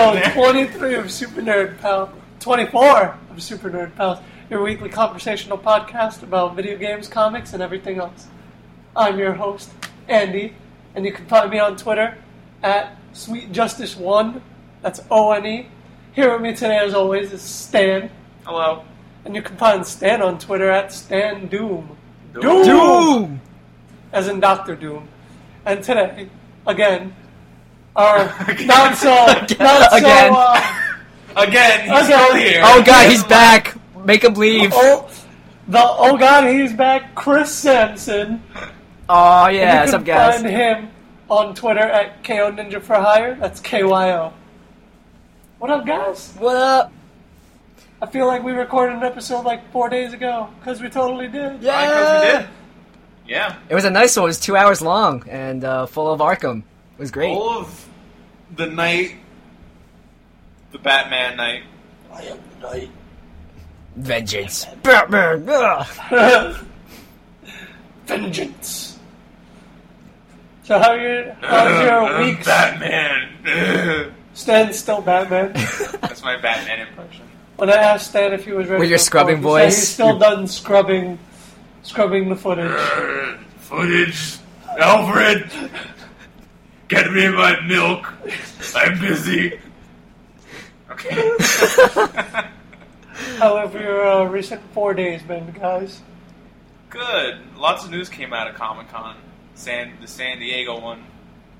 [0.00, 2.12] episode 23 of Super Nerd Pal.
[2.40, 4.18] 24 of Super Nerd Pals,
[4.48, 8.26] your weekly conversational podcast about video games, comics, and everything else.
[8.96, 9.70] I'm your host,
[10.08, 10.54] Andy,
[10.94, 12.16] and you can find me on Twitter
[12.62, 14.40] at SweetJustice1.
[14.80, 15.68] That's O N E.
[16.12, 18.10] Here with me today, as always, is Stan,
[18.46, 18.84] Hello.
[19.26, 21.96] and you can find Stan on Twitter at Stan Doom.
[22.32, 23.40] Doom!
[24.12, 25.08] as in Doctor Doom.
[25.66, 26.30] And today,
[26.66, 27.14] again,
[27.96, 28.24] our
[28.64, 29.10] not so,
[29.58, 30.32] not so, Again.
[30.34, 30.76] uh,
[31.36, 32.04] Again, he's Okay.
[32.04, 32.60] still here.
[32.64, 33.76] Oh god, he's back!
[34.04, 34.72] Make him leave!
[34.74, 35.08] oh,
[35.68, 38.42] the oh god, he's back, Chris Sampson.
[39.08, 40.40] Oh And yeah, you what's can up guys?
[40.42, 40.88] find him
[41.28, 43.34] on Twitter at KO Ninja for Hire.
[43.36, 44.32] That's KYO.
[45.58, 46.34] What up, guys?
[46.38, 46.92] What up?
[48.02, 51.62] I feel like we recorded an episode like four days ago because we totally did.
[51.62, 51.76] Yeah!
[51.76, 52.48] I because we did.
[53.28, 53.56] Yeah.
[53.68, 56.64] It was a nice one, it was two hours long and uh, full of Arkham.
[57.00, 57.30] It was great.
[57.30, 57.88] All of
[58.56, 59.14] the night,
[60.70, 61.62] the Batman night.
[62.12, 62.90] I am the night.
[63.96, 64.66] Vengeance.
[64.82, 65.48] Batman!
[65.48, 66.66] Ugh.
[68.04, 68.98] Vengeance.
[70.64, 72.44] So how your how's your week?
[72.44, 74.12] Batman.
[74.34, 75.54] Stan still Batman.
[76.02, 77.24] That's my Batman impression.
[77.56, 79.78] When I asked Stan if he was ready, With your to scrubbing record, he said
[79.78, 81.18] he's still done scrubbing,
[81.82, 82.78] scrubbing the footage.
[83.60, 84.36] Footage.
[84.78, 85.50] Alfred.
[86.90, 88.12] Get me my milk.
[88.74, 89.60] I'm busy.
[90.90, 91.14] Okay.
[93.38, 96.02] How have your uh, recent four days been, guys?
[96.88, 97.38] Good.
[97.56, 99.16] Lots of news came out of Comic Con.
[99.54, 101.04] San the San Diego one.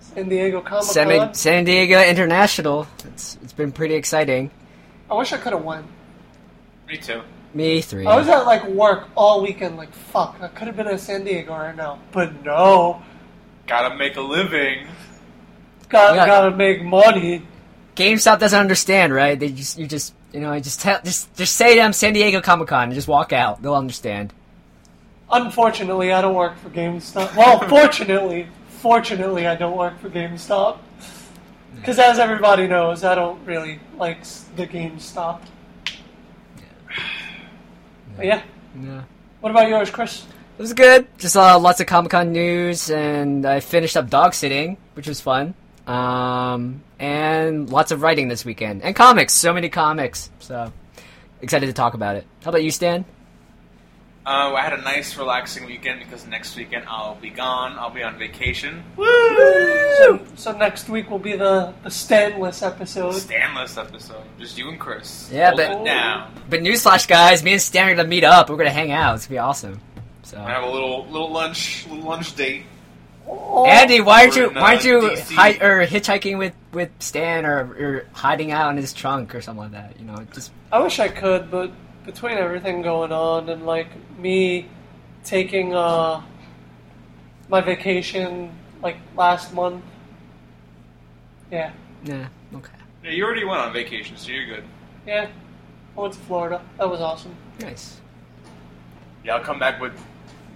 [0.00, 0.94] San Diego Comic Con.
[0.94, 2.88] San, San Diego International.
[3.04, 4.50] It's it's been pretty exciting.
[5.08, 5.86] I wish I could have won.
[6.88, 7.22] Me too.
[7.54, 8.04] Me three.
[8.04, 9.76] I was at like work all weekend.
[9.76, 13.00] Like fuck, I could have been in San Diego right now, but no.
[13.68, 14.88] Gotta make a living.
[15.90, 16.26] Got Yeah.
[16.26, 17.42] gotta make money.
[17.96, 19.38] GameStop doesn't understand, right?
[19.38, 22.40] They just you just you know just tell just just say to them San Diego
[22.40, 23.60] Comic Con and just walk out.
[23.62, 24.32] They'll understand.
[25.30, 27.36] Unfortunately, I don't work for GameStop.
[27.36, 30.78] Well, fortunately, fortunately, I don't work for GameStop.
[31.76, 34.24] Because as everybody knows, I don't really like
[34.56, 35.40] the GameStop.
[38.16, 38.42] But yeah.
[38.80, 39.02] Yeah.
[39.40, 40.24] What about yours, Chris?
[40.58, 41.06] It was good.
[41.18, 45.20] Just uh, lots of Comic Con news, and I finished up dog sitting, which was
[45.20, 45.54] fun.
[45.90, 49.32] Um, and lots of writing this weekend, and comics.
[49.32, 50.30] So many comics.
[50.38, 50.72] So
[51.42, 52.26] excited to talk about it.
[52.44, 53.04] How about you, Stan?
[54.26, 57.76] Uh, I had a nice, relaxing weekend because next weekend I'll be gone.
[57.78, 58.84] I'll be on vacation.
[58.96, 63.12] So, so next week will be the, the Stanless episode.
[63.12, 64.22] Stanless episode.
[64.38, 65.28] Just you and Chris.
[65.32, 66.30] Yeah, Hold but- now.
[66.48, 68.50] But newsflash, guys, me and Stan are gonna meet up.
[68.50, 69.16] We're gonna hang out.
[69.16, 69.80] It's gonna be awesome.
[70.22, 72.64] So, I have a little little lunch, little lunch date.
[73.32, 77.58] Oh, Andy, why aren't you why aren't you hi- or hitchhiking with with Stan or,
[77.60, 79.98] or hiding out in his trunk or something like that?
[80.00, 81.70] You know, just I wish I could, but
[82.04, 84.68] between everything going on and like me
[85.24, 86.22] taking uh
[87.48, 88.50] my vacation
[88.82, 89.84] like last month,
[91.50, 91.72] yeah,
[92.04, 92.72] yeah, okay,
[93.04, 94.64] Yeah, you already went on vacation, so you're good.
[95.06, 95.28] yeah,
[95.96, 96.62] I went to Florida.
[96.78, 97.34] That was awesome.
[97.60, 98.00] nice.
[99.24, 99.92] Yeah, I'll come back with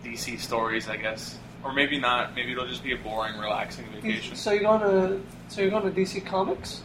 [0.03, 2.35] DC stories, I guess, or maybe not.
[2.35, 4.37] Maybe it'll just be a boring, relaxing mm, vacation.
[4.37, 6.83] So you're going to so you're going to DC Comics?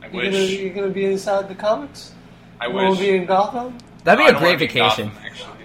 [0.00, 0.50] I You're gonna, wish.
[0.58, 2.12] you're gonna be inside the comics?
[2.60, 2.74] I wish.
[2.74, 3.08] You won't wish.
[3.08, 3.78] be in Gotham?
[4.04, 5.08] That'd I be a don't great wanna be vacation.
[5.08, 5.58] Gotham, actually,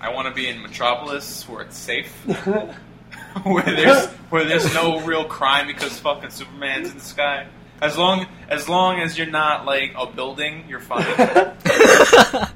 [0.00, 2.10] I want to be in Metropolis, where it's safe,
[3.42, 7.46] where there's where there's no real crime because fucking Superman's in the sky.
[7.82, 11.04] As long as long as you're not like a building, you're fine.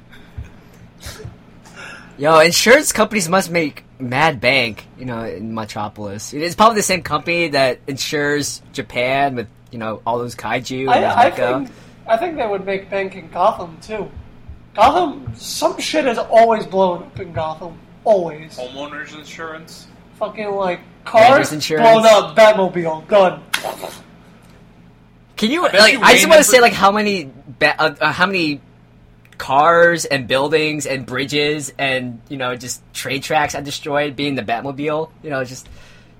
[2.17, 6.33] Yo, insurance companies must make mad bank, you know, in Metropolis.
[6.33, 11.05] It's probably the same company that insures Japan with, you know, all those kaiju and
[11.05, 11.71] I, I think
[12.07, 14.09] I think they would make bank in Gotham too.
[14.75, 17.79] Gotham, some shit has always blown up in Gotham.
[18.03, 18.57] Always.
[18.57, 19.87] Homeowners insurance.
[20.19, 21.89] Fucking like Rangers cars insurance.
[21.89, 23.41] blown up, Batmobile done.
[25.35, 25.97] Can you bet like?
[25.99, 28.61] I just want to say like how many ba- uh, uh, how many
[29.37, 34.41] cars and buildings and bridges and you know just trade tracks I destroyed being the
[34.43, 35.09] Batmobile.
[35.23, 35.67] You know, just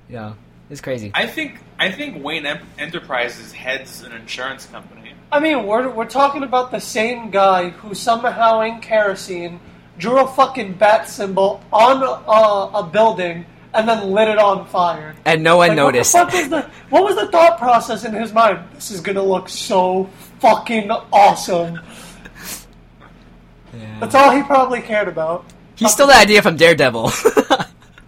[0.10, 0.36] you know,
[0.70, 1.12] it's crazy.
[1.14, 5.14] I think I think Wayne Em- Enterprises heads an insurance company.
[5.32, 9.60] I mean, we're we're talking about the same guy who somehow in kerosene
[9.98, 15.16] drew a fucking bat symbol on a, a building and then lit it on fire.
[15.26, 16.14] and no one Like, noticed.
[16.14, 18.60] What, the fuck was the, what was the thought process in his mind?
[18.74, 20.10] This is gonna look so
[20.40, 21.80] fucking awesome.
[23.77, 24.00] Yeah.
[24.00, 25.45] That's all he probably cared about.
[25.75, 27.12] He stole the idea from Daredevil.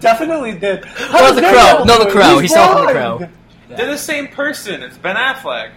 [0.00, 0.84] Definitely did.
[0.86, 1.84] How No, the Daredevil Crow.
[1.84, 2.10] No, the?
[2.10, 2.38] Crow.
[2.38, 3.18] He's He stole from the blind.
[3.18, 3.28] Crow.
[3.76, 4.82] They're the same person.
[4.82, 5.72] It's Ben Affleck.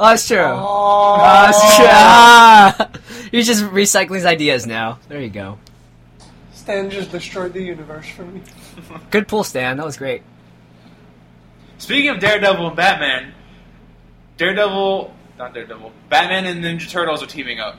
[0.00, 0.38] Oh, that's true.
[0.38, 1.86] Oh, Oh, that's true.
[1.88, 2.90] Ah!
[3.32, 5.00] He's just recycling his ideas now.
[5.08, 5.58] There you go.
[6.52, 8.42] Stan just destroyed the universe for me.
[9.10, 9.76] Good pull, Stan.
[9.76, 10.22] That was great.
[11.78, 13.34] Speaking of Daredevil and Batman,
[14.36, 17.76] Daredevil, not Daredevil, Batman and Ninja Turtles are teaming up.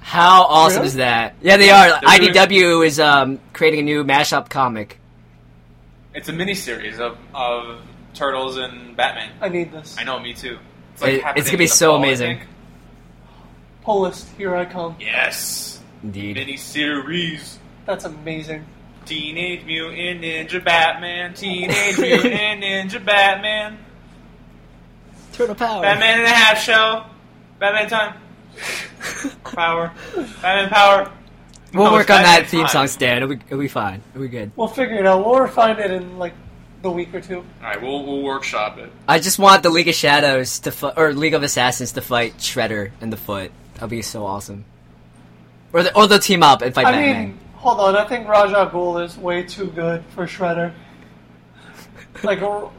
[0.00, 0.86] How awesome Really?
[0.88, 1.34] is that?
[1.42, 2.00] Yeah, they are.
[2.00, 4.98] They're doing- IDW is um, creating a new mashup comic.
[6.14, 7.80] It's a miniseries of, of
[8.14, 9.30] Turtles and Batman.
[9.40, 9.96] I need this.
[9.98, 10.58] I know, me too.
[10.94, 12.38] It's, It- it's gonna be so fall, amazing.
[12.38, 12.48] think.
[13.84, 14.96] Pull list, here I come.
[15.00, 16.36] Yes, Indeed.
[16.36, 17.56] miniseries.
[17.86, 18.64] That's amazing.
[19.06, 21.32] Teenage Mutant Ninja Batman.
[21.34, 23.78] Teenage Mutant Ninja Batman.
[25.32, 25.80] Turtle power.
[25.82, 27.08] Batman and a half shell.
[27.58, 28.14] Batman time.
[29.44, 29.92] Power.
[30.42, 31.12] Batman power.
[31.74, 32.68] We'll No, work on that theme time.
[32.70, 33.16] song, Stan.
[33.18, 34.02] It'll be, it'll be fine.
[34.14, 34.52] It'll be good.
[34.56, 35.24] We'll figure it out.
[35.24, 36.32] We'll refine it in like
[36.82, 37.38] the week or two.
[37.38, 38.90] All right, we'll we'll workshop it.
[39.06, 42.38] I just want the League of Shadows to fight, or League of Assassins to fight
[42.38, 43.50] Shredder in the foot.
[43.74, 44.64] That'll be so awesome.
[45.72, 47.28] Or, the, or they'll team up and fight I Batman.
[47.28, 47.96] mean, hold on.
[47.96, 50.72] I think Ra's al Ghul is way too good for Shredder.
[52.22, 52.70] Like, R-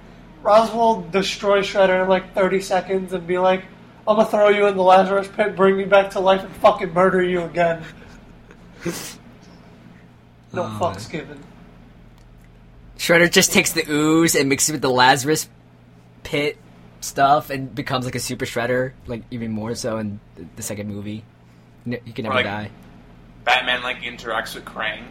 [0.42, 3.64] Raz will destroy Shredder in like 30 seconds and be like,
[4.10, 6.94] I'm gonna throw you in the Lazarus pit, bring you back to life, and fucking
[6.94, 7.84] murder you again.
[10.52, 11.44] No Oh, fucks given.
[12.98, 15.48] Shredder just takes the ooze and mixes it with the Lazarus
[16.24, 16.58] pit
[17.02, 20.88] stuff and becomes like a super Shredder, like even more so in the- the second
[20.90, 21.24] movie.
[21.86, 22.72] He can never Like- die.
[23.46, 25.04] Batman like interacts with Krang.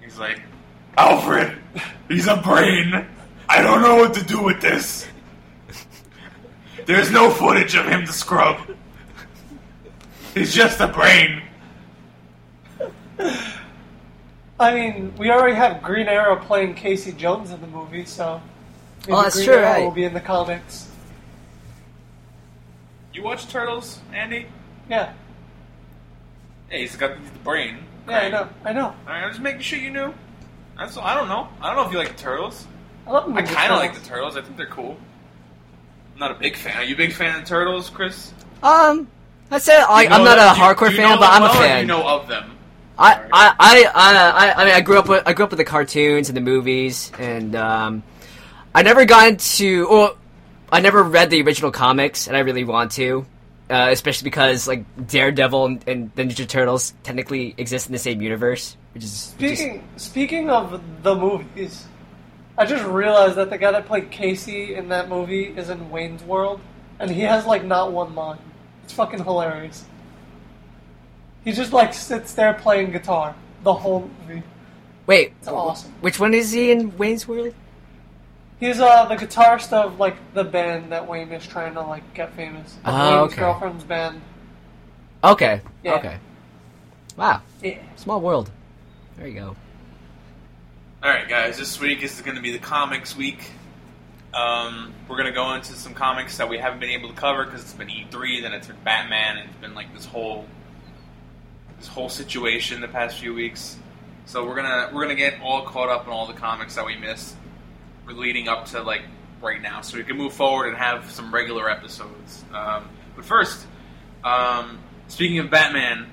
[0.00, 0.40] He's like,
[0.96, 1.58] Alfred,
[2.08, 3.06] he's a brain.
[3.48, 5.06] I don't know what to do with this.
[6.86, 8.58] There's no footage of him to scrub.
[10.34, 11.42] He's just a brain.
[14.58, 18.40] I mean, we already have Green Arrow playing Casey Jones in the movie, so
[19.02, 19.82] maybe Oh, that's Green true, Arrow right.
[19.84, 20.88] will be in the comics.
[23.14, 24.46] You watch Turtles, Andy?
[24.88, 25.12] Yeah,
[26.70, 27.78] Yeah, he's got the brain.
[28.08, 28.86] yeah, I know, I know.
[28.86, 30.14] All right, I'm just making sure you knew.
[30.78, 31.48] That's I don't know.
[31.60, 32.66] I don't know if you like the Turtles.
[33.06, 34.34] I love I kind of like the Turtles.
[34.34, 34.36] Turtles.
[34.36, 34.96] I think they're cool.
[36.20, 36.76] I'm not a big fan.
[36.76, 38.34] Are you a big fan of the Turtles, Chris?
[38.62, 39.08] Um,
[39.50, 40.48] I said I, I'm not them?
[40.48, 41.80] a hardcore do you fan, know but them I'm a well, or do fan.
[41.80, 42.58] You know of them.
[42.98, 45.64] I, I, I, I, I mean, I grew up with I grew up with the
[45.64, 48.02] cartoons and the movies, and um,
[48.74, 50.14] I never got into, or
[50.70, 53.24] I never read the original comics, and I really want to,
[53.70, 58.20] uh, especially because like Daredevil and, and the Ninja Turtles technically exist in the same
[58.20, 61.86] universe, which is which is- Speaking speaking of the movies,
[62.60, 66.22] I just realized that the guy that played Casey in that movie is in Wayne's
[66.22, 66.60] World,
[66.98, 68.36] and he has like not one line.
[68.84, 69.86] It's fucking hilarious.
[71.42, 74.42] He just like sits there playing guitar the whole movie.
[75.06, 75.94] wait, It's awesome.
[76.02, 77.54] which one is he in Wayne's World?
[78.58, 82.34] He's uh the guitarist of like the band that Wayne is trying to like get
[82.34, 82.76] famous.
[82.84, 83.40] Oh, Wayne's okay.
[83.40, 84.20] girlfriend's band.
[85.24, 85.94] Okay, Yeah.
[85.94, 86.18] okay,
[87.16, 87.78] wow, Yeah.
[87.96, 88.50] small world.
[89.16, 89.56] There you go.
[91.02, 91.56] All right, guys.
[91.56, 93.52] This week is going to be the comics week.
[94.34, 97.46] Um, we're going to go into some comics that we haven't been able to cover
[97.46, 100.44] because it's been E3, then it's been Batman, and it's been like this whole
[101.78, 103.78] this whole situation the past few weeks.
[104.26, 106.96] So we're gonna we're gonna get all caught up on all the comics that we
[106.96, 107.34] missed.
[108.06, 109.00] Leading up to like
[109.40, 112.44] right now, so we can move forward and have some regular episodes.
[112.52, 113.66] Um, but first,
[114.22, 114.78] um,
[115.08, 116.10] speaking of Batman,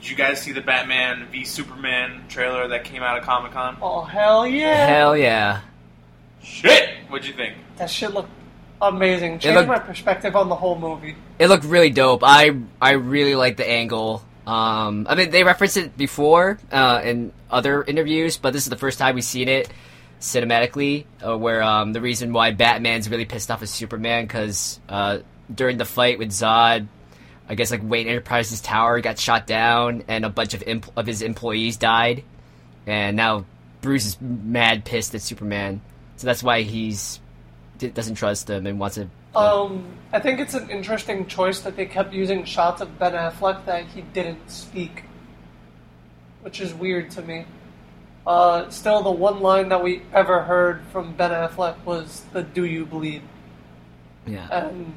[0.00, 3.76] did you guys see the Batman v Superman trailer that came out of Comic Con?
[3.82, 4.86] Oh hell yeah!
[4.86, 5.60] Hell yeah.
[6.42, 6.90] Shit!
[7.08, 7.56] What'd you think?
[7.76, 8.30] That shit looked
[8.80, 9.38] amazing.
[9.40, 11.16] Changed looked- my perspective on the whole movie.
[11.38, 12.22] It looked really dope.
[12.24, 14.24] I I really like the angle.
[14.46, 18.76] Um, I mean, they referenced it before uh, in other interviews, but this is the
[18.76, 19.70] first time we've seen it
[20.20, 21.04] cinematically.
[21.24, 25.18] Uh, where um, the reason why Batman's really pissed off is Superman because uh,
[25.54, 26.88] during the fight with Zod,
[27.50, 31.04] I guess like Wayne Enterprises tower got shot down and a bunch of imp- of
[31.04, 32.22] his employees died,
[32.86, 33.44] and now
[33.80, 35.80] Bruce is mad pissed at Superman.
[36.16, 37.18] So that's why he's
[37.78, 39.08] d- doesn't trust him and wants to.
[39.34, 43.64] Um, I think it's an interesting choice that they kept using shots of Ben Affleck
[43.64, 45.02] that he didn't speak,
[46.42, 47.46] which is weird to me.
[48.24, 52.64] Uh, still, the one line that we ever heard from Ben Affleck was the "Do
[52.64, 53.22] you bleed?"
[54.24, 54.46] yeah.
[54.52, 54.94] And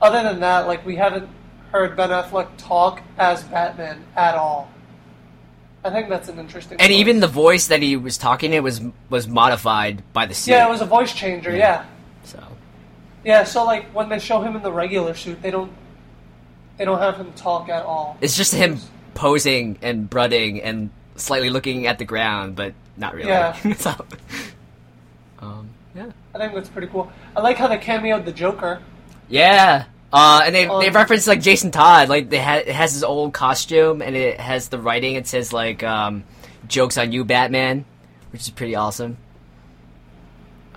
[0.00, 1.28] other than that, like we haven't
[1.72, 4.70] heard Ben Affleck talk as Batman at all.
[5.84, 6.80] I think that's an interesting.
[6.80, 6.98] And choice.
[6.98, 10.52] even the voice that he was talking in was was modified by the suit.
[10.52, 11.50] yeah, it was a voice changer.
[11.50, 11.56] Yeah.
[11.56, 11.84] yeah.
[12.24, 12.42] So
[13.24, 15.72] Yeah, so like when they show him in the regular suit, they don't
[16.76, 18.18] they don't have him talk at all.
[18.20, 18.78] it's just him
[19.14, 23.28] posing and brooding and slightly looking at the ground, but not really.
[23.28, 23.54] Yeah.
[23.76, 23.94] so,
[25.38, 26.10] um, Yeah.
[26.34, 27.10] I think that's pretty cool.
[27.34, 28.82] I like how they cameoed the Joker.
[29.28, 29.84] Yeah.
[30.16, 33.04] Uh, and they they Um, reference like Jason Todd, like they ha- it has his
[33.04, 35.14] old costume and it has the writing.
[35.16, 36.24] It says like um,
[36.68, 37.84] "Jokes on you, Batman,"
[38.32, 39.18] which is pretty awesome.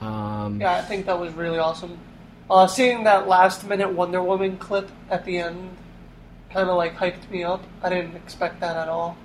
[0.01, 1.97] Um, Yeah, I think that was really awesome.
[2.49, 5.69] Uh, seeing that last minute Wonder Woman clip at the end
[6.51, 7.63] kind of like hyped me up.
[7.83, 9.17] I didn't expect that at all.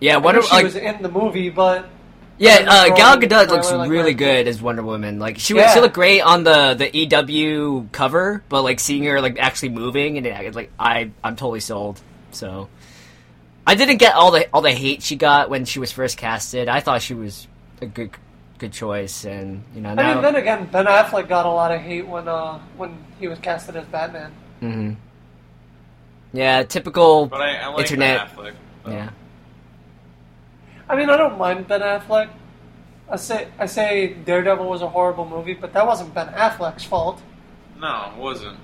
[0.00, 0.14] yeah.
[0.14, 1.86] I Wonder knew she like was in the movie, but
[2.42, 4.18] yeah, uh, Gal Gadot looks like really that.
[4.18, 5.18] good as Wonder Woman.
[5.18, 5.72] Like she Yeah.
[5.72, 10.18] she looked great on the the EW cover, but like seeing her like actually moving
[10.18, 12.00] and it, like I I'm totally sold.
[12.32, 12.68] So
[13.66, 16.68] I didn't get all the all the hate she got when she was first casted.
[16.68, 17.46] I thought she was
[17.80, 18.10] a good
[18.58, 21.80] good choice, and you know I mean, then again, Ben Affleck got a lot of
[21.80, 24.32] hate when uh, when he was casted as Batman.
[24.60, 24.92] Mm-hmm.
[26.32, 27.26] Yeah, typical.
[27.26, 28.18] But I, I like Internet.
[28.36, 28.54] Ben Affleck.
[28.84, 28.90] though.
[28.92, 29.10] Yeah,
[30.92, 32.28] I mean, I don't mind Ben Affleck.
[33.08, 37.22] I say I say Daredevil was a horrible movie, but that wasn't Ben Affleck's fault.
[37.80, 38.58] No, it wasn't.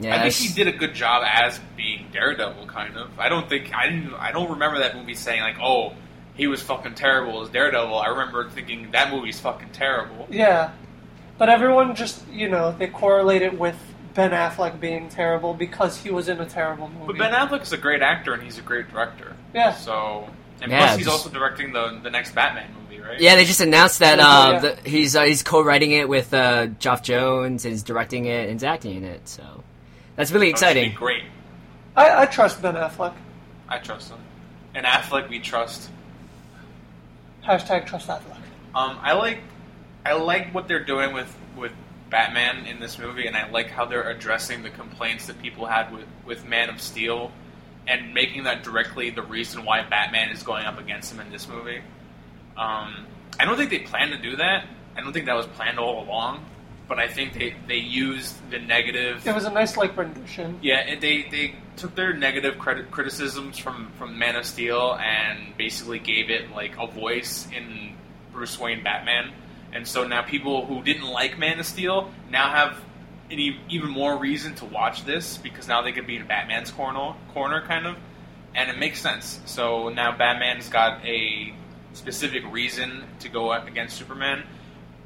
[0.00, 0.16] yeah.
[0.16, 3.16] I think he did a good job as being Daredevil, kind of.
[3.18, 4.12] I don't think I didn't.
[4.14, 5.94] I don't remember that movie saying like, "Oh,
[6.34, 10.26] he was fucking terrible as Daredevil." I remember thinking that movie's fucking terrible.
[10.30, 10.72] Yeah,
[11.38, 13.76] but everyone just you know they correlate it with
[14.14, 17.06] Ben Affleck being terrible because he was in a terrible movie.
[17.06, 19.36] But Ben Affleck is a great actor and he's a great director.
[19.54, 19.72] Yeah.
[19.74, 20.28] So,
[20.62, 23.20] and Yeah, plus he's just- also directing the the next Batman movie, right?
[23.20, 24.58] Yeah, they just announced that uh, yeah.
[24.60, 28.52] the, he's uh, he's co-writing it with uh, Geoff Johns and he's directing it and
[28.52, 29.28] he's acting in it.
[29.28, 29.64] So
[30.16, 30.94] that's really So it be exciting.
[30.94, 31.24] great.
[31.96, 33.14] I, I trust Ben Affleck.
[33.68, 34.18] I trust him.
[34.74, 35.90] And Affleck, we trust.
[37.46, 38.36] Hashtag trust Affleck.
[38.74, 39.40] Um, I like,
[40.06, 41.72] I like what they're doing with with
[42.08, 45.92] Batman in this movie, and I like how they're addressing the complaints that people had
[45.92, 47.30] with with Man of Steel,
[47.86, 51.48] and making that directly the reason why Batman is going up against him in this
[51.48, 51.80] movie.
[52.56, 53.06] Um,
[53.38, 54.66] I don't think they planned to do that.
[54.96, 56.44] I don't think that was planned all along,
[56.86, 59.26] but I think they they used the negative.
[59.26, 60.58] It was a nice like rendition.
[60.62, 65.56] Yeah, and they, they took their negative credit criticisms from, from Man of Steel and
[65.56, 67.94] basically gave it like a voice in
[68.32, 69.32] Bruce Wayne Batman.
[69.72, 72.78] And so now people who didn't like Man of Steel now have
[73.32, 76.70] an e- even more reason to watch this because now they could be in Batman's
[76.70, 77.96] corner, corner kind of,
[78.54, 79.40] and it makes sense.
[79.46, 81.54] So now Batman's got a
[81.94, 84.44] specific reason to go against Superman,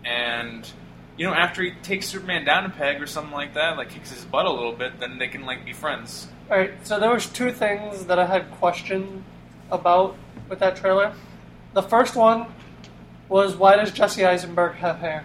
[0.04, 0.68] and
[1.16, 4.11] you know after he takes Superman down a peg or something like that, like kicks
[4.11, 6.28] his butt a little bit, then they can like be friends.
[6.50, 9.25] All right, so there was two things that I had question
[9.71, 10.16] about
[10.49, 11.12] with that trailer.
[11.75, 12.47] The first one
[13.28, 15.25] was why does Jesse Eisenberg have hair?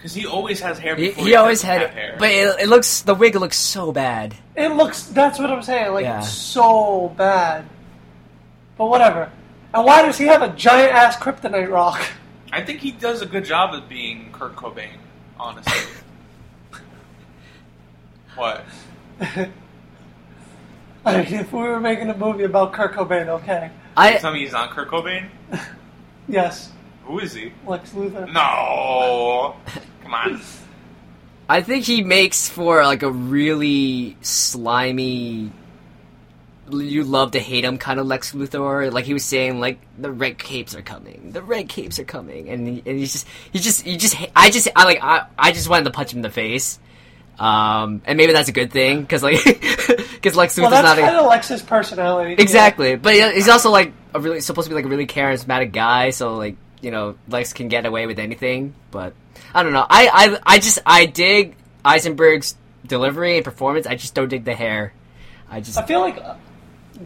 [0.00, 0.96] Because he always has hair.
[0.96, 2.16] He, Before he always had, have hair.
[2.18, 4.34] but it, it looks the wig looks so bad.
[4.56, 5.02] It looks.
[5.04, 5.92] That's what I'm saying.
[5.92, 6.20] Like Yeah.
[6.20, 7.66] so bad.
[8.78, 9.30] But whatever.
[9.74, 12.00] And why does he have a giant ass kryptonite rock?
[12.50, 14.96] I think he does a good job of being Kurt Cobain.
[15.38, 15.92] Honestly.
[18.36, 18.64] what?
[19.20, 19.48] I
[21.22, 23.70] mean, if we were making a movie about Kurt Cobain, okay.
[23.96, 25.28] I Tell me he's not Kurt Cobain.
[26.28, 26.70] Yes,
[27.06, 27.52] Who is he?
[27.66, 28.32] Lex Luthor.
[28.32, 29.56] No.
[30.10, 30.40] Come.
[31.48, 35.50] I think he makes for like a really slimy.
[36.70, 38.92] You love to hate him kind of Lex Luthor.
[38.92, 42.48] Like he was saying, like the red capes are coming, the red capes are coming,
[42.48, 45.50] and he, and he's just he just he just I just I like I I
[45.50, 46.78] just wanted to punch him in the face.
[47.40, 50.98] Um, and maybe that's a good thing because like because Lex Luthor's Well, that's not
[50.98, 52.36] a, kind of Lex's personality.
[52.36, 52.42] too.
[52.42, 56.10] Exactly, but he's also like a really supposed to be like a really charismatic guy,
[56.10, 58.74] so like you know Lex can get away with anything.
[58.92, 59.14] But
[59.54, 59.86] I don't know.
[59.88, 63.86] I I, I just I dig Eisenberg's delivery and performance.
[63.86, 64.92] I just don't dig the hair.
[65.48, 66.36] I just I feel like uh,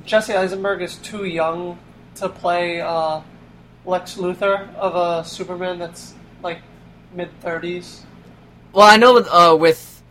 [0.04, 1.78] Jesse Eisenberg is too young
[2.16, 3.20] to play uh,
[3.86, 6.58] Lex Luthor of a Superman that's like
[7.12, 8.04] mid thirties.
[8.72, 10.02] well I know with uh with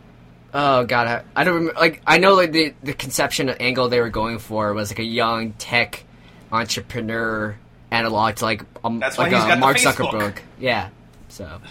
[0.54, 4.00] oh god I, I don't remember like I know like the the conception angle they
[4.00, 6.04] were going for was like a young tech
[6.50, 7.56] entrepreneur
[7.90, 10.10] analog to like um, That's why like he's a got Mark Facebook.
[10.10, 10.38] Zuckerberg.
[10.58, 10.88] Yeah,
[11.28, 11.70] so but.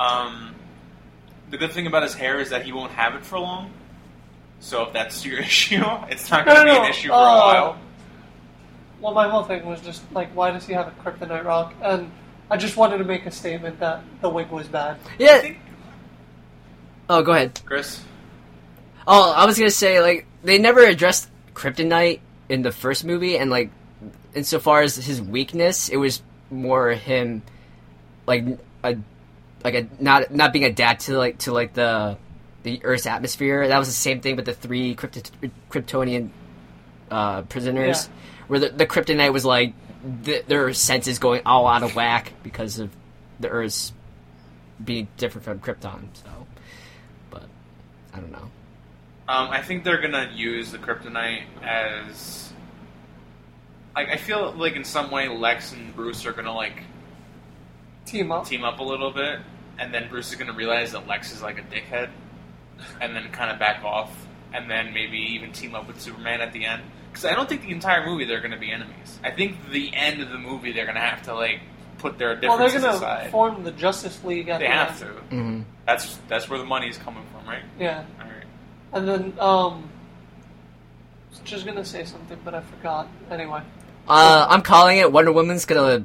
[0.00, 0.54] Um,
[1.50, 3.72] the good thing about his hair is that he won't have it for long.
[4.60, 6.84] So if that's your issue, it's not going to be no.
[6.84, 7.78] an issue for uh, a while.
[9.00, 11.74] Well, my whole thing was just like, why does he have a kryptonite rock?
[11.82, 12.10] And
[12.50, 14.98] I just wanted to make a statement that the wig was bad.
[15.18, 15.52] Yeah.
[17.08, 17.60] Oh, go ahead.
[17.64, 18.02] Chris,
[19.06, 23.50] Oh, I was gonna say like they never addressed kryptonite in the first movie, and
[23.50, 23.70] like
[24.34, 27.42] insofar as his weakness, it was more him
[28.26, 28.44] like
[28.84, 28.96] a
[29.64, 32.16] like a not not being adapted to like to like the
[32.62, 33.66] the Earth's atmosphere.
[33.68, 36.30] That was the same thing with the three Krypto- Kryptonian
[37.10, 38.12] uh, prisoners, Yeah.
[38.48, 39.72] where the, the kryptonite was like
[40.24, 42.90] th- their senses going all out of whack because of
[43.40, 43.92] the Earth's
[44.84, 46.04] being different from Krypton.
[46.14, 46.46] So,
[47.30, 47.44] but
[48.14, 48.50] I don't know.
[49.28, 52.52] Um, I think they're gonna use the kryptonite as.
[53.96, 56.82] Like, I feel like in some way Lex and Bruce are gonna like
[58.10, 58.46] Team up.
[58.46, 59.40] team up a little bit,
[59.78, 62.08] and then Bruce is gonna realize that Lex is like a dickhead,
[63.00, 64.10] and then kind of back off,
[64.52, 66.82] and then maybe even team up with Superman at the end.
[67.10, 69.18] Because I don't think the entire movie they're gonna be enemies.
[69.24, 71.60] I think the end of the movie they're gonna have to like
[71.98, 73.30] put their Well, they're differences gonna aside.
[73.30, 74.48] form the Justice League.
[74.48, 74.98] At they the have end.
[75.00, 75.06] to.
[75.36, 77.62] hmm That's that's where the money is coming from, right?
[77.78, 78.44] Yeah, All right.
[78.94, 79.88] and then um,
[81.28, 83.08] I was just gonna say something, but I forgot.
[83.30, 83.60] Anyway,
[84.08, 85.12] Uh, I'm calling it.
[85.12, 86.04] Wonder Woman's gonna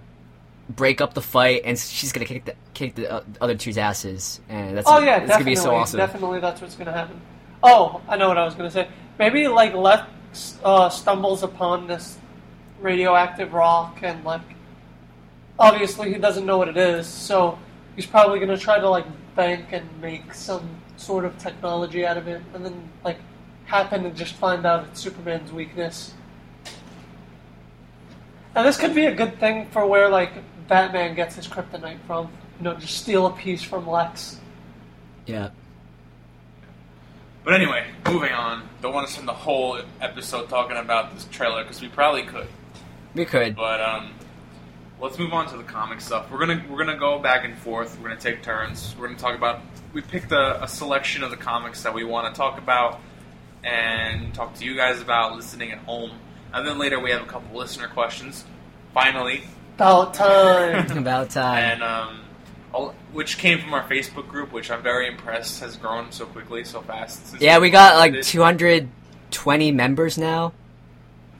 [0.69, 4.41] break up the fight, and she's gonna kick the kick the uh, other two's asses,
[4.50, 5.98] and that's oh yeah, it's definitely, gonna be so awesome.
[5.98, 7.19] definitely that's what's gonna happen.
[7.63, 8.88] Oh, I know what I was gonna say.
[9.19, 12.17] Maybe like Lex uh, stumbles upon this
[12.81, 14.41] radioactive rock, and like
[15.60, 17.60] obviously he doesn't know what it is, so
[17.95, 19.05] he's probably gonna try to like
[19.36, 20.67] bank and make some
[20.98, 23.17] sort of technology out of it, and then like
[23.65, 26.13] happen to just find out it's Superman's weakness.
[28.55, 30.31] And this could be a good thing for where like
[30.67, 32.29] Batman gets his kryptonite from.
[32.57, 34.39] You know, just steal a piece from Lex.
[35.25, 35.50] Yeah.
[37.43, 38.67] But anyway, moving on.
[38.81, 42.48] Don't want to spend the whole episode talking about this trailer because we probably could.
[43.13, 43.55] We could.
[43.55, 44.13] But um,
[45.00, 46.31] let's move on to the comic stuff.
[46.31, 48.00] We're gonna we're gonna go back and forth.
[48.00, 48.95] We're gonna take turns.
[48.98, 49.62] We're gonna talk about.
[49.93, 53.00] We picked a, a selection of the comics that we want to talk about
[53.63, 56.12] and talk to you guys about listening at home.
[56.53, 58.45] And then later we have a couple listener questions.
[58.93, 59.43] Finally,
[59.75, 60.98] About time.
[60.98, 61.63] About time.
[61.63, 62.22] and um,
[62.74, 66.63] all- which came from our Facebook group, which I'm very impressed has grown so quickly,
[66.63, 67.28] so fast.
[67.28, 68.89] since yeah, we got like started.
[69.32, 70.54] 220 members now.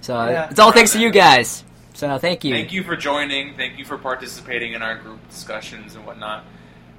[0.02, 0.50] So Yeah.
[0.50, 1.64] it's all thanks to you guys.
[1.94, 2.54] So thank you.
[2.54, 3.56] Thank you for joining.
[3.56, 6.44] Thank you for participating in our group discussions and whatnot.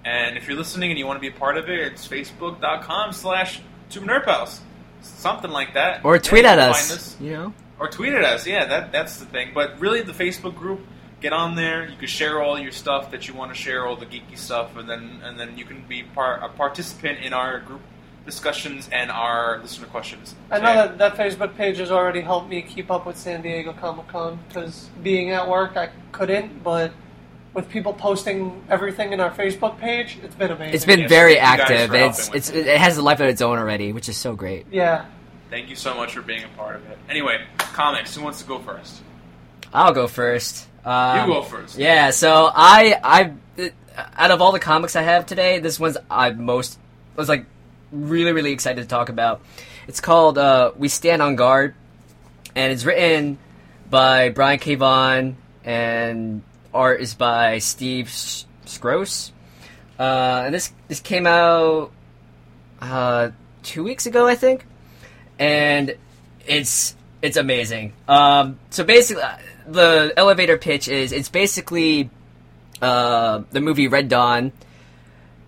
[0.05, 3.13] And if you're listening and you want to be a part of it, it's facebook.com
[3.13, 4.61] slash Pals.
[5.03, 6.05] Something like that.
[6.05, 6.89] Or tweet you at us.
[6.89, 7.17] find us.
[7.21, 7.55] You know.
[7.79, 8.47] Or tweet at us.
[8.47, 9.51] Yeah, that that's the thing.
[9.55, 10.81] But really, the Facebook group,
[11.27, 11.89] get on there.
[11.89, 14.77] You can share all your stuff that you want to share, all the geeky stuff,
[14.77, 17.81] and then and then you can be part a participant in our group
[18.25, 20.35] discussions and our listener questions.
[20.53, 23.73] I know that that Facebook page has already helped me keep up with San Diego
[23.73, 26.93] Comic Con because being at work I couldn't, but
[27.55, 30.75] with people posting everything in our Facebook page, it's been amazing.
[30.75, 31.89] It's been Yes, very thank you guys active.
[31.91, 32.67] for and helping It's it's it.
[32.69, 34.67] it has a life of its own already, which is so great.
[34.71, 35.07] yeah.
[35.51, 36.99] Thank you so much for being a part of it.
[37.09, 38.15] Anyway, comics.
[38.17, 39.01] Who wants to go first?
[39.73, 40.67] I'll go first.
[40.87, 41.77] Um, you go first.
[41.79, 43.71] Yeah, so I I
[44.17, 46.79] out of all the comics I have today, this one's I most
[47.17, 47.45] was like
[47.91, 49.41] really really excited to talk about.
[49.89, 51.75] It's called uh, We Stand on Guard,
[52.55, 53.39] and it's written
[53.91, 54.77] by Brian K.
[54.77, 59.33] Vaughan, and art is by Steve S- Skroce.
[59.99, 61.91] Uh, and this this came out
[62.81, 63.31] uh,
[63.63, 64.67] two weeks ago, I think,
[65.39, 65.97] and
[66.47, 67.93] it's it's amazing.
[68.07, 69.25] Um, so basically,
[69.67, 72.11] the elevator pitch is it's basically
[72.81, 74.53] uh, the movie Red Dawn,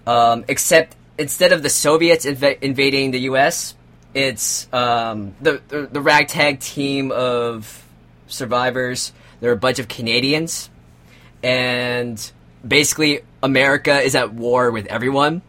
[0.06, 3.74] um, except instead of the Soviets inv- invading the U.S.,
[4.14, 7.86] it's um, the, the the ragtag team of
[8.26, 9.12] survivors.
[9.40, 10.70] They're a bunch of Canadians,
[11.42, 12.32] and
[12.66, 15.42] basically America is at war with everyone.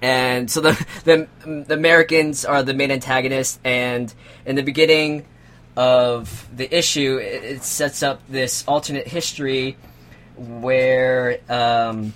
[0.00, 4.12] And so the, the the Americans are the main antagonists, and
[4.46, 5.26] in the beginning
[5.76, 9.76] of the issue, it, it sets up this alternate history
[10.36, 12.12] where um,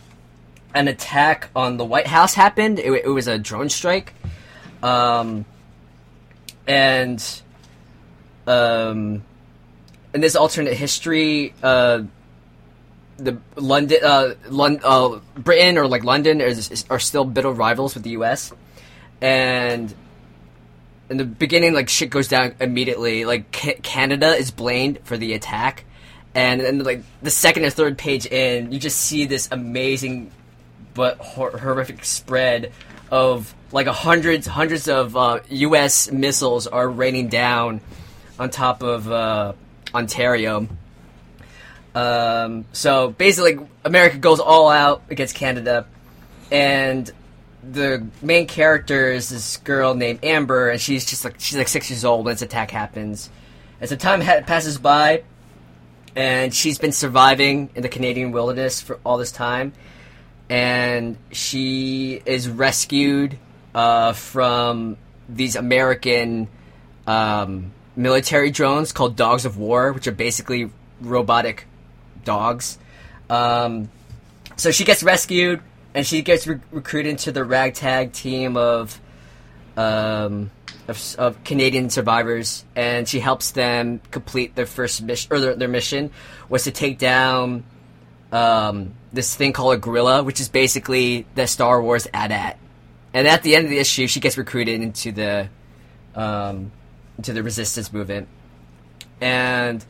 [0.74, 2.78] an attack on the White House happened.
[2.78, 4.14] It, it was a drone strike,
[4.82, 5.44] um,
[6.66, 7.22] and
[8.46, 9.22] um,
[10.14, 12.02] in this alternate history, uh,
[13.18, 18.02] the London, uh, Lon- uh, Britain or like London is, are still bitter rivals with
[18.02, 18.52] the U.S.
[19.20, 19.94] And
[21.08, 23.24] in the beginning, like shit goes down immediately.
[23.24, 25.84] Like ca- Canada is blamed for the attack,
[26.34, 30.30] and then like the second or third page in, you just see this amazing
[30.94, 32.72] but hor- horrific spread
[33.10, 36.10] of like hundreds hundreds of uh, U.S.
[36.10, 37.80] missiles are raining down
[38.38, 39.52] on top of uh,
[39.94, 40.68] Ontario.
[41.94, 45.86] Um, so basically, America goes all out against Canada,
[46.50, 47.10] and
[47.72, 51.90] the main character is this girl named Amber, and she's just like she's like six
[51.90, 53.30] years old when this attack happens.
[53.80, 55.22] As the time ha- passes by,
[56.14, 59.72] and she's been surviving in the Canadian wilderness for all this time,
[60.48, 63.38] and she is rescued
[63.74, 64.96] uh, from
[65.28, 66.48] these American
[67.06, 71.66] um, military drones called Dogs of War, which are basically robotic
[72.24, 72.78] dogs.
[73.28, 73.90] Um,
[74.56, 75.60] so she gets rescued
[75.96, 79.00] and she gets re- recruited into the ragtag team of
[79.78, 80.50] um,
[80.86, 85.68] of, of Canadian survivors, and she helps them complete their first mission or their, their
[85.68, 86.10] mission
[86.50, 87.64] was to take down
[88.30, 92.58] um, this thing called a gorilla, which is basically the Star Wars AT-AT.
[93.14, 95.48] And at the end of the issue, she gets recruited into the
[96.14, 96.72] um,
[97.16, 98.28] into the resistance movement,
[99.22, 99.82] and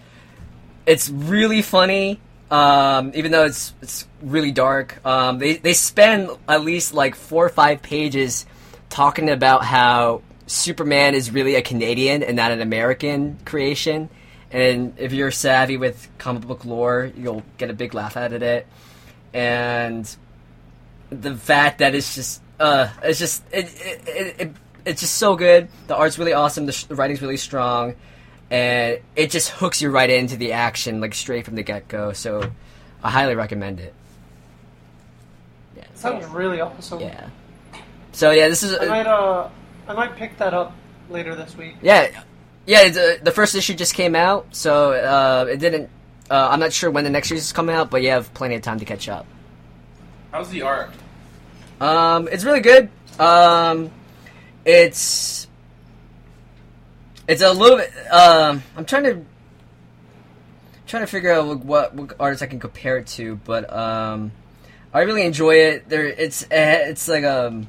[0.87, 2.21] it's really funny.
[2.51, 7.45] Um, even though it's it's really dark, um, they they spend at least like four
[7.45, 8.47] or five pages
[8.89, 14.09] talking about how Superman is really a Canadian and not an American creation.
[14.53, 18.43] And if you're savvy with comic book lore, you'll get a big laugh out of
[18.43, 18.67] it.
[19.35, 20.09] And
[21.11, 24.53] the fact that it's just, uh, it's just, it, it, it, it
[24.85, 25.69] it's just so good.
[25.89, 26.67] The art's really awesome.
[26.67, 27.97] The, sh- the writing's really strong,
[28.51, 32.13] and it just hooks you right into the action, like straight from the get go.
[32.13, 32.51] So,
[33.03, 33.95] I highly recommend it.
[35.77, 35.85] Yeah.
[35.95, 37.01] Sounds really awesome.
[37.01, 37.29] Yeah.
[38.13, 39.49] So yeah, this is I might uh,
[39.87, 40.73] I might pick that up
[41.11, 41.77] later this week.
[41.83, 42.23] yeah,
[42.65, 42.81] yeah.
[42.83, 45.91] It's, uh, the first issue just came out, so uh, it didn't.
[46.31, 48.55] Uh, I'm not sure when the next issue is coming out, but you have plenty
[48.55, 49.27] of time to catch up.
[50.33, 50.91] How's the art?
[51.79, 52.89] Um, it's really good.
[53.21, 53.91] Um,
[54.65, 55.46] it's
[57.29, 57.93] it's a little bit.
[58.13, 59.25] Um, I'm trying to
[60.87, 64.33] trying to figure out what what artists I can compare it to, but um,
[64.93, 65.89] I really enjoy it.
[65.89, 67.69] There, it's eh, it's like um,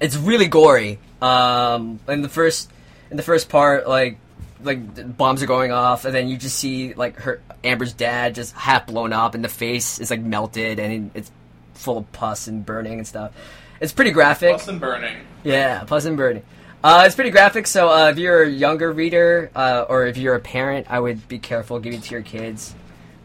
[0.00, 0.98] it's really gory.
[1.20, 2.70] Um, in the first
[3.10, 4.18] in the first part, like
[4.62, 8.54] like bombs are going off, and then you just see like her Amber's dad just
[8.54, 11.30] half blown up, and the face is like melted, and it's
[11.74, 13.32] full of pus and burning and stuff.
[13.80, 14.52] It's pretty graphic.
[14.52, 15.16] Pus and burning.
[15.44, 16.42] Yeah, Pus and Birdie.
[16.82, 20.36] Uh, it's pretty graphic, so uh, if you're a younger reader uh, or if you're
[20.36, 22.74] a parent, I would be careful giving it to your kids.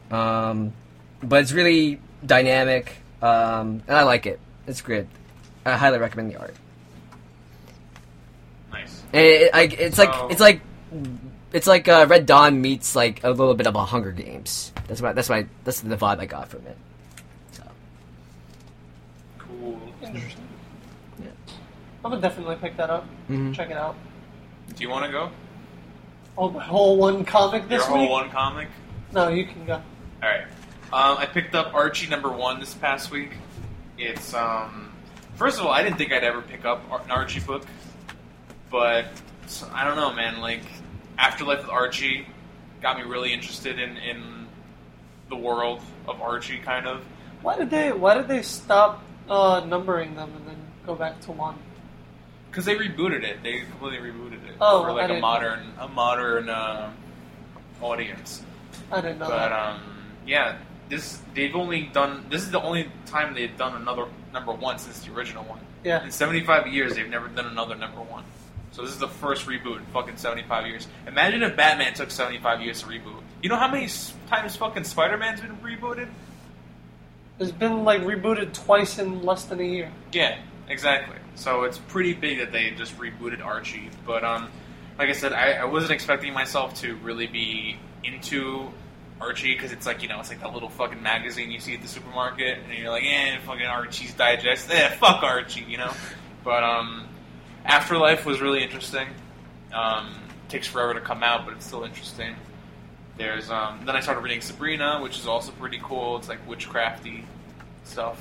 [0.10, 0.74] Um,
[1.22, 4.39] but it's really dynamic, um, and I like it.
[4.66, 5.08] It's good.
[5.66, 6.56] I highly recommend the art.
[8.72, 9.04] Nice.
[9.13, 10.62] It, I, it's like So- it's like
[11.54, 14.74] it's like uh, Red Dawn meets like a little bit of a Hunger Games.
[14.88, 16.78] That's what that's why that's the vibe I got from it.
[17.52, 17.63] So
[19.38, 19.80] Cool.
[20.02, 20.42] Interesting.
[22.04, 22.12] Yeah.
[22.12, 23.06] I'm definitely pick that up.
[23.30, 23.54] Mhm.
[23.56, 23.96] Check it out.
[24.76, 25.30] Do you want to go?
[26.38, 28.10] Oh, my whole one comic this Your whole week.
[28.10, 28.68] one comic.
[29.12, 29.76] No, you can go.
[29.76, 30.46] All right.
[30.92, 33.32] Um, I picked up Archie number one this past week.
[33.98, 34.92] It's um,
[35.36, 37.63] first of all, I didn't think I'd ever pick up an Archie book,
[38.70, 39.06] but
[39.74, 40.39] I don't know, man.
[40.42, 40.62] Like
[41.18, 42.26] Afterlife with Archie
[42.82, 44.48] got me really interested in in
[45.30, 47.04] the world of Archie, kind of.
[47.42, 51.32] Why did they Why did they stop uh, numbering them and then go back to
[51.32, 51.56] one?
[52.54, 56.50] Because they rebooted it, they completely rebooted it Oh, for like a modern a modern
[56.50, 56.92] uh,
[57.82, 58.44] audience.
[58.92, 59.52] I didn't know But that.
[59.52, 59.82] um,
[60.28, 62.26] yeah, this they've only done.
[62.30, 65.62] This is the only time they've done another number one since the original one.
[65.84, 66.04] yeah.
[66.06, 68.24] In 75 years, they've never done another number one.
[68.72, 70.88] So this is the first reboot in fucking 75 years.
[71.08, 73.22] Imagine if Batman took 75 years to reboot.
[73.42, 73.88] You know how many
[74.28, 76.08] times fucking Spider-Man's been rebooted?
[77.39, 79.92] It's been like rebooted twice in less than a year.
[80.12, 80.38] Yeah,
[80.70, 81.18] exactly.
[81.36, 83.89] So it's pretty big that they just rebooted Archie.
[84.06, 84.50] But um,
[84.98, 88.69] like I said, I, I wasn't expecting myself to really be into
[89.19, 91.82] Archie because it's like you know it's like that little fucking magazine you see at
[91.82, 95.91] the supermarket, and you're like, eh, fucking Archie's Digest, eh, fuck Archie, you know.
[96.43, 97.08] But um,
[97.65, 99.08] Afterlife was really interesting.
[99.74, 100.13] Um,
[100.50, 102.36] takes forever to come out, but it's still interesting.
[103.17, 106.17] There's um, then I started reading Sabrina, which is also pretty cool.
[106.17, 107.24] It's like witchcrafty
[107.84, 108.19] stuff.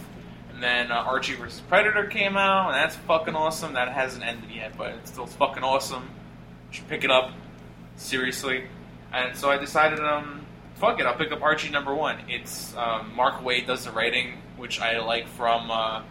[0.62, 3.72] And then uh, Archie vs Predator came out, and that's fucking awesome.
[3.72, 6.04] That hasn't ended yet, but it's still fucking awesome.
[6.70, 7.32] You should pick it up
[7.96, 8.68] seriously.
[9.12, 10.46] And so I decided, um,
[10.76, 12.18] fuck it, I'll pick up Archie number one.
[12.28, 16.02] It's um, Mark Waid does the writing, which I like from uh,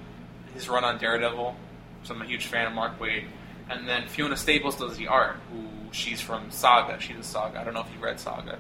[0.54, 1.56] his run on Daredevil.
[2.04, 3.28] So I'm a huge fan of Mark Waid.
[3.70, 7.00] And then Fiona Staples does the art, who she's from Saga.
[7.00, 7.62] She's a Saga.
[7.62, 8.60] I don't know if you read Saga.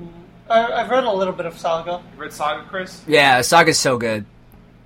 [0.00, 0.08] Mm.
[0.48, 2.00] I, I've read a little bit of Saga.
[2.14, 3.02] You read Saga, Chris?
[3.08, 4.24] yeah, Saga's so good.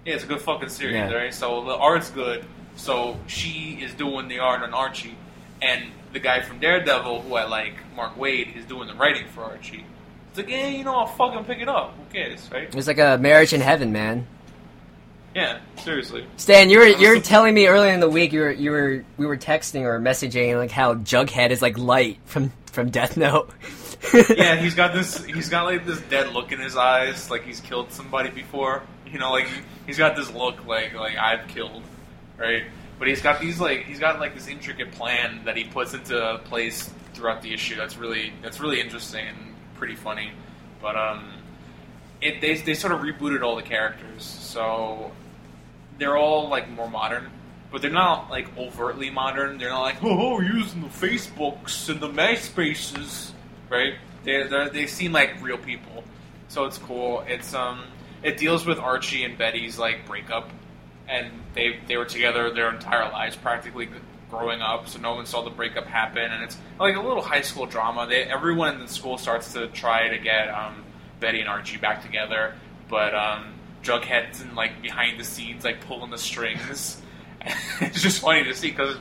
[0.07, 1.12] Yeah, it's a good fucking series, Yeah.
[1.12, 1.35] right?
[1.35, 2.45] So the art's good.
[2.77, 5.16] So she is doing the art on Archie,
[5.61, 9.42] and the guy from Daredevil, who I like, Mark Waid, is doing the writing for
[9.45, 9.85] Archie.
[10.31, 11.95] It's like, yeah, you know, I'll fucking pick it up.
[11.97, 12.73] Who cares, right?
[12.75, 14.27] It's like a marriage in heaven, man.
[15.35, 16.27] Yeah, seriously.
[16.38, 18.71] Stan, you were you were so- telling me earlier in the week you were you
[18.71, 23.19] were we were texting or messaging like how Jughead is like light from from Death
[23.19, 23.51] Note.
[24.31, 25.23] Yeah, he's got this.
[25.27, 28.83] He's got like this dead look in his eyes, like he's killed somebody before.
[29.07, 29.49] You know, like
[29.87, 31.83] he's got this look like like I've killed,
[32.37, 32.64] right?
[32.99, 36.40] But he's got these like he's got like this intricate plan that he puts into
[36.45, 37.77] place throughout the issue.
[37.77, 40.31] That's really that's really interesting and pretty funny.
[40.81, 41.33] But um,
[42.21, 45.12] it they they sort of rebooted all the characters, so
[45.99, 47.31] they're all like more modern,
[47.71, 49.59] but they're not like overtly modern.
[49.59, 53.33] They're not like oh, we're using the Facebooks and the MySpaces,
[53.69, 53.95] right?
[54.25, 56.05] They they seem like real people,
[56.49, 57.25] so it's cool.
[57.29, 57.85] It's um
[58.27, 60.51] it deals with Archie and Betty's like breakup,
[61.09, 63.89] and they they were together their entire lives practically
[64.29, 67.43] growing up, so no one saw the breakup happen, and it's like a little high
[67.43, 68.09] school drama.
[68.09, 70.85] They everyone in the school starts to try to get um,
[71.21, 72.55] Betty and Archie back together,
[72.89, 77.01] but um, Jughead's in like behind the scenes, like pulling the strings.
[77.81, 78.97] it's just funny to see because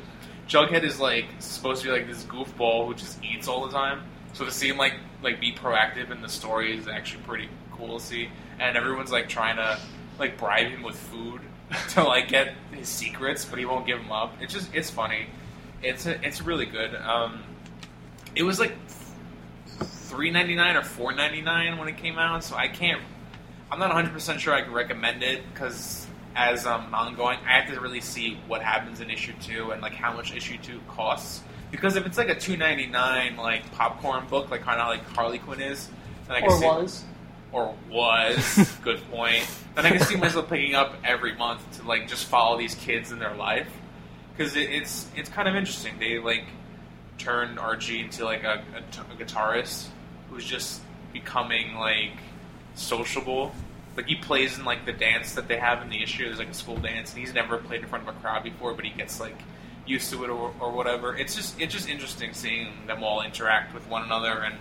[0.48, 4.04] Jughead is like supposed to be like this goofball who just eats all the time.
[4.34, 7.98] So to see him like like be proactive in the story is actually pretty cool
[7.98, 8.30] to see.
[8.60, 9.80] And everyone's like trying to
[10.20, 11.41] like bribe him with food
[11.89, 14.34] to like get his secrets, but he won't give them up.
[14.41, 15.28] It's just it's funny.
[15.82, 16.96] It's a, it's really good.
[16.96, 17.44] Um,
[18.36, 18.74] it was like
[19.78, 23.02] three ninety nine or four ninety nine when it came out, so I can't.
[23.72, 27.74] I'm not 100 percent sure I can recommend it because as um, ongoing, I have
[27.74, 31.41] to really see what happens in issue two and like how much issue two costs.
[31.72, 35.62] Because if it's like a 2.99 like popcorn book, like kind of like Harley Quinn
[35.62, 35.89] is,
[36.28, 37.04] then I can Or see, was.
[37.56, 39.48] Or was good point.
[39.76, 43.13] Then I can see myself picking up every month to like just follow these kids
[43.13, 43.70] in their life
[44.36, 45.98] because it, it's it's kind of interesting.
[45.98, 46.44] They like
[47.18, 49.88] turned RG into like a, a t- a guitarist
[50.30, 50.82] who's just
[51.13, 52.18] becoming like
[52.76, 53.56] sociable.
[53.96, 56.26] Like he plays in like the dance that they have in the issue.
[56.26, 58.74] There's like a school dance, and he's never played in front of a crowd before,
[58.74, 59.38] but he gets like
[59.86, 61.15] used to it or, or whatever.
[61.15, 64.56] It's just it's just interesting seeing them all interact with one another, and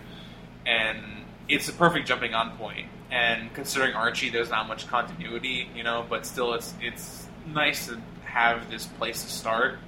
[0.65, 2.89] and it's a perfect jumping on point.
[3.11, 8.01] And considering Archie, there's not much continuity, you know, but still, it's it's nice to
[8.25, 9.79] have this place to start.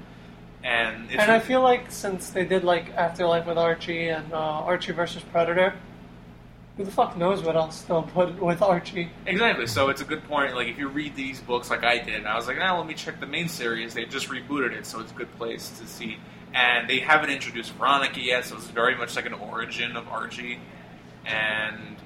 [0.62, 4.36] And it's And I feel like since they did like Afterlife with Archie and uh,
[4.36, 5.74] Archie versus Predator,
[6.76, 9.10] who the fuck knows what else they'll put with Archie?
[9.26, 9.66] Exactly.
[9.66, 10.54] So it's a good point.
[10.54, 12.86] Like if you read these books, like I did, and I was like, ah, let
[12.86, 13.94] me check the main series.
[13.94, 16.18] They just rebooted it, so it's a good place to see.
[16.54, 20.58] And they haven't introduced Veronica yet, so it's very much like an origin of Archie.
[21.26, 21.96] And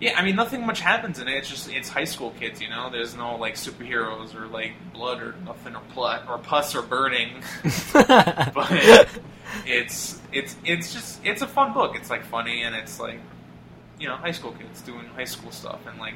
[0.00, 1.34] yeah, I mean, nothing much happens in it.
[1.34, 2.88] It's just it's high school kids, you know.
[2.90, 7.42] There's no like superheroes or like blood or nothing or blood or pus or burning.
[7.92, 9.08] but
[9.66, 11.96] it's it's it's just it's a fun book.
[11.96, 13.20] It's like funny and it's like
[13.98, 16.14] you know high school kids doing high school stuff and like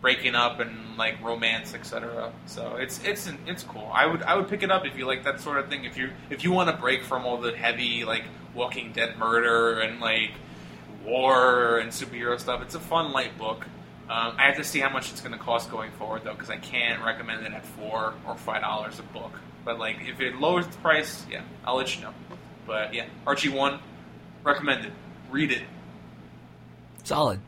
[0.00, 2.32] breaking up and like romance, etc.
[2.46, 3.90] So it's it's it's cool.
[3.92, 5.84] I would I would pick it up if you like that sort of thing.
[5.84, 9.80] If you if you want to break from all the heavy like Walking Dead murder
[9.80, 10.32] and like
[11.04, 13.66] war and superhero stuff, it's a fun light book.
[14.08, 16.50] Um, I have to see how much it's going to cost going forward though, because
[16.50, 19.32] I can't recommend it at four or five dollars a book.
[19.64, 22.14] But like if it lowers the price, yeah, I'll let you know.
[22.66, 23.80] But yeah, Archie one,
[24.44, 24.92] recommended.
[25.30, 25.62] Read it.
[27.04, 27.40] Solid.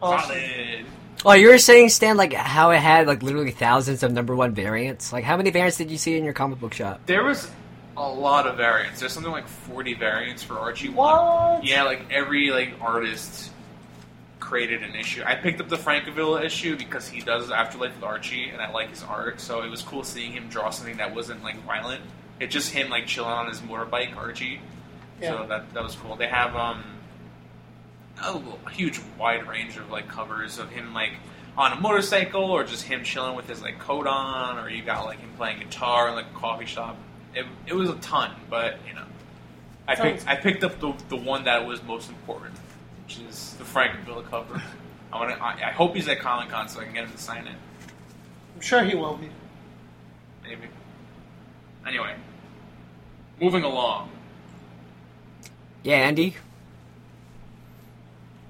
[0.00, 0.28] Awesome.
[0.30, 0.86] Solid.
[1.22, 4.54] Oh, you were saying, Stan, like how it had like literally thousands of number one
[4.54, 5.12] variants.
[5.12, 7.02] Like, how many variants did you see in your comic book shop?
[7.04, 7.50] There was
[7.96, 9.00] a lot of variants.
[9.00, 11.22] There's something like 40 variants for Archie What?
[11.22, 11.64] one.
[11.64, 13.50] Yeah, like every like artist
[14.38, 15.22] created an issue.
[15.24, 18.90] I picked up the Francavilla issue because he does Afterlife with Archie, and I like
[18.90, 19.40] his art.
[19.40, 22.02] So it was cool seeing him draw something that wasn't like violent.
[22.40, 24.60] It's just him like chilling on his motorbike, Archie.
[25.20, 25.30] Yeah.
[25.42, 26.16] So that that was cool.
[26.16, 26.82] They have um
[28.22, 31.12] a huge wide range of like covers of him like
[31.56, 35.04] on a motorcycle or just him chilling with his like coat on or you got
[35.06, 36.96] like him playing guitar in like a coffee shop.
[37.34, 39.04] It, it was a ton, but you know,
[39.86, 42.54] I picked I picked up the the one that was most important,
[43.04, 44.62] which is the Francavilla cover.
[45.12, 45.42] I want to.
[45.42, 47.54] I, I hope he's at Comic Con so I can get him to sign it.
[48.54, 49.28] I'm sure he will be.
[50.42, 50.68] Maybe.
[51.86, 52.14] Anyway,
[53.40, 54.10] moving along.
[55.82, 56.36] Yeah, Andy.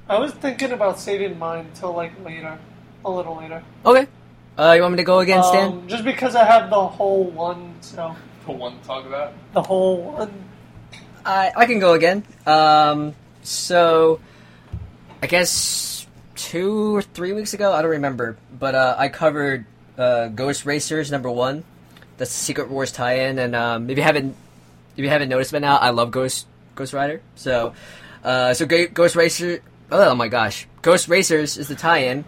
[0.08, 2.58] I was thinking about saving mine until like later,
[3.04, 3.62] a little later.
[3.86, 4.08] Okay.
[4.58, 5.72] Uh, you want me to go again, Stan?
[5.72, 8.16] Um, just because I have the whole one, so
[8.50, 9.32] The one to talk about.
[9.52, 10.32] the whole one.
[11.24, 12.24] I I can go again.
[12.46, 14.18] Um, so
[15.22, 20.28] I guess two or three weeks ago, I don't remember, but uh, I covered uh,
[20.28, 21.62] Ghost Racers number one,
[22.16, 24.34] the Secret Wars tie-in, and um, if you haven't
[24.96, 27.22] if you haven't noticed by now, I love Ghost Ghost Rider.
[27.36, 27.74] So
[28.24, 29.60] uh, so Ga- Ghost Racer.
[29.92, 32.24] Oh my gosh, Ghost Racers is the tie-in,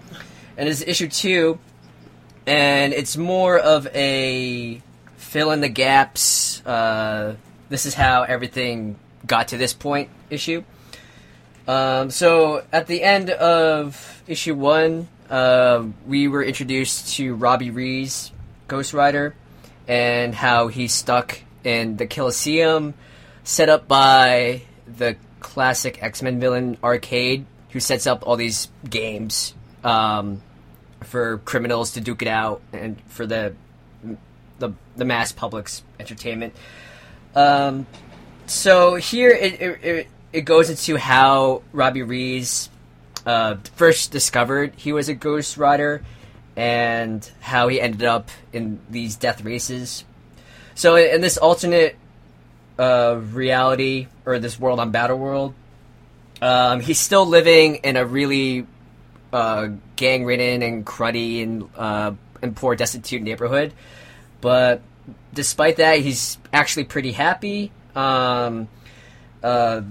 [0.56, 1.58] and it's issue two,
[2.46, 4.80] and it's more of a
[5.32, 6.60] fill in the gaps.
[6.66, 7.36] Uh,
[7.70, 10.62] this is how everything got to this point issue.
[11.66, 18.30] Um, so at the end of issue one, uh, we were introduced to Robbie Reyes,
[18.68, 19.34] Ghost Rider,
[19.88, 22.92] and how he's stuck in the Coliseum,
[23.42, 29.54] set up by the classic X Men villain Arcade, who sets up all these games
[29.82, 30.42] um,
[31.00, 33.54] for criminals to duke it out and for the
[34.62, 36.54] the, the mass public's entertainment.
[37.34, 37.86] Um,
[38.46, 42.70] so here it, it, it, it goes into how Robbie Reyes
[43.26, 46.02] uh, first discovered he was a ghost rider
[46.56, 50.04] and how he ended up in these death races.
[50.74, 51.96] So in, this alternate
[52.78, 55.54] uh, reality or this world on Battle World,
[56.40, 58.66] um, he's still living in a really
[59.32, 63.72] uh, gang-ridden and cruddy and uh, and poor, destitute neighborhood.
[64.42, 64.82] But
[65.32, 67.72] despite that, he's actually pretty happy.
[67.96, 68.68] Um,
[69.42, 69.82] uh,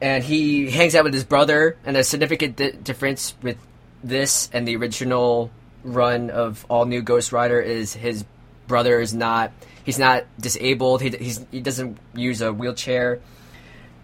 [0.00, 3.58] and he hangs out with his brother, and a significant di- difference with
[4.02, 5.50] this and the original
[5.82, 8.24] run of all new Ghost Rider is his
[8.66, 9.50] brother is not
[9.84, 11.02] he's not disabled.
[11.02, 13.20] He he's, he doesn't use a wheelchair.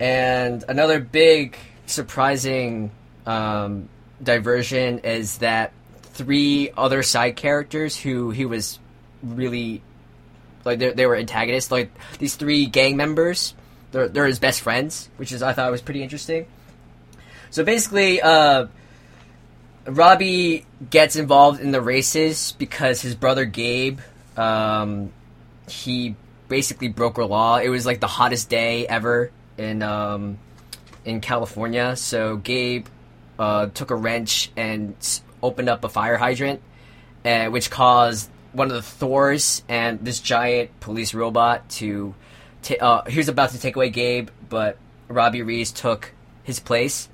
[0.01, 2.91] And another big surprising
[3.27, 3.89] um,
[4.23, 8.80] diversion is that three other side characters who he was
[9.23, 9.83] really
[10.65, 11.71] like they, they were antagonists.
[11.71, 13.55] Like these three gang members,
[13.93, 16.47] they're they're his best friends, which is I thought was pretty interesting.
[17.51, 18.67] So basically, uh,
[19.87, 23.99] Robbie gets involved in the races because his brother Gabe,
[24.37, 25.13] um,
[25.69, 26.15] he
[26.49, 27.57] basically broke a law.
[27.57, 30.39] It was like the hottest day ever in um,
[31.05, 31.97] in California.
[31.97, 32.87] So Gabe
[33.39, 34.95] uh, took a wrench and
[35.43, 36.61] opened up a fire hydrant,
[37.25, 42.15] uh, which caused one of the Thors and this giant police robot to.
[42.63, 44.77] ta uh, he was about to take away Gabe, but
[45.09, 47.09] Robbie Reyes took his place,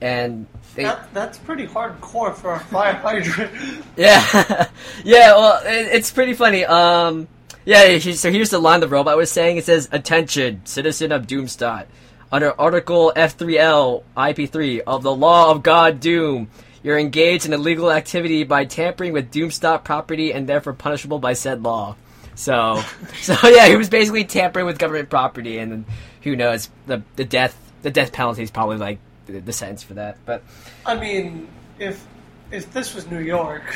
[0.00, 3.52] and they, That, that's pretty hardcore for a fire hydrant.
[3.96, 4.68] yeah,
[5.04, 5.34] yeah.
[5.34, 6.64] Well, it, it's pretty funny.
[6.64, 7.28] Um,
[7.64, 7.88] yeah.
[7.88, 9.56] he- So here's the line the robot was saying.
[9.56, 11.86] It says, "Attention, citizen of Doomstadt,
[12.30, 16.48] under Article F3L IP3 of the Law of God Doom,
[16.86, 21.64] you're engaged in illegal activity by tampering with Doomstadt property and therefore punishable by said
[21.64, 21.96] law."
[22.36, 22.80] So,
[23.20, 25.84] so yeah, he was basically tampering with government property, and
[26.22, 29.94] who knows the the death the death penalty is probably like the, the sentence for
[29.94, 30.18] that.
[30.24, 30.44] But
[30.84, 31.48] I mean,
[31.80, 32.06] if
[32.52, 33.74] if this was New York,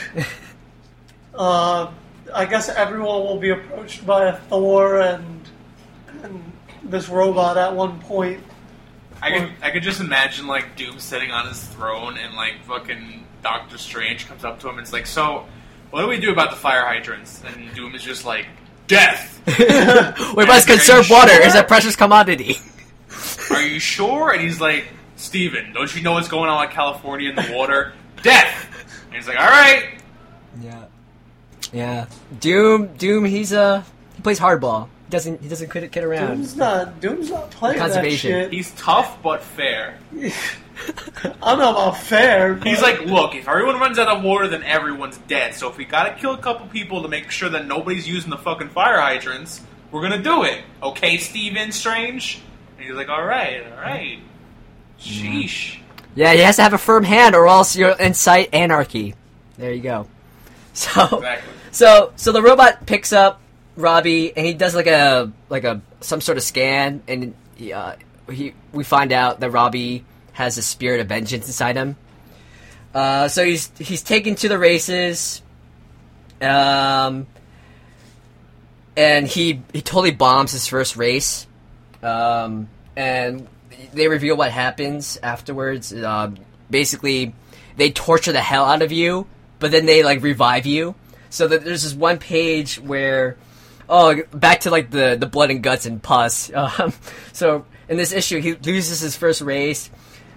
[1.34, 1.90] uh,
[2.32, 5.48] I guess everyone will be approached by a Thor and
[6.22, 6.52] and
[6.84, 8.40] this robot at one point.
[9.22, 13.26] I could I could just imagine like Doom sitting on his throne and like fucking
[13.42, 15.46] Doctor Strange comes up to him and is like, "So,
[15.90, 18.46] what do we do about the fire hydrants?" And Doom is just like,
[18.86, 19.40] "Death."
[20.36, 21.32] we must Are you conserve water.
[21.32, 21.42] sure?
[21.42, 22.56] It's a precious commodity.
[23.50, 24.30] Are you sure?
[24.32, 27.92] And he's like, "Stephen, don't you know what's going on in California in the water?
[28.22, 28.68] Death."
[29.06, 29.98] And he's like, "All right."
[30.62, 30.84] Yeah.
[31.72, 32.06] Yeah.
[32.40, 32.96] Doom.
[32.96, 33.24] Doom.
[33.24, 33.82] He's uh
[34.16, 34.88] he plays hardball.
[35.10, 35.42] He doesn't.
[35.42, 36.36] He doesn't kid, kid around.
[36.36, 38.30] Doom's not Doom's not playing Conservation.
[38.30, 39.98] that He's tough but fair.
[40.14, 40.30] I
[41.42, 42.54] don't know about fair.
[42.54, 45.56] But He's like, look, if everyone runs out of water, then everyone's dead.
[45.56, 48.38] So if we gotta kill a couple people to make sure that nobody's using the
[48.38, 50.62] fucking fire hydrants, we're gonna do it.
[50.80, 52.40] Okay, Stephen Strange?
[52.78, 54.20] And he's like, alright, alright.
[55.00, 55.80] Sheesh.
[56.14, 56.34] Yeah.
[56.34, 59.16] He has to have a firm hand, or else you'll incite anarchy.
[59.58, 60.06] There you go.
[60.72, 61.02] So.
[61.02, 61.52] Exactly.
[61.72, 63.39] So so the robot picks up
[63.80, 67.96] Robbie and he does like a like a some sort of scan and he, uh,
[68.30, 71.96] he we find out that Robbie has a spirit of vengeance inside him.
[72.94, 75.42] Uh, so he's he's taken to the races,
[76.40, 77.26] um,
[78.96, 81.46] and he he totally bombs his first race,
[82.02, 83.46] um, and
[83.92, 85.92] they reveal what happens afterwards.
[85.92, 86.32] Uh,
[86.68, 87.32] basically,
[87.76, 89.26] they torture the hell out of you,
[89.60, 90.94] but then they like revive you.
[91.28, 93.36] So that there's this one page where,
[93.90, 96.50] oh, back to like the the blood and guts and pus.
[96.60, 96.92] Um,
[97.32, 99.90] so in this issue, he loses his first race.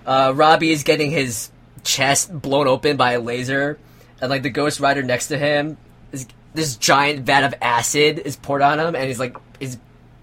[0.05, 1.49] Uh, Robbie is getting his
[1.83, 3.77] chest blown open by a laser,
[4.19, 5.77] and like the Ghost Rider next to him
[6.11, 9.77] is this giant vat of acid is poured on him, and he's like is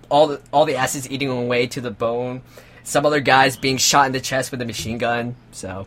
[0.09, 2.43] all the all the acid's eating away to the bone.
[2.83, 5.37] Some other guys being shot in the chest with a machine gun.
[5.53, 5.87] So,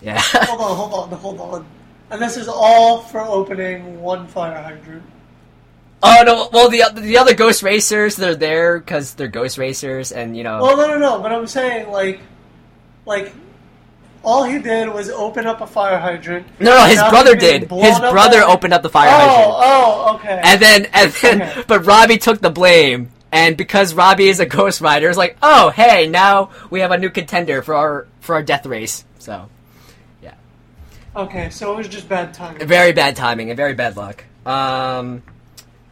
[0.00, 0.20] yeah.
[0.22, 1.66] hold on, hold on, hold on.
[2.10, 5.02] And this is all for opening one fire hydrant.
[6.02, 6.48] Oh no!
[6.52, 10.62] Well, the the other Ghost Racers, they're there because they're Ghost Racers, and you know.
[10.62, 11.20] Well, no, no, no.
[11.20, 12.20] But I'm saying like,
[13.04, 13.32] like,
[14.22, 16.46] all he did was open up a fire hydrant.
[16.60, 17.62] no, no, his brother did.
[17.70, 20.40] His brother by- opened up the fire oh, hydrant, oh, okay.
[20.44, 21.64] and then and then, Okay.
[21.66, 25.70] but Robbie took the blame, and because Robbie is a Ghost Rider, it's like, oh,
[25.70, 29.04] hey, now we have a new contender for our for our death race.
[29.18, 29.48] So,
[30.22, 30.34] yeah.
[31.16, 32.64] okay, so it was just bad timing.
[32.68, 34.24] very bad timing and very bad luck.
[34.46, 35.24] Um,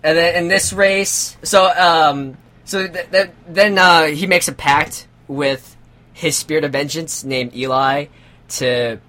[0.07, 4.52] and then in this race, so um, so th- th- then uh, he makes a
[4.52, 5.76] pact with
[6.12, 8.07] his spirit of vengeance named Eli
[8.50, 9.00] to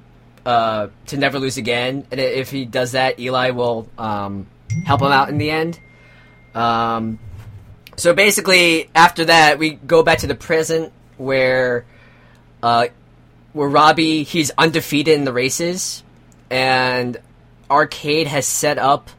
[0.43, 2.07] uh, to never lose again.
[2.09, 4.47] And if he does that, Eli will um,
[4.85, 5.79] help him out in the end.
[6.55, 7.19] Um,
[7.95, 11.85] so basically, after that, we go back to the present where
[12.63, 12.87] uh,
[13.53, 16.01] where Robbie he's undefeated in the races,
[16.49, 17.17] and
[17.69, 19.11] Arcade has set up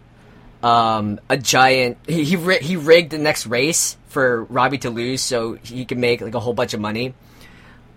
[0.62, 1.98] um, a giant.
[2.06, 6.20] He he, he rigged the next race for Robbie to lose, so he can make
[6.20, 7.14] like a whole bunch of money.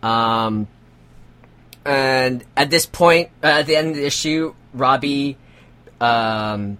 [0.03, 0.67] Um,
[1.85, 5.37] and at this point, uh, at the end of the issue, Robbie,
[5.99, 6.77] um,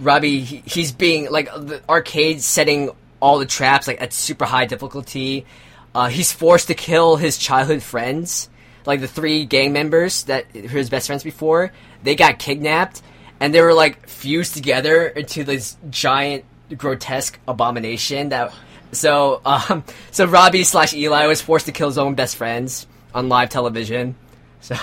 [0.00, 4.66] Robbie, he, he's being like the arcade setting all the traps like at super high
[4.66, 5.46] difficulty.
[5.94, 8.48] Uh, he's forced to kill his childhood friends,
[8.84, 11.72] like the three gang members that were his best friends before.
[12.02, 13.02] They got kidnapped,
[13.40, 16.44] and they were like fused together into this giant,
[16.76, 18.30] grotesque abomination.
[18.30, 18.52] That
[18.92, 23.28] so, um, so Robbie slash Eli was forced to kill his own best friends on
[23.28, 24.16] live television.
[24.58, 24.74] So,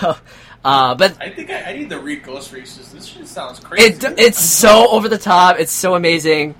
[0.63, 2.89] uh, but I think I, I need to read Ghost Racers.
[2.93, 3.95] This shit sounds crazy.
[3.95, 5.59] it it's so over the top.
[5.59, 6.55] It's so amazing.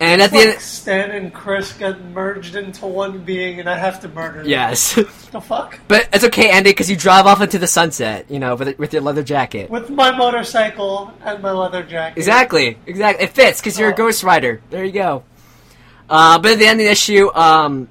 [0.00, 3.70] And at It's the like end, Stan and Chris get merged into one being, and
[3.70, 4.48] I have to murder them.
[4.48, 4.94] yes,
[5.30, 5.78] The fuck?
[5.86, 8.26] but it's okay, Andy, because you drive off into the sunset.
[8.28, 9.70] You know, with with your leather jacket.
[9.70, 12.18] With my motorcycle and my leather jacket.
[12.18, 13.24] Exactly, exactly.
[13.24, 13.96] It fits because you're a Oh.
[13.96, 14.60] Ghost Rider.
[14.70, 15.22] There you go.
[16.10, 17.88] Uh, but at the end of the issue, um,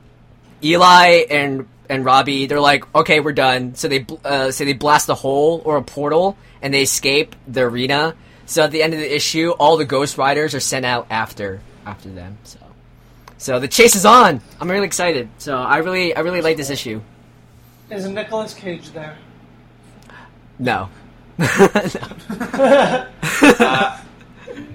[0.63, 3.75] Eli and and Robbie, they're like, okay, we're done.
[3.75, 7.61] So they uh, so they blast a hole or a portal and they escape the
[7.61, 8.13] arena.
[8.45, 11.61] So at the end of the issue, all the Ghost Riders are sent out after
[11.85, 12.37] after them.
[12.43, 12.59] So
[13.37, 14.41] so the chase is on.
[14.59, 15.29] I'm really excited.
[15.37, 17.01] So I really I really like this issue.
[17.89, 19.17] Is Nicolas Cage there?
[20.59, 20.89] No.
[21.39, 23.09] Uh,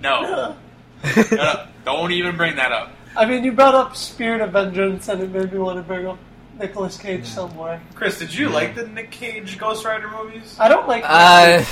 [0.03, 0.57] no.
[1.03, 2.93] no, no, don't even bring that up.
[3.17, 6.07] I mean, you brought up Spirit of Vengeance, and it made me want to bring
[6.07, 6.19] up
[6.59, 7.81] Nicolas Cage somewhere.
[7.95, 10.57] Chris, did you like the Nick Cage Ghost Rider movies?
[10.59, 11.05] I don't like.
[11.07, 11.65] Uh,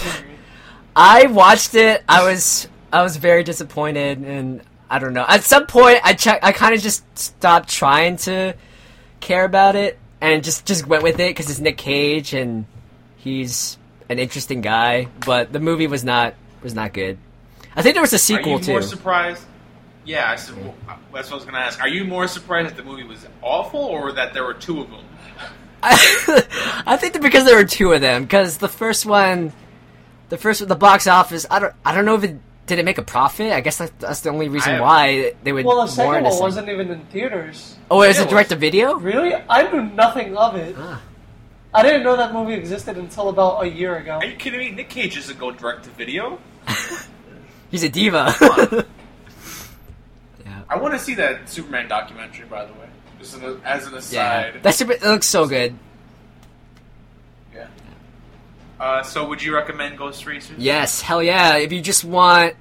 [0.95, 2.05] I watched it.
[2.09, 5.25] I was I was very disappointed, and I don't know.
[5.27, 6.41] At some point, I check.
[6.43, 8.55] I kind of just stopped trying to
[9.21, 12.67] care about it, and just just went with it because it's Nick Cage, and
[13.17, 13.79] he's
[14.09, 15.09] an interesting guy.
[15.25, 17.19] But the movie was not was not good.
[17.75, 18.87] I think there was a Are sequel you more too.
[18.87, 19.45] surprised?
[20.05, 21.81] Yeah, I said, well, uh, that's what I was going to ask.
[21.81, 24.89] Are you more surprised that the movie was awful or that there were two of
[24.89, 25.05] them?
[25.83, 29.53] I think that because there were two of them, because the first one,
[30.29, 31.45] the first the box office.
[31.51, 33.53] I don't I don't know if it did it make a profit.
[33.53, 35.65] I guess that's, that's the only reason I- why they would.
[35.65, 37.77] well, the second warrant a one second- wasn't even in theaters.
[37.91, 38.95] Oh, it was a it direct to video.
[38.97, 39.35] Really?
[39.49, 40.75] I knew nothing of it.
[40.79, 41.01] Ah.
[41.75, 44.13] I didn't know that movie existed until about a year ago.
[44.15, 44.71] Are you kidding me?
[44.71, 46.39] Nick Cage doesn't go direct to video.
[47.71, 48.35] He's a diva.
[50.45, 50.63] yeah.
[50.69, 52.89] I want to see that Superman documentary, by the way.
[53.19, 53.99] Just as an, as an Yeah.
[53.99, 54.63] aside.
[54.63, 55.77] That super, it looks so good.
[58.79, 60.59] Uh, so, would you recommend Ghost Racers?
[60.59, 61.57] Yes, hell yeah.
[61.57, 62.55] If you just want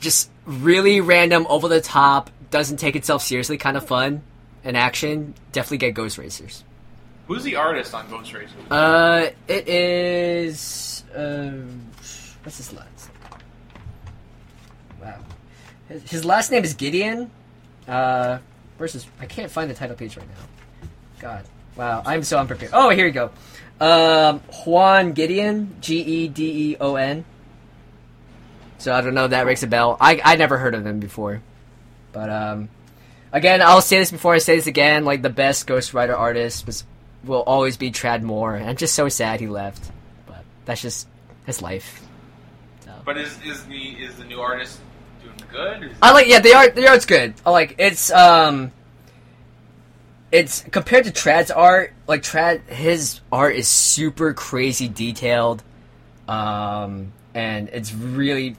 [0.00, 4.22] just really random, over the top, doesn't take itself seriously kind of fun
[4.64, 6.64] and action, definitely get Ghost Racers.
[7.26, 8.70] Who's the artist on Ghost Racers?
[8.70, 11.04] Uh, it is.
[11.14, 11.86] Um,
[12.42, 13.10] what's his last?
[15.00, 15.18] Wow,
[15.88, 17.30] his, his last name is Gedeon.
[17.86, 18.38] Uh,
[18.78, 19.06] his?
[19.20, 20.88] I can't find the title page right now.
[21.20, 21.44] God,
[21.76, 22.72] wow, I'm so unprepared.
[22.74, 23.30] Oh, here you go.
[23.80, 27.24] Um, Juan Gedeon, G E D E O N.
[28.78, 29.96] So I don't know if that rings a bell.
[30.00, 31.42] I I never heard of him before,
[32.12, 32.68] but um,
[33.32, 35.04] again, I'll say this before I say this again.
[35.04, 36.84] Like the best Ghost Rider artist was
[37.24, 38.54] will always be Tradd Moore.
[38.54, 39.90] And I'm just so sad he left,
[40.26, 41.06] but that's just
[41.46, 42.02] his life.
[42.84, 42.92] So.
[43.04, 44.80] But is is the is the new artist
[45.22, 45.94] doing good?
[46.02, 47.34] I like yeah, the art the art's good.
[47.44, 48.72] I like it's um
[50.32, 55.62] it's compared to Tradd's art, like Tradd his art is super crazy detailed.
[56.28, 58.56] Um and it's really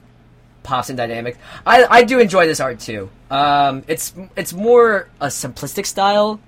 [0.62, 1.36] pops and dynamic.
[1.66, 3.10] I I do enjoy this art too.
[3.30, 6.40] Um it's it's more a simplistic style.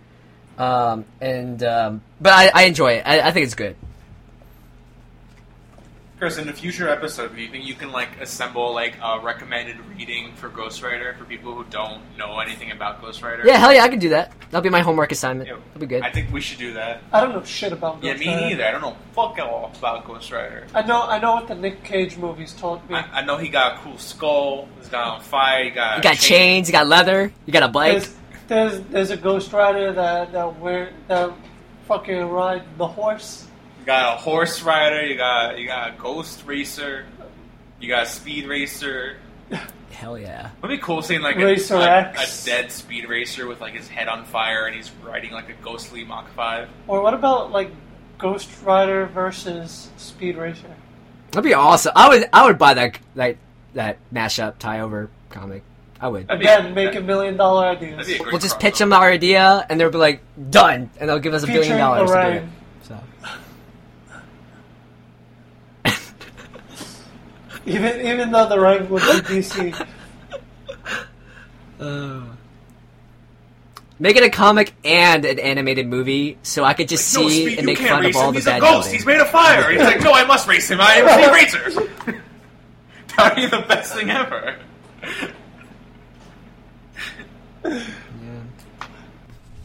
[0.59, 3.02] Um and um but I, I enjoy it.
[3.07, 3.76] I, I think it's good.
[6.16, 9.76] Chris, in a future episode, do you think you can like assemble like a recommended
[9.96, 13.42] reading for Ghost Rider for people who don't know anything about Ghost Rider?
[13.44, 14.32] Yeah, hell yeah, I can do that.
[14.50, 15.48] That'll be my homework assignment.
[15.48, 15.56] Yeah.
[15.72, 16.02] That'll be good.
[16.04, 17.02] I think we should do that.
[17.12, 18.02] I don't know shit about.
[18.02, 18.46] Yeah, me Rider.
[18.46, 18.64] neither.
[18.64, 20.66] I don't know fuck all about Ghost Rider.
[20.72, 21.02] I know.
[21.02, 22.94] I know what the Nick Cage movies taught me.
[22.94, 24.68] I, I know he got a cool skull.
[24.78, 25.64] He's got on fire.
[25.64, 27.92] He got You got chain- chains, you got leather, you got a bike.
[27.92, 28.14] There's,
[28.46, 31.32] there's there's a Ghost Rider that that wear that
[31.88, 33.48] fucking ride the horse.
[33.85, 35.05] You got a horse rider.
[35.05, 37.05] You got you got a ghost racer.
[37.78, 39.18] You got a speed racer.
[39.91, 40.53] Hell yeah.
[40.62, 42.47] Would be cool seeing like a, Racer a, a X.
[42.47, 46.03] dead speed racer with like his head on fire and he's riding like a ghostly
[46.03, 46.70] Mach Five.
[46.87, 47.70] Or what about like
[48.16, 50.74] Ghost Rider versus Speed Racer?
[51.32, 51.93] That'd be awesome.
[51.95, 53.37] I would I would buy that that
[53.74, 55.62] that mashup tie over comic.
[56.01, 56.26] I would.
[56.26, 58.61] That'd be- Again, make that- a million dollar That'd be a great We'll just crossover.
[58.61, 61.64] pitch them our idea, and they'll be like, "Done," and they'll give us a billion
[61.64, 62.24] Featuring dollars to do it.
[62.24, 62.53] Orion.
[62.82, 62.99] So
[67.66, 69.86] Even even though the rank would be DC.
[71.80, 72.22] Uh,
[73.98, 77.58] make it a comic and an animated movie, so I could just no, see Speed,
[77.58, 78.34] and make fun of race all him.
[78.34, 78.72] the He's a bad ghost.
[78.74, 78.92] building.
[78.92, 79.70] He's made of fire.
[79.72, 80.80] He's like, no, I must race him.
[80.80, 82.20] I am Speed Racer.
[83.16, 84.56] That'd be the best thing ever.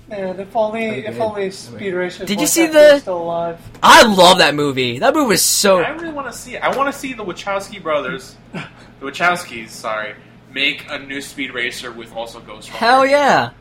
[0.10, 2.26] Man, if only if only Speed Racer.
[2.26, 3.60] Did you see the- was still alive?
[3.84, 5.00] I love that movie.
[5.00, 5.82] That movie was so.
[5.82, 6.64] I really want to see it.
[6.64, 8.66] I want to see the Wachowski brothers, the
[9.02, 10.16] Wachowskis, sorry,
[10.52, 12.80] make a new Speed Racer with also Ghost Rider.
[12.80, 13.52] Hell yeah!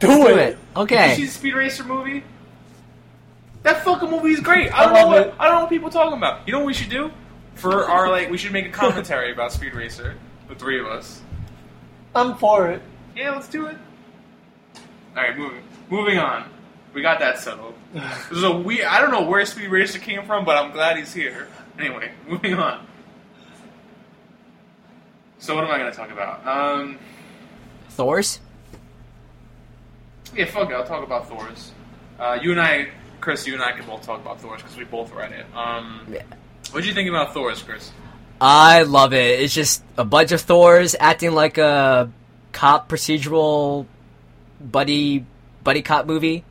[0.00, 0.36] Do, Do it.
[0.36, 0.36] it.
[0.36, 1.14] Did you Okay.
[1.14, 2.24] see the Speed Racer movie?
[3.62, 4.72] That fucking movie is great.
[4.72, 5.34] I I don't know what it.
[5.38, 6.46] I don't know what people are talking about.
[6.46, 7.10] You know what we should do?
[7.54, 10.14] For our like, we should make a commentary about Speed Racer.
[10.48, 11.20] The three of us.
[12.14, 12.82] I'm for it.
[13.16, 13.76] Yeah, let's do it.
[15.16, 16.48] All right, moving moving on.
[16.94, 17.74] We got that settled.
[17.92, 18.82] This is a we.
[18.84, 21.48] I don't know where Speed Racer came from, but I'm glad he's here.
[21.78, 22.86] Anyway, moving on.
[25.38, 26.46] So what am I going to talk about?
[26.46, 26.98] Um,
[27.90, 28.40] Thor's.
[30.34, 30.74] yeah, fuck it.
[30.74, 31.70] I'll talk about Thor's.
[32.18, 32.88] Uh, you and I,
[33.20, 35.46] Chris, you and I can both talk about Thor's because we both read it.
[35.54, 36.22] Um, Yeah.
[36.72, 37.92] what do you think about Thor's, Chris?
[38.40, 39.40] I love it.
[39.40, 42.10] It's just a bunch of Thors acting like a
[42.52, 43.86] cop procedural
[44.60, 45.24] buddy
[45.64, 46.44] buddy cop movie.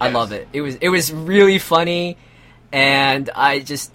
[0.00, 0.14] I Yes.
[0.14, 0.48] love it.
[0.52, 2.16] It was it was really funny,
[2.72, 3.92] and I just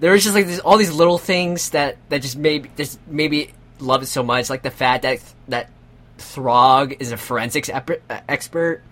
[0.00, 3.52] there was just like this, all these little things that that just made just maybe
[3.78, 4.50] love it so much.
[4.50, 5.70] Like the fact that that
[6.18, 8.82] Throg is a forensics ep- uh, expert,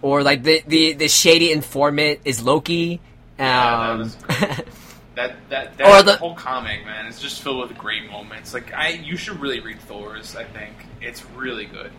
[0.00, 3.00] or like the, the the shady informant is Loki.
[3.38, 4.16] Yeah, that Um, was-
[5.14, 8.54] That that that Or the- whole comic, man, is just filled with great moments.
[8.54, 10.34] Like I, you should really read Thor's.
[10.36, 10.72] I think
[11.02, 11.92] it's really good.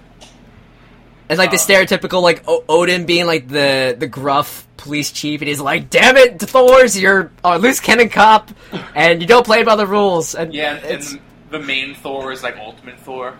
[1.34, 5.42] It's like the Uh, stereotypical like o- Odin being like the the gruff police chief,
[5.42, 8.52] and he's like, "Damn it, Thor's, you're a loose cannon cop,
[8.96, 12.32] and you don't play by the rules." And Yeah, and, it's and the main Thor
[12.32, 13.34] is like Ultimate Thor,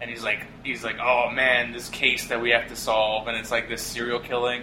[0.00, 3.36] and he's like he's like, oh man, this case that we have to solve, and
[3.36, 4.62] it's like this serial killing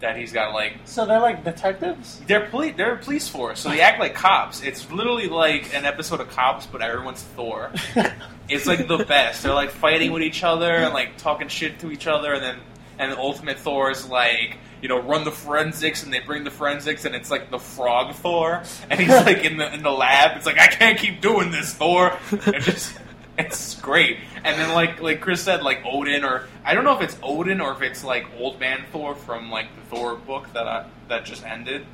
[0.00, 2.20] that he's got like So they're like detectives.
[2.26, 4.62] they're police they're a police force, so they act like cops.
[4.62, 7.70] It's literally like an episode of Cops, but everyone's Thor.
[8.46, 9.42] It's like the best.
[9.42, 12.56] They're like fighting with each other and like talking shit to each other, and then
[12.98, 16.50] and the Ultimate Thor is like you know run the forensics, and they bring the
[16.50, 20.36] forensics, and it's like the Frog Thor, and he's like in the in the lab.
[20.36, 22.18] It's like I can't keep doing this, Thor.
[22.32, 22.98] It's just
[23.38, 24.18] it's great.
[24.44, 27.60] And then like like Chris said, like Odin, or I don't know if it's Odin
[27.60, 31.24] or if it's like Old Man Thor from like the Thor book that I, that
[31.24, 31.86] just ended.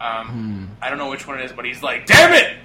[0.00, 2.56] Um, I don't know which one it is, but he's like, "Damn it,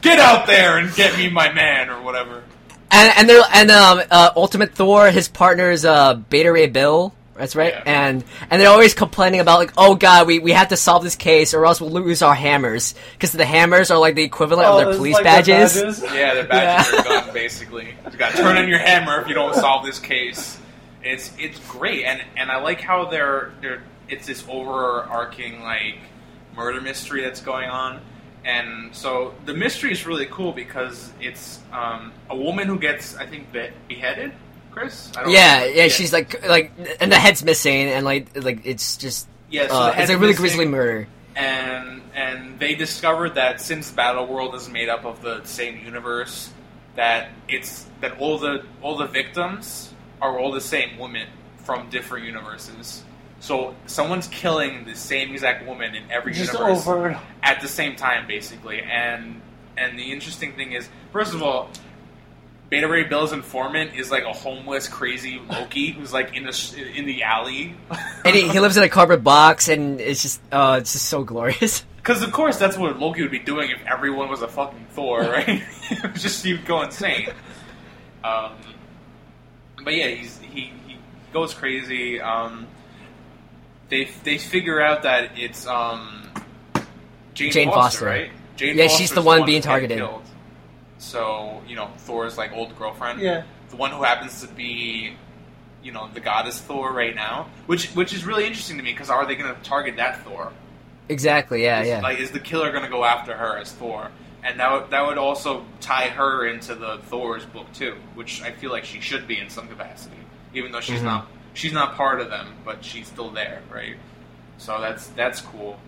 [0.00, 2.42] get out there and get me my man," or whatever.
[2.90, 7.12] and and they're and um uh, Ultimate Thor, his partner is uh Beta Ray Bill.
[7.38, 7.82] That's right, Yeah.
[7.84, 11.16] and and they're always complaining about like, oh god, we, we have to solve this
[11.16, 14.78] case or else we'll lose our hammers because the hammers are like the equivalent of
[14.78, 16.02] their Oh, police like their badges.
[16.02, 17.00] Yeah, their badges Yeah.
[17.00, 17.94] are gone basically.
[18.10, 20.58] You got to turn in your hammer if you don't solve this case.
[21.02, 25.98] It's it's great, and and I like how they're they're it's this overarching like
[26.56, 28.00] murder mystery that's going on,
[28.44, 33.26] and so the mystery is really cool because it's um, a woman who gets I
[33.26, 34.32] think be- beheaded.
[34.76, 35.64] Chris, I don't Yeah, know.
[35.66, 39.74] yeah, she's like like and the head's missing and like like it's just yeah, so
[39.74, 40.36] uh, the it's a really missing.
[40.36, 41.08] grisly murder.
[41.34, 46.50] and and they discovered that since Battle World is made up of the same universe,
[46.94, 52.26] that it's that all the all the victims are all the same women from different
[52.26, 53.02] universes.
[53.40, 57.18] So someone's killing the same exact woman in every Just universe over.
[57.42, 58.80] at the same time, basically.
[58.82, 59.40] And
[59.76, 61.70] and the interesting thing is, first of all,
[62.68, 67.06] Beta Ray Bill's informant is like a homeless, crazy Loki who's like in the in
[67.06, 67.76] the alley.
[68.24, 71.24] And he, he lives in a cardboard box, and it's just, uh, it's just so
[71.24, 71.84] glorious.
[72.06, 75.22] Because of course that's what Loki would be doing if everyone was a fucking Thor,
[75.22, 75.64] right?
[76.14, 77.30] Just you'd go insane.
[78.22, 78.52] Um,
[79.82, 80.98] but yeah, he's he, he
[81.32, 82.20] goes crazy.
[82.20, 82.68] Um,
[83.88, 86.28] they they figure out that it's um,
[87.34, 88.04] Jane, Jane Foster, Foster.
[88.06, 88.30] right?
[88.54, 89.98] Jane Yeah, Foster's she's the one being who got targeted.
[89.98, 90.22] killed.
[90.98, 93.42] So you know Thor's like old girlfriend Yeah.
[93.70, 95.14] the one who happens to be,
[95.82, 99.10] you know, the goddess Thor right now, which which is really interesting to me because
[99.10, 100.52] are they going to target that Thor?
[101.08, 102.00] Exactly, yeah, Is- yeah.
[102.00, 104.10] Like, is the killer going to go after her as Thor?
[104.44, 108.52] and that would, that would also tie her into the Thor's book too, which I
[108.52, 110.14] feel like she should be in some capacity,
[110.54, 111.04] even though she's Mhm.
[111.04, 113.96] not she's not part of them, but she's still there, right?
[114.58, 115.80] So that's that's cool.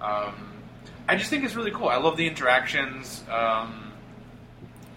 [0.00, 0.52] Um,
[1.08, 1.88] I just think it's really cool.
[1.88, 3.24] I love the interactions.
[3.30, 3.91] Um,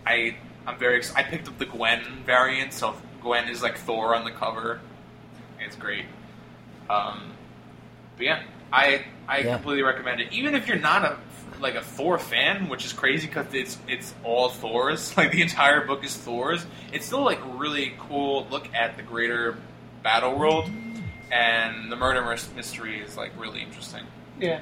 [0.05, 0.35] I
[0.67, 4.23] I'm very ex- I picked up the Gwen variant, so Gwen is like Thor on
[4.25, 4.79] the cover.
[5.59, 6.05] It's great.
[6.89, 7.31] Um,
[8.17, 9.55] but yeah, I I Yeah.
[9.55, 10.31] completely recommend it.
[10.31, 11.17] Even if you're not a
[11.61, 15.13] like a Thor fan, which is crazy because it's it's all Thors.
[15.17, 16.65] Like the entire book is Thors.
[16.91, 19.57] It's still like really cool look at the greater
[20.03, 20.69] battle world,
[21.31, 22.21] and the murder
[22.55, 24.03] mystery is like really interesting.
[24.39, 24.61] Yeah.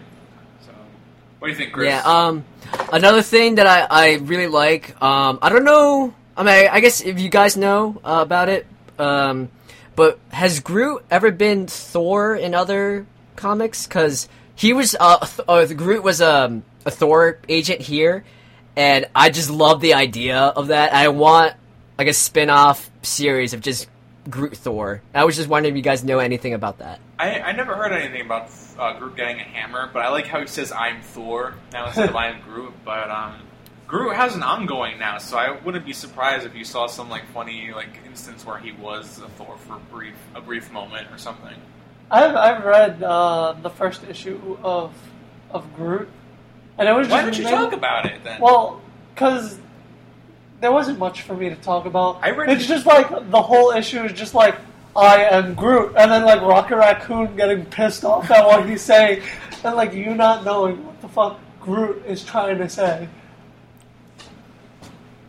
[1.44, 1.90] What do you think, Chris?
[1.90, 2.00] Yeah.
[2.06, 2.46] Um,
[2.94, 4.92] another thing that I, I really like.
[5.04, 6.14] Um, I don't know.
[6.38, 8.66] I mean, I, I guess if you guys know uh, about it.
[8.98, 9.50] Um,
[9.94, 13.86] but has Groot ever been Thor in other comics?
[13.86, 18.24] Because he was uh, th- uh Groot was um, a Thor agent here,
[18.78, 20.94] and I just love the idea of that.
[20.94, 21.56] I want
[21.98, 23.90] like a spin-off series of just
[24.30, 25.02] Groot Thor.
[25.14, 27.02] I was just wondering if you guys know anything about that.
[27.24, 30.42] I, I never heard anything about uh, Groot getting a hammer, but I like how
[30.42, 33.36] he says "I'm Thor" now instead of "I'm Groot." But um,
[33.88, 37.26] Groot has an ongoing now, so I wouldn't be surprised if you saw some like
[37.34, 41.18] funny like instance where he was a Thor for a brief a brief moment or
[41.18, 41.56] something.
[42.12, 44.94] I've, I've read uh, the first issue of
[45.52, 46.10] of Groot,
[46.78, 48.42] and it was Why don't you talk about it then?
[48.42, 48.82] Well,
[49.14, 49.58] because
[50.60, 52.20] there wasn't much for me to talk about.
[52.22, 54.56] I read- It's just like the whole issue is just like
[54.96, 59.24] I am Groot, and then like Rocket Raccoon getting pissed off at what he's saying,
[59.64, 63.08] and like you not knowing what the fuck Groot is trying to say.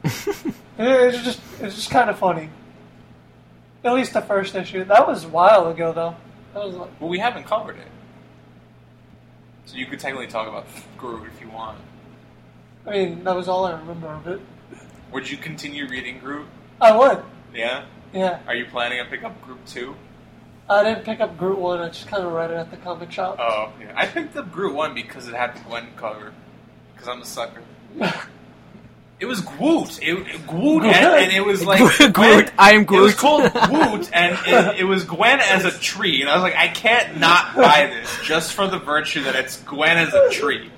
[0.77, 2.51] It's just it's just kind of funny.
[3.85, 4.85] At least the first issue.
[4.85, 6.17] That was a while ago though.
[6.53, 7.87] That was like well, we haven't covered it,
[9.67, 11.79] so you could technically talk about Groot if you want.
[12.87, 14.41] I mean that was all I remember of it.
[15.13, 16.47] Would you continue reading Groot?
[16.81, 17.23] I would.
[17.55, 17.85] Yeah.
[18.15, 18.39] Yeah.
[18.47, 19.95] Are you planning on pick up Groot two?
[20.71, 21.81] I didn't pick up Groot one.
[21.81, 23.37] I just kind of read it at the comic shop.
[23.39, 23.93] Oh, yeah.
[23.95, 26.33] I picked up Groot 1 because it had the Gwen cover.
[26.95, 27.63] Because I'm a sucker.
[29.21, 30.03] It was Groot.
[30.03, 32.99] It, it Groot, and, and it was like Groot, Gwen- I am Groot.
[32.99, 36.21] It was called Groot, and it, it was Gwen as a tree.
[36.21, 39.61] And I was like, I can't not buy this just for the virtue that it's
[39.63, 40.69] Gwen as a tree.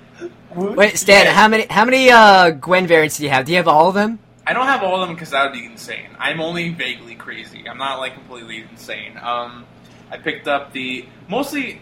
[0.53, 0.77] Groot?
[0.77, 1.33] Wait, Stan, Yeah.
[1.33, 3.47] how many how many uh, Gwen variants do you have?
[3.47, 4.19] Do you have all of them?
[4.47, 6.11] I don't have all of them because that would be insane.
[6.21, 7.69] I'm only vaguely crazy.
[7.69, 9.19] I'm not like completely insane.
[9.21, 9.67] Um,
[10.11, 11.81] I picked up the mostly.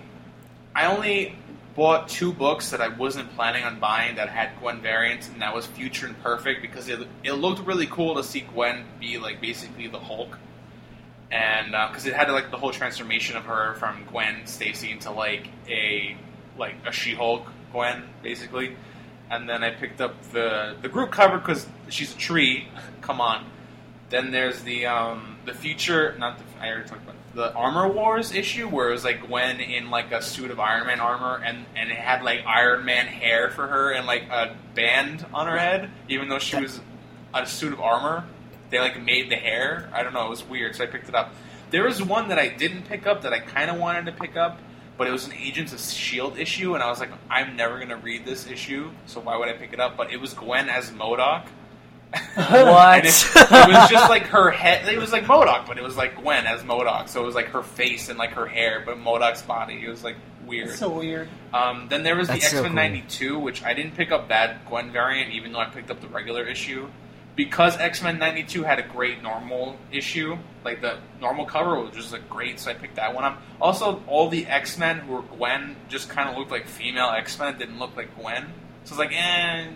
[0.75, 1.37] I only
[1.77, 5.55] bought two books that I wasn't planning on buying that had Gwen variants, and that
[5.55, 9.87] was Future Imperfect because it it looked really cool to see Gwen be like basically
[9.89, 10.39] the Hulk,
[11.31, 15.49] and because it had like the whole transformation of her from Gwen Stacy into like
[15.69, 16.17] a
[16.57, 18.77] like a She-Hulk Gwen basically
[19.31, 22.69] and then I picked up the the Groot cover because she's a tree.
[23.01, 23.45] Come on.
[24.11, 27.35] Then there's the um, the future, not the I already talked about it.
[27.37, 30.87] the Armor Wars issue where it was like Gwen in like a suit of Iron
[30.87, 34.55] Man armor and and it had like Iron Man hair for her and like a
[34.75, 36.81] band on her head, even though she was
[37.35, 38.25] a suit of armor.
[38.71, 39.89] They like made the hair.
[39.93, 40.27] I don't know.
[40.27, 41.33] It was weird, so I picked it up.
[41.71, 44.37] There was one that I didn't pick up that I kind of wanted to pick
[44.37, 44.59] up,
[44.97, 47.97] but it was an Agents of Shield issue, and I was like, I'm never gonna
[47.97, 49.97] read this issue, so why would I pick it up?
[49.97, 51.47] But it was Gwen as MODOK.
[52.37, 53.05] What?
[53.05, 54.89] It, it was just like her head.
[54.89, 57.09] It was like MODOK, but it was like Gwen as MODOK.
[57.09, 59.83] So it was like her face and like her hair, but MODOK's body.
[59.85, 60.17] It was like
[60.47, 60.69] weird.
[60.69, 61.29] It's so weird.
[61.53, 62.77] Um, then there was the That's X so Men cool.
[62.77, 66.09] '92, which I didn't pick up that Gwen variant, even though I picked up the
[66.09, 66.89] regular issue,
[67.37, 70.37] because X Men '92 had a great normal issue.
[70.65, 73.41] Like the normal cover was just like great, so I picked that one up.
[73.61, 77.39] Also, all the X Men who were Gwen just kind of looked like female X
[77.39, 78.53] Men, didn't look like Gwen.
[78.85, 79.67] So I was like, eh.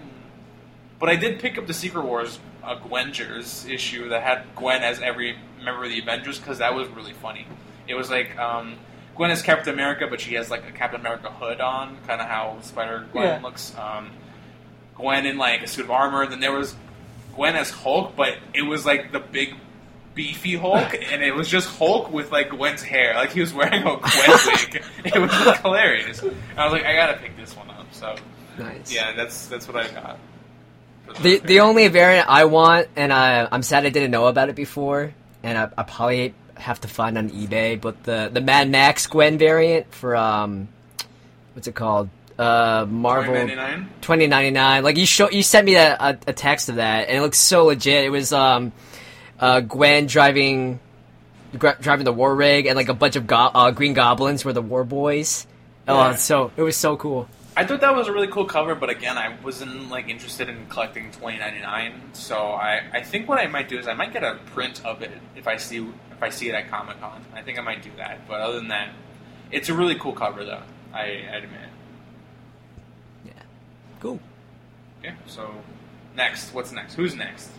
[0.99, 5.01] But I did pick up the Secret Wars uh, Gwengers issue that had Gwen as
[5.01, 7.47] every member of the Avengers because that was really funny.
[7.87, 8.75] It was like um,
[9.17, 12.27] Gwen is Captain America, but she has like a Captain America hood on, kind of
[12.27, 13.41] how Spider Gwen Yeah.
[13.43, 13.77] looks.
[13.79, 14.11] Um,
[14.97, 16.27] Gwen in like a suit of armor.
[16.27, 16.75] Then there was
[17.39, 19.55] Gwen as Hulk, but it was like the big
[20.15, 23.15] beefy Hulk, and it was just Hulk with like Gwen's hair.
[23.15, 24.01] Like he was wearing a Gwen
[24.47, 24.83] wig.
[25.05, 26.21] It was like, hilarious.
[26.21, 27.87] And I was like, I gotta pick this one up.
[27.93, 28.17] So
[28.59, 28.93] Nice.
[28.93, 30.19] yeah, that's that's what I got.
[31.23, 34.57] The the only variant I want, and I I'm sad I didn't know about it
[34.57, 35.15] before,
[35.45, 39.39] and I, I probably have to find on eBay, but the the Mad Max Gwen
[39.39, 40.67] variant for um,
[41.55, 42.09] what's it called?
[42.39, 43.89] Uh, Marvel 99?
[44.01, 44.85] 2099.
[44.85, 47.39] Like you show, you sent me a, a, a text of that, and it looks
[47.39, 48.05] so legit.
[48.05, 48.73] It was um,
[49.41, 50.79] uh, Gwen driving
[51.59, 54.53] gra- driving the war rig, and like a bunch of go- uh, green goblins were
[54.53, 55.47] the war boys.
[55.89, 56.13] Oh, Yeah.
[56.13, 57.29] it's so it was so cool.
[57.57, 60.67] I thought that was a really cool cover, but again, I wasn't like interested in
[60.67, 62.01] collecting twenty ninety nine.
[62.13, 65.03] So I, I think what I might do is I might get a print of
[65.03, 67.25] it if I see if I see it at Comic Con.
[67.35, 68.29] I think I might do that.
[68.29, 68.91] But other than that,
[69.51, 70.63] it's a really cool cover, though.
[70.95, 71.68] I, I admit.
[74.01, 74.21] Cool.
[75.01, 75.51] Okay, so
[76.17, 76.95] next, what's next?
[76.95, 77.51] Who's next?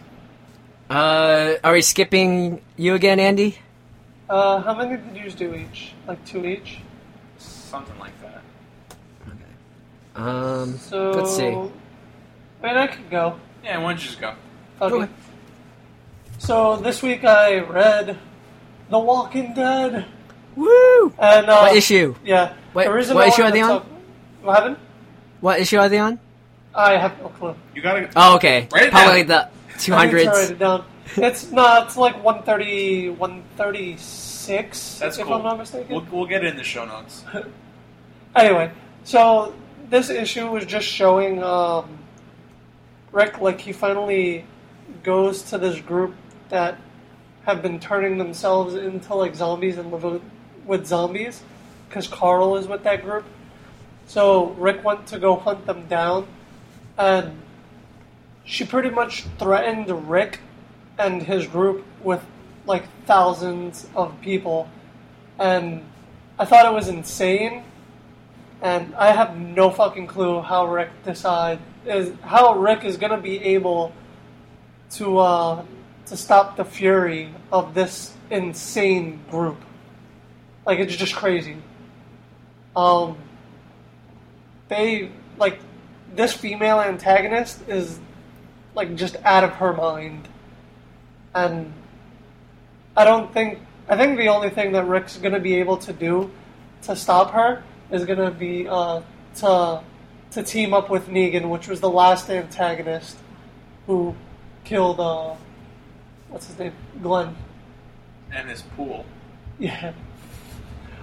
[0.89, 3.57] Uh, are we skipping you again, Andy?
[4.29, 5.93] Uh, how many did you do each?
[6.07, 6.79] Like two each?
[7.37, 8.41] Something like that.
[9.27, 10.23] Okay.
[10.23, 11.47] Um, So let's see.
[11.47, 13.39] I mean, I could go.
[13.63, 14.33] Yeah, why don't you just go?
[14.81, 15.05] Okay.
[15.05, 15.09] Go
[16.39, 18.17] So this week I read
[18.89, 20.05] The Walking Dead,
[20.55, 21.13] Woo!
[21.19, 22.15] and uh, what issue?
[22.23, 22.53] Yeah.
[22.73, 23.69] What- the reason what issue are they on?
[23.69, 23.85] talk-
[24.41, 24.77] What happened?
[25.41, 26.19] What issue are they on?
[26.73, 27.55] I have no clue.
[27.75, 28.09] You gotta.
[28.15, 28.67] Oh, okay.
[28.71, 29.49] Write it Probably down.
[29.73, 30.85] the two I need write it down.
[31.15, 34.99] It's no, it's like 130, 136.
[34.99, 35.33] That's if cool.
[35.33, 35.93] I'm not mistaken.
[35.93, 37.23] We'll, we'll get it in the show notes.
[38.35, 38.71] Anyway,
[39.03, 39.55] so
[39.89, 41.97] this issue was just showing um,
[43.11, 44.45] Rick like he finally
[45.01, 46.13] goes to this group
[46.49, 46.77] that
[47.45, 50.21] have been turning themselves into like zombies and live with,
[50.65, 51.41] with zombies
[51.87, 53.25] because Carl is with that group.
[54.05, 56.27] So Rick went to go hunt them down,
[56.99, 57.41] and
[58.45, 60.39] she pretty much threatened Rick
[60.99, 62.23] and his group with
[62.67, 64.69] like thousands of people,
[65.39, 65.83] and
[66.37, 67.63] I thought it was insane
[68.61, 73.41] and I have no fucking clue how Rick decide is how Rick is gonna be
[73.43, 73.93] able
[74.91, 75.65] to uh,
[76.07, 79.57] to stop the fury of this insane group.
[80.65, 81.57] Like it's just crazy.
[82.75, 83.17] Um,
[84.67, 85.59] they like
[86.15, 87.99] this female antagonist is
[88.75, 90.27] like just out of her mind,
[91.33, 91.73] and
[92.95, 96.31] I don't think I think the only thing that Rick's gonna be able to do
[96.83, 99.01] to stop her is gonna be uh,
[99.37, 99.81] to
[100.31, 103.17] to team up with Negan, which was the last antagonist
[103.87, 104.15] who
[104.63, 105.35] killed uh,
[106.29, 107.35] what's his name, Glenn.
[108.31, 109.05] And his pool.
[109.57, 109.93] Yeah.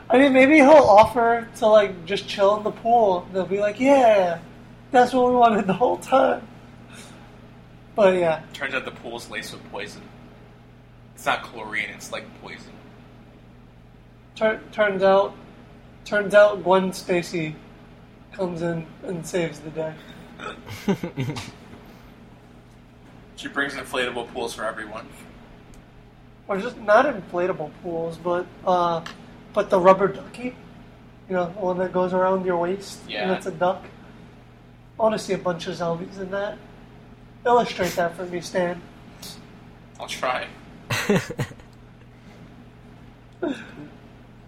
[0.09, 3.26] I mean, maybe he'll offer to like just chill in the pool.
[3.32, 4.38] They'll be like, "Yeah,
[4.97, 6.47] that's what we wanted the whole time."
[7.94, 10.03] But yeah, Turns out the pool's laced with poison.
[11.14, 12.72] It's not chlorine, it's like poison.
[14.34, 15.34] tur- turns out,
[16.05, 17.55] turns out Gwen Stacy
[18.32, 19.94] comes in and saves the day.
[23.36, 25.07] She brings inflatable pools for everyone.
[26.49, 29.05] or just not inflatable pools, but uh,
[29.53, 30.55] but the rubber ducky,
[31.28, 33.22] you know, the one that goes around your waist, Yeah.
[33.24, 33.84] and it's a duck.
[34.99, 36.57] I want to see a bunch of zombies in that.
[37.44, 38.80] Illustrate that for me, Stan.
[40.01, 40.47] I'll try.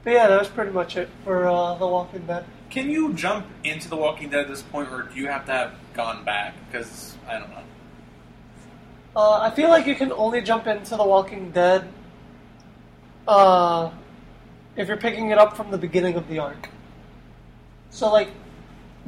[0.04, 2.44] But yeah, that was pretty much it for uh, The Walking Dead.
[2.70, 5.52] Can you jump into The Walking Dead at this point, or do you have to
[5.52, 6.54] have gone back?
[6.66, 7.62] Because, I don't know.
[9.14, 11.86] Uh, I feel like you can only jump into The Walking Dead
[13.26, 13.90] uh,
[14.76, 16.70] if you're picking it up from the beginning of the arc.
[17.90, 18.30] So, like,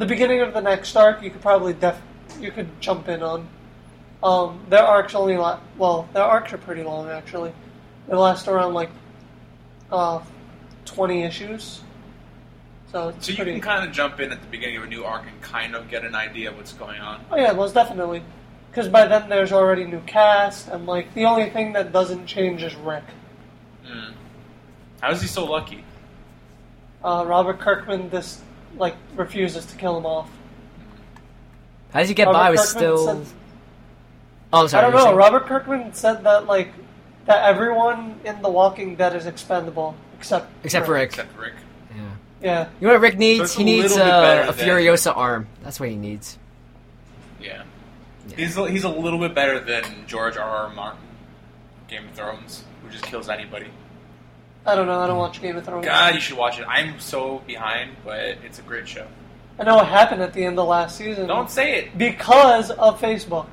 [0.01, 2.01] the beginning of the next arc, you could probably def-
[2.41, 3.47] you could jump in on.
[4.23, 7.53] Um, their arcs only la- well, their arcs are pretty long actually.
[8.09, 8.91] They last around like
[9.93, 10.21] uh,
[10.87, 11.83] twenty issues.
[12.91, 13.53] So it's So you pretty.
[13.53, 15.89] can kind of jump in at the beginning of a new arc and kind of
[15.91, 17.23] get an idea of what's going on.
[17.31, 18.23] Oh yeah, most definitely.
[18.71, 22.63] Because by then there's already new cast, and like the only thing that doesn't change
[22.63, 23.05] is Rick.
[23.87, 24.15] Mm.
[25.03, 25.85] How is he so lucky?
[27.05, 28.41] Uh, Robert Kirkman just
[28.77, 30.29] like refuses to kill him off.
[31.93, 33.07] How does he get Robert by with Kirkman still?
[33.25, 33.27] said-
[34.53, 34.87] oh, I'm sorry.
[34.87, 35.05] I don't know.
[35.07, 36.73] saying- Robert Kirkman said that like
[37.27, 41.11] that everyone in The Walking Dead is expendable except Except for Rick.
[41.11, 41.55] Except Rick.
[41.95, 42.03] Yeah.
[42.43, 43.41] Yeah, You know what Rick needs?
[43.43, 45.47] it's he a needs uh, a than- Furiosa arm.
[45.63, 46.39] That's what he needs.
[47.41, 47.65] Yeah.
[48.29, 48.37] Yeah.
[48.37, 50.49] He's, a, he's a little bit better than George R.
[50.49, 50.69] R.
[50.71, 51.01] Martin,
[51.89, 53.67] Game of Thrones, who just kills anybody.
[54.67, 55.01] I don't know.
[55.01, 55.85] I don't watch Game of Thrones.
[55.87, 56.67] God, you should watch it.
[56.69, 59.07] I'm so behind, but it's a great show.
[59.59, 61.99] I know what happened at the end of last season Don't say it.
[61.99, 63.47] because of Facebook.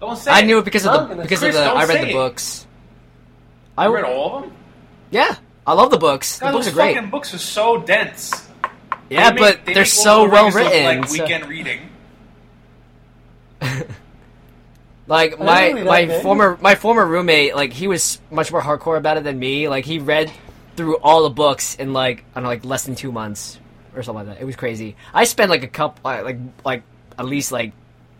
[0.00, 0.46] Don't say I it.
[0.46, 1.68] knew it because of the gonna- because Chris, of the.
[1.68, 2.12] don't I read say the it.
[2.12, 2.66] books.
[3.76, 4.52] I I read all of them.
[5.10, 5.36] Yeah,
[5.66, 6.38] I love the books.
[6.38, 6.94] The God, books those are great.
[6.96, 8.48] fucking books are so dense.
[9.10, 11.00] Yeah, They make- but they they're make so Lord of the well Rings look written.
[11.00, 11.80] Like so- weekend reading.
[15.08, 16.22] Like my really my like it.
[16.22, 19.68] former my former roommate, like he was much more hardcore about it than me.
[19.68, 20.30] Like he read
[20.76, 23.58] through all the books in like I don't know, like less than two months
[23.96, 24.42] or something like that.
[24.42, 24.96] It was crazy.
[25.14, 26.82] I spent like a couple, like like
[27.18, 27.72] at least like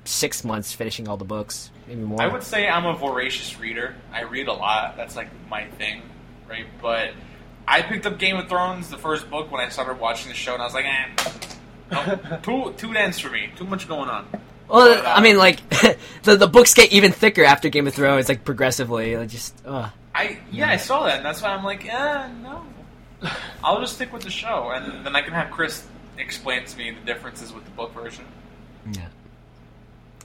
[0.05, 2.23] six months finishing all the books, maybe more.
[2.23, 3.95] I would say I'm a voracious reader.
[4.13, 4.97] I read a lot.
[4.97, 6.03] That's like my thing,
[6.49, 6.67] right?
[6.81, 7.11] But
[7.67, 10.55] I picked up Game of Thrones, the first book, when I started watching the show,
[10.55, 11.09] and I was like, eh,
[11.93, 13.51] No, too too dense for me.
[13.57, 14.27] Too much going on.
[14.69, 15.67] Well, I mean, like
[16.23, 19.17] the the books get even thicker after Game of Thrones, like progressively.
[19.17, 19.91] Like just, ugh.
[20.15, 22.65] I yeah, I saw that, and that's why I'm like, yeah, no.
[23.65, 25.87] I'll just stick with the show, and then I can have Chris
[26.19, 28.25] explain to me the differences with the book version.
[28.93, 29.09] Yeah.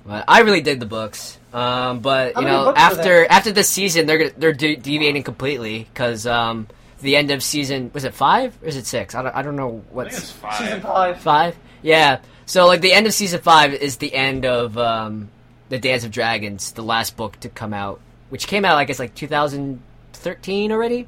[0.05, 4.05] But I really did the books, um, but How you know, after after this season,
[4.05, 6.67] they're they're de- deviating completely because um,
[6.99, 9.15] the end of season was it five or is it six?
[9.15, 10.57] I don't, I don't know I think what's it's five.
[10.57, 11.21] Season five.
[11.21, 11.57] five.
[11.81, 15.29] Yeah, so like the end of season five is the end of um,
[15.69, 18.99] the Dance of Dragons, the last book to come out, which came out I guess
[18.99, 21.07] like 2013 already.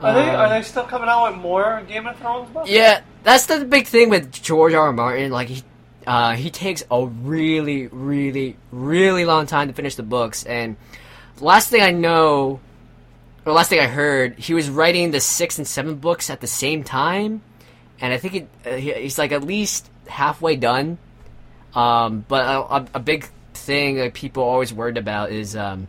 [0.00, 2.68] Are they Um, are they still coming out with more Game of Thrones books?
[2.68, 4.86] Yeah, that's the big thing with George R.
[4.86, 4.92] R.
[4.92, 5.30] Martin.
[5.30, 5.62] Like he,
[6.06, 10.44] uh, he takes a really, really, really long time to finish the books.
[10.44, 10.76] And
[11.36, 12.58] the last thing I know,
[13.46, 16.48] or last thing I heard, he was writing the six and seven books at the
[16.48, 17.42] same time.
[18.00, 20.98] And I think it, uh, he, he's like at least halfway done.
[21.74, 25.88] Um, but a, a, a big thing that people always worried about is um,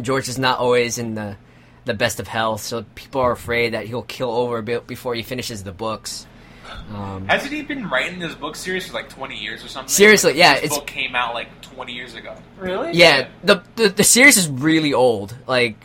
[0.00, 1.36] George is not always in the
[1.84, 5.14] the best of health, so people are afraid that he'll kill over a bit before
[5.16, 6.26] he finishes the books.
[6.94, 9.88] Um, Hasn't he been writing this book series for like 20 years or something?
[9.88, 12.36] Seriously, Like, yeah, This it's- book came out like 20 years ago.
[12.56, 12.92] Really?
[12.92, 15.34] yeah, the, the the series is really old.
[15.48, 15.76] Like,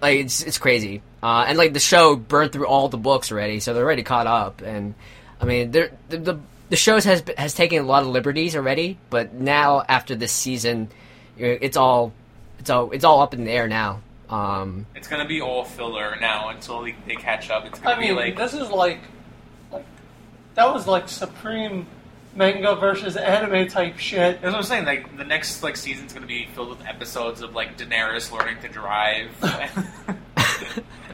[0.00, 1.02] like it's it's crazy.
[1.22, 4.26] Uh, and like the show burned through all the books already, so they're already caught
[4.28, 4.62] up.
[4.62, 4.94] And
[5.40, 6.38] I mean, they're, the the
[6.68, 10.88] the shows has has taken a lot of liberties already, but now after this season,
[11.36, 12.12] it's all
[12.58, 14.00] it's all it's all up in the air now.
[14.28, 17.64] Um, It's gonna be all filler now until they, they catch up.
[17.64, 18.98] It's gonna I mean, like this is like,
[19.70, 19.84] like,
[20.54, 21.86] that was like supreme
[22.34, 24.42] manga versus anime type shit.
[24.42, 24.84] That's what I'm saying.
[24.84, 28.68] Like the next like season's gonna be filled with episodes of like Daenerys learning to
[28.68, 29.30] drive.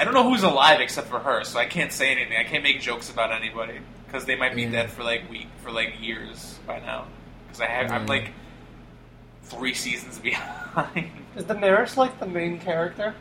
[0.00, 2.38] I don't know who's alive except for her, so I can't say anything.
[2.38, 4.70] I can't make jokes about anybody because they might be Yeah.
[4.70, 7.04] dead for like week for like years by now.
[7.46, 8.30] Because I have I'm like
[9.44, 11.10] three seasons behind.
[11.36, 13.14] Is Daenerys like the main character?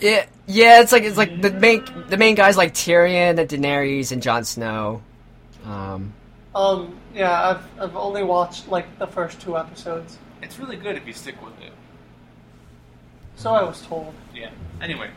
[0.00, 4.10] Yeah, yeah, it's like it's like the main the main guys like Tyrion, and Daenerys,
[4.10, 5.02] and Jon Snow.
[5.66, 6.14] Um,
[6.54, 11.06] Um, yeah, I've I've only watched like the first two episodes, it's really good if
[11.06, 11.72] you stick with it.
[13.36, 14.14] so I was told.
[14.34, 14.50] Yeah.
[14.80, 15.10] Anyway,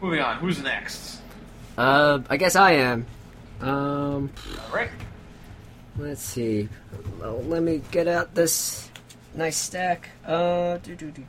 [0.00, 0.36] moving on.
[0.38, 1.20] Who's next?
[1.76, 3.06] uh, I guess I am.
[3.60, 4.30] Um,
[4.66, 4.90] All right.
[5.98, 6.68] let's see.
[7.20, 8.90] Well, let me get out this
[9.34, 10.08] nice stack.
[10.24, 11.22] Uh, do, do, do.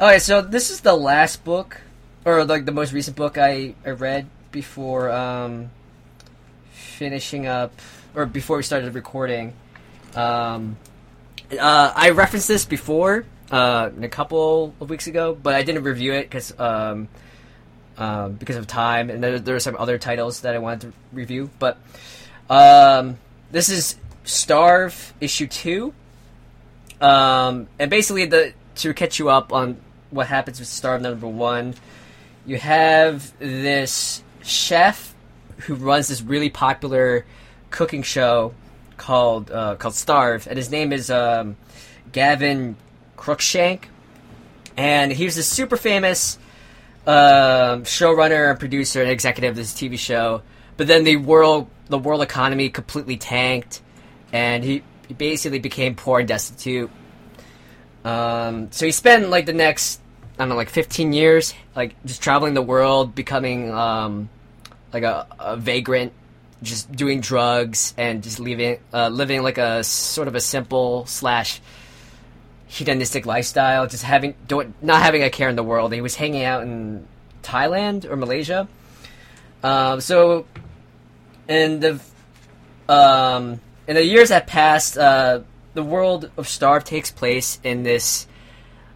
[0.00, 1.80] Okay, so this is the last book,
[2.24, 5.70] or like the most recent book I, I read before um,
[6.70, 7.72] finishing up,
[8.14, 9.54] or before we started recording.
[10.14, 10.76] Um,
[11.50, 16.12] uh, I referenced this before uh, a couple of weeks ago, but I didn't review
[16.12, 17.08] it because um,
[17.96, 20.92] um, because of time, and there, there are some other titles that I wanted to
[21.12, 21.50] review.
[21.58, 21.78] But
[22.48, 23.18] um,
[23.50, 25.94] this is Starve issue two,
[27.00, 29.80] um, and basically the to catch you up on
[30.10, 31.74] what happens with Starve number one,
[32.46, 35.14] you have this chef
[35.58, 37.24] who runs this really popular
[37.70, 38.54] cooking show
[38.96, 41.56] called uh, called Starve, and his name is um,
[42.12, 42.76] Gavin
[43.18, 43.84] Cruikshank,
[44.76, 46.38] and he was a super famous
[47.06, 50.42] um, showrunner and producer and executive of this TV show.
[50.76, 53.80] But then the world the world economy completely tanked,
[54.32, 56.90] and he, he basically became poor and destitute.
[58.04, 60.00] Um, so he spent like the next
[60.34, 64.28] I don't know like 15 years like just traveling the world, becoming um,
[64.92, 66.12] like a, a vagrant,
[66.62, 71.60] just doing drugs and just living uh, living like a sort of a simple slash
[72.68, 75.92] hedonistic lifestyle, just having don't not having a care in the world.
[75.92, 77.06] He was hanging out in
[77.42, 78.68] Thailand or Malaysia.
[79.62, 80.46] Um, so,
[81.48, 82.00] in the
[82.88, 85.40] um, in the years that passed, uh,
[85.74, 88.26] the world of Starve takes place in this.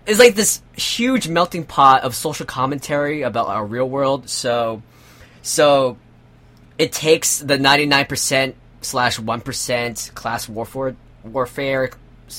[0.04, 4.28] It's like this huge melting pot of social commentary about our real world.
[4.28, 4.82] So,
[5.42, 5.96] so
[6.76, 11.90] it takes the ninety nine percent slash one percent class warfare warfare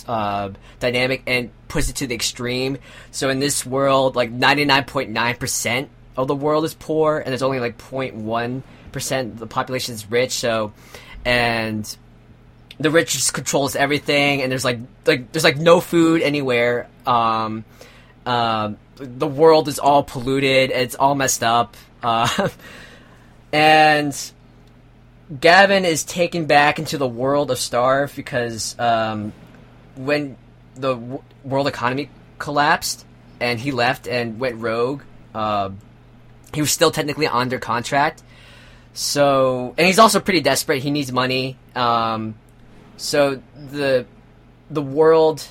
[0.08, 2.78] uh, dynamic and puts it to the extreme.
[3.12, 7.18] So in this world, like ninety nine point nine percent of the world is poor,
[7.18, 10.32] and there's only like 0.1 percent the population is rich.
[10.32, 10.74] So,
[11.26, 11.98] and
[12.80, 16.88] the rich just controls everything, and there's like like there's like no food anywhere.
[17.06, 17.66] Um,
[18.26, 20.72] um, the world is all polluted.
[20.72, 21.76] It's all messed up.
[22.02, 22.50] Uh,
[23.54, 24.32] and
[25.39, 29.34] Gavin is taken back into the world of Starve because um,
[29.96, 30.38] when
[30.76, 33.06] the w- world economy collapsed
[33.39, 35.02] and he left and went rogue,
[35.34, 35.70] uh,
[36.54, 38.24] he was still technically under contract.
[38.94, 40.84] So, and he's also pretty desperate.
[40.84, 41.58] He needs money.
[41.76, 42.36] Um,
[42.98, 44.06] so the
[44.70, 45.48] the world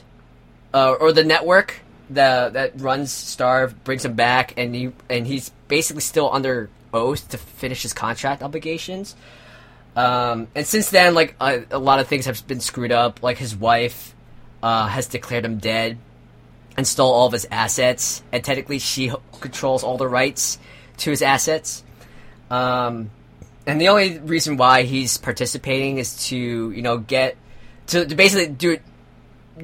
[0.72, 1.80] uh, or the network
[2.10, 7.28] that that runs Starve brings him back, and he and he's basically still under oath
[7.30, 9.16] to finish his contract obligations.
[9.96, 13.22] Um, and since then, like a, a lot of things have been screwed up.
[13.22, 14.11] Like his wife
[14.62, 15.98] uh, has declared him dead
[16.76, 20.58] and stole all of his assets, and technically she controls all the rights
[20.98, 21.84] to his assets.
[22.50, 23.10] Um,
[23.66, 27.36] and the only reason why he's participating is to you know get
[27.88, 28.78] to, to basically do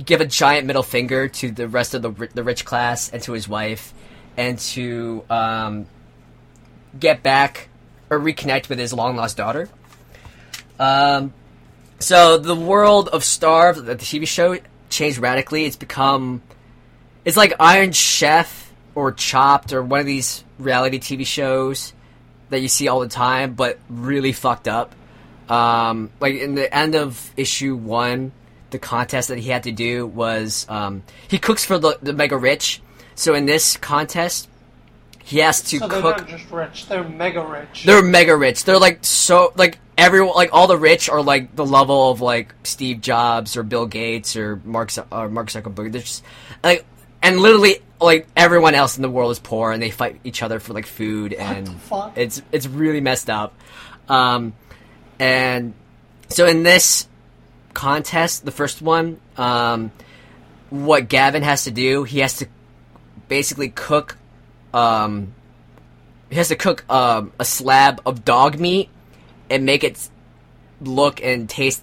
[0.05, 3.33] give a giant middle finger to the rest of the the rich class and to
[3.33, 3.95] his wife,
[4.37, 5.87] and to um,
[6.99, 7.69] get back
[8.11, 9.69] or reconnect with his long lost daughter.
[10.79, 11.33] Um,
[11.99, 14.59] so the world of Starve, the TV show,
[14.89, 15.65] changed radically.
[15.65, 16.43] It's become
[17.25, 21.93] it's like Iron Chef or Chopped or one of these reality TV shows
[22.51, 24.95] that you see all the time, but really fucked up.
[25.49, 28.33] Um, like in the end of issue one,
[28.71, 32.37] the contest that he had to do was um, he cooks for the, the mega
[32.37, 32.83] rich.
[33.15, 34.49] So in this contest,
[35.25, 36.19] he has to So they're cook.
[36.19, 37.85] not just rich; they're mega rich.
[37.85, 38.65] They're mega rich.
[38.65, 42.55] They're like so like everyone like all the rich are like the level of like
[42.63, 45.93] Steve Jobs or Bill Gates or Mark or Mark Zuckerberg.
[45.93, 46.25] They're just
[46.63, 46.87] like
[47.21, 50.61] and literally like everyone else in the world is poor and they fight each other
[50.61, 52.17] for like food and the fuck?
[52.17, 53.55] it's it's really messed up.
[54.09, 54.55] Um,
[55.19, 55.75] and
[56.29, 57.09] so in this
[57.75, 59.91] contest, the first one, um,
[60.71, 62.47] what Gavin has to do, he has to
[63.27, 64.17] basically cook
[64.73, 65.35] um,
[66.31, 68.91] he has to cook um, a slab of dog meat
[69.51, 70.09] and make it
[70.81, 71.83] look and taste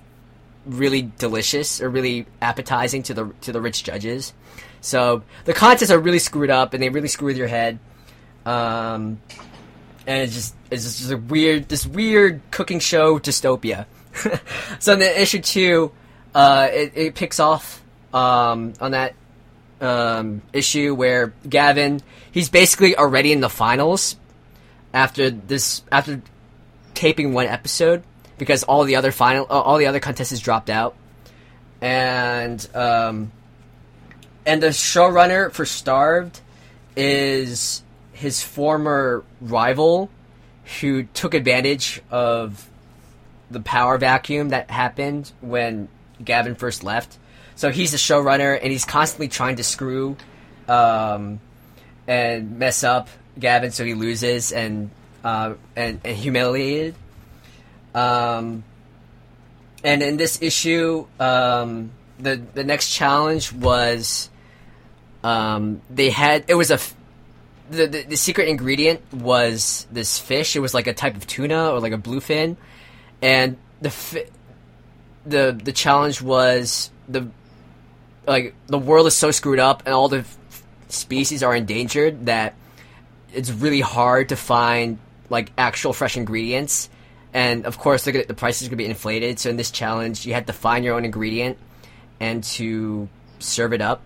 [0.66, 4.34] really delicious or really appetizing to the to the rich judges.
[4.82, 7.80] So the contests are really screwed up and they really screw with your head.
[8.46, 9.20] Um,
[10.08, 13.86] and it's just it's just a weird this weird cooking show dystopia.
[14.80, 15.92] so in the issue two,
[16.34, 19.16] uh, it, it picks off um, on that
[19.82, 22.02] um, issue where Gavin
[22.32, 24.16] he's basically already in the finals
[24.94, 26.22] after this after
[26.96, 28.04] taping one episode
[28.38, 30.96] because all the other final uh, all the other contestants dropped out
[31.82, 33.32] and um,
[34.46, 36.40] and the showrunner for Starved
[36.96, 37.84] is
[38.14, 40.10] his former rival
[40.80, 42.70] who took advantage of
[43.52, 45.88] the power vacuum that happened when
[46.24, 47.18] Gavin first left.
[47.56, 50.18] So he's the showrunner, and he's constantly trying to screw
[50.68, 51.40] um,
[52.08, 54.90] and mess up Gavin, so he loses and
[55.26, 56.94] uh, and, and humiliated.
[57.96, 58.64] Um,
[59.84, 64.30] and in this issue, um, the the next challenge was
[65.24, 66.80] um, they had it was a
[67.70, 70.56] the, the the secret ingredient was this fish.
[70.56, 72.58] It was like a type of tuna or like a bluefin,
[73.22, 74.30] and the fi-
[75.26, 77.28] the the challenge was the
[78.28, 82.56] like the world is so screwed up and all the f- species are endangered that
[83.34, 84.98] it's really hard to find
[85.30, 86.90] like actual fresh ingredients.
[87.34, 89.40] And of course, at the prices are gonna be inflated.
[89.40, 91.58] So in this challenge, you had to find your own ingredient
[92.20, 93.10] and to
[93.40, 94.02] serve it up.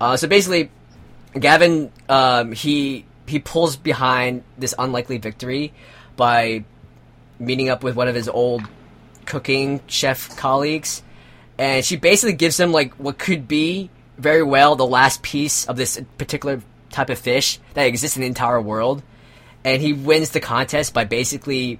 [0.00, 0.70] Uh, so basically,
[1.38, 5.72] Gavin um, he he pulls behind this unlikely victory
[6.16, 6.64] by
[7.38, 8.62] meeting up with one of his old
[9.24, 11.02] cooking chef colleagues,
[11.58, 15.76] and she basically gives him like what could be very well the last piece of
[15.76, 19.02] this particular type of fish that exists in the entire world,
[19.64, 21.78] and he wins the contest by basically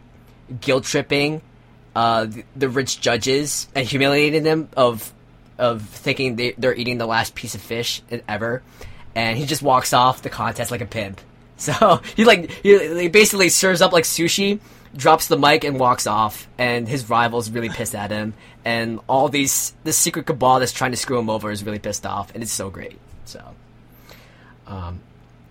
[0.61, 1.43] guilt tripping
[1.95, 5.13] uh, the, the rich judges and humiliating them of
[5.57, 8.63] of thinking they, they're eating the last piece of fish ever,
[9.15, 11.21] and he just walks off the contest like a pimp.
[11.57, 14.59] So he like he, he basically serves up like sushi,
[14.97, 19.29] drops the mic and walks off, and his rival's really pissed at him, and all
[19.29, 22.43] these this secret cabal that's trying to screw him over is really pissed off, and
[22.43, 22.99] it's so great.
[23.25, 23.55] So,
[24.67, 24.99] um,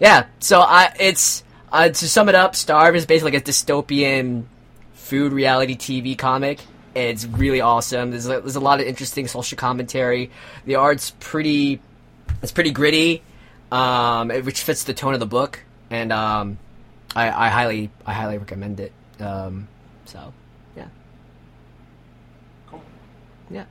[0.02, 0.26] yeah.
[0.40, 4.46] So I it's uh, to sum it up, Starve is basically like a dystopian
[4.94, 6.60] food reality TV comic.
[6.96, 8.12] It's really awesome.
[8.12, 10.30] There's a, there's a lot of interesting social commentary.
[10.66, 11.82] The art's pretty
[12.42, 13.22] it's pretty gritty,
[13.72, 15.60] um, it- which fits the tone of the book,
[15.90, 16.58] and um,
[17.16, 18.92] I, I highly I highly recommend it.
[19.20, 19.68] Um,
[20.06, 20.32] so
[20.78, 20.88] yeah,
[22.70, 22.82] Cool.
[23.50, 23.66] yeah.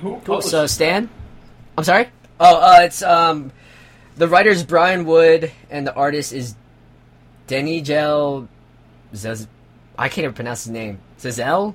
[0.00, 0.20] Who Cool.
[0.20, 0.66] published So?
[0.66, 1.08] Stan,
[1.76, 2.08] I'm sorry.
[2.40, 3.50] Oh, uh, it's um,
[4.18, 6.54] the writer's Brian Wood and the artist is
[7.46, 8.48] Denny Gel.
[9.14, 9.46] Zez-
[9.96, 10.98] I can't even pronounce his name.
[11.18, 11.74] Zazel,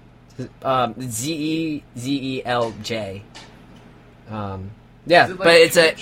[0.61, 3.23] um, Z E Z E L J.
[4.29, 4.71] Um,
[5.05, 5.95] yeah, it like but it's a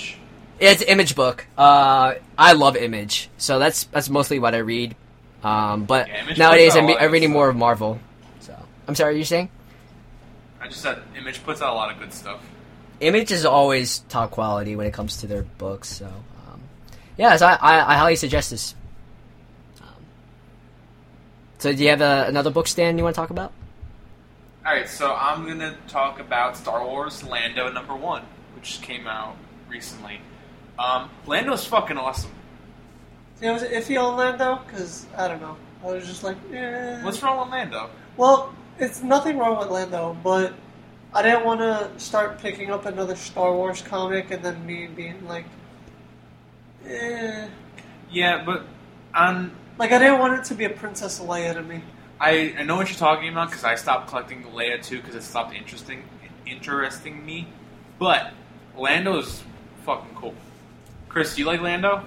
[0.60, 1.46] it's an image book.
[1.56, 4.94] Uh, I love image, so that's that's mostly what I read.
[5.42, 7.98] Um, but Yeah, nowadays I'm, I'm reading more of Marvel.
[8.40, 8.54] So
[8.86, 9.48] I'm sorry, are you're saying
[10.60, 12.40] I just said Image puts out a lot of good stuff.
[13.00, 15.88] Image is always top quality when it comes to their books.
[15.88, 16.12] So
[17.16, 18.74] yeah, so I, I, I highly suggest this.
[19.80, 20.04] Um,
[21.58, 23.52] so do you have a, another book stand you want to talk about?
[24.64, 28.22] All right, so I'm gonna talk about Star Wars Lando number one,
[28.54, 29.36] which came out
[29.68, 30.20] recently.
[30.78, 32.30] Um, Lando's fucking awesome.
[33.36, 35.56] See, I was iffy on Lando because I don't know.
[35.82, 37.02] I was just like, eh.
[37.02, 37.90] What's wrong with Lando?
[38.16, 40.54] Well, it's nothing wrong with Lando, but
[41.12, 45.26] I didn't want to start picking up another Star Wars comic and then me being
[45.26, 45.46] like,
[46.86, 47.48] eh.
[48.10, 48.64] Yeah, but
[49.14, 51.82] on Like I didn't want it to be a Princess Leia to me.
[52.20, 55.22] I, I know what you're talking about because I stopped collecting Leia too because it
[55.22, 56.04] stopped interesting
[56.46, 57.48] interesting me.
[57.98, 58.32] But
[58.76, 59.42] Lando's
[59.84, 60.34] fucking cool.
[61.08, 62.04] Chris, do you like Lando?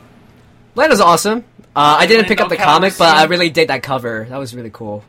[0.76, 1.44] Lando's awesome.
[1.76, 4.26] Uh, I didn't pick up the Lando comic, but I really did that cover.
[4.30, 5.04] That was really cool.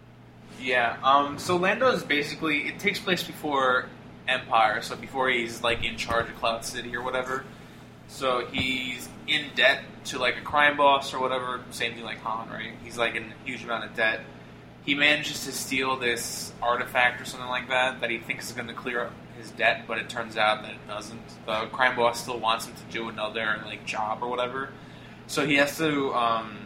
[0.61, 0.97] Yeah.
[1.03, 1.39] Um.
[1.39, 3.87] So Lando is basically it takes place before
[4.27, 7.45] Empire, so before he's like in charge of Cloud City or whatever.
[8.09, 11.61] So he's in debt to like a crime boss or whatever.
[11.71, 12.73] Same thing like Han, right?
[12.85, 14.21] He's like in a huge amount of debt.
[14.85, 18.69] He manages to steal this artifact or something like that that he thinks is going
[18.69, 21.21] to clear up his debt, but it turns out that it doesn't.
[21.45, 24.71] The crime boss still wants him to do another like job or whatever.
[25.27, 26.57] So he has to um,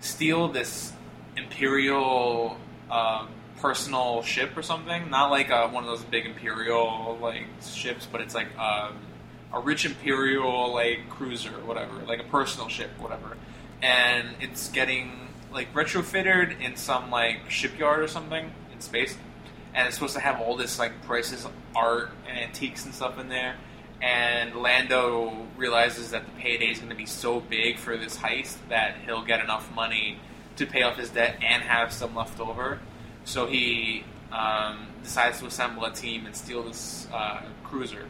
[0.00, 0.92] steal this
[1.36, 2.58] imperial
[2.90, 3.26] uh,
[3.60, 5.10] personal ship or something.
[5.10, 8.90] Not like uh, one of those big imperial like ships, but it's like uh,
[9.54, 13.36] a rich imperial like cruiser whatever, like a personal ship, whatever.
[13.80, 19.16] And it's getting like retrofitted in some like shipyard or something in space,
[19.72, 23.28] and it's supposed to have all this like priceless art and antiques and stuff in
[23.28, 23.54] there.
[24.02, 28.56] And Lando realizes that the payday is going to be so big for this heist
[28.68, 30.18] that he'll get enough money
[30.56, 32.80] to pay off his debt and have some left over.
[33.24, 38.06] So he um, decides to assemble a team and steal this uh, cruiser.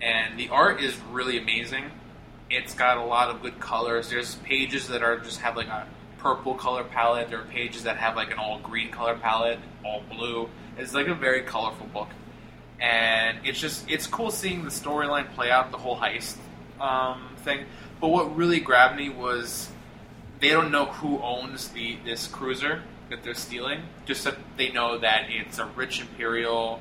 [0.00, 1.84] And the art is really amazing.
[2.48, 4.10] It's got a lot of good colors.
[4.10, 5.86] There's pages that are just have like a
[6.18, 7.28] purple color palette.
[7.28, 10.48] There are pages that have like an all green color palette, all blue.
[10.78, 12.08] It's like a very colorful book
[12.80, 16.36] and it's just it's cool seeing the storyline play out the whole heist
[16.80, 17.66] um, thing.
[18.00, 19.70] But what really grabbed me was
[20.40, 23.82] they don't know who owns the this cruiser that they're stealing.
[24.06, 26.80] Just that they know that it's a rich imperial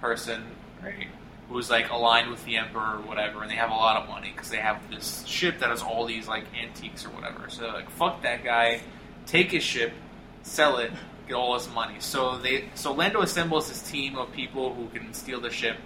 [0.00, 0.44] person,
[0.82, 1.08] right?
[1.48, 4.30] Who's like aligned with the emperor or whatever, and they have a lot of money
[4.34, 7.48] because they have this ship that has all these like antiques or whatever.
[7.48, 8.82] So like, fuck that guy,
[9.24, 9.92] take his ship,
[10.42, 10.92] sell it,
[11.26, 11.96] get all his money.
[12.00, 15.78] So they so Lando assembles this team of people who can steal the ship,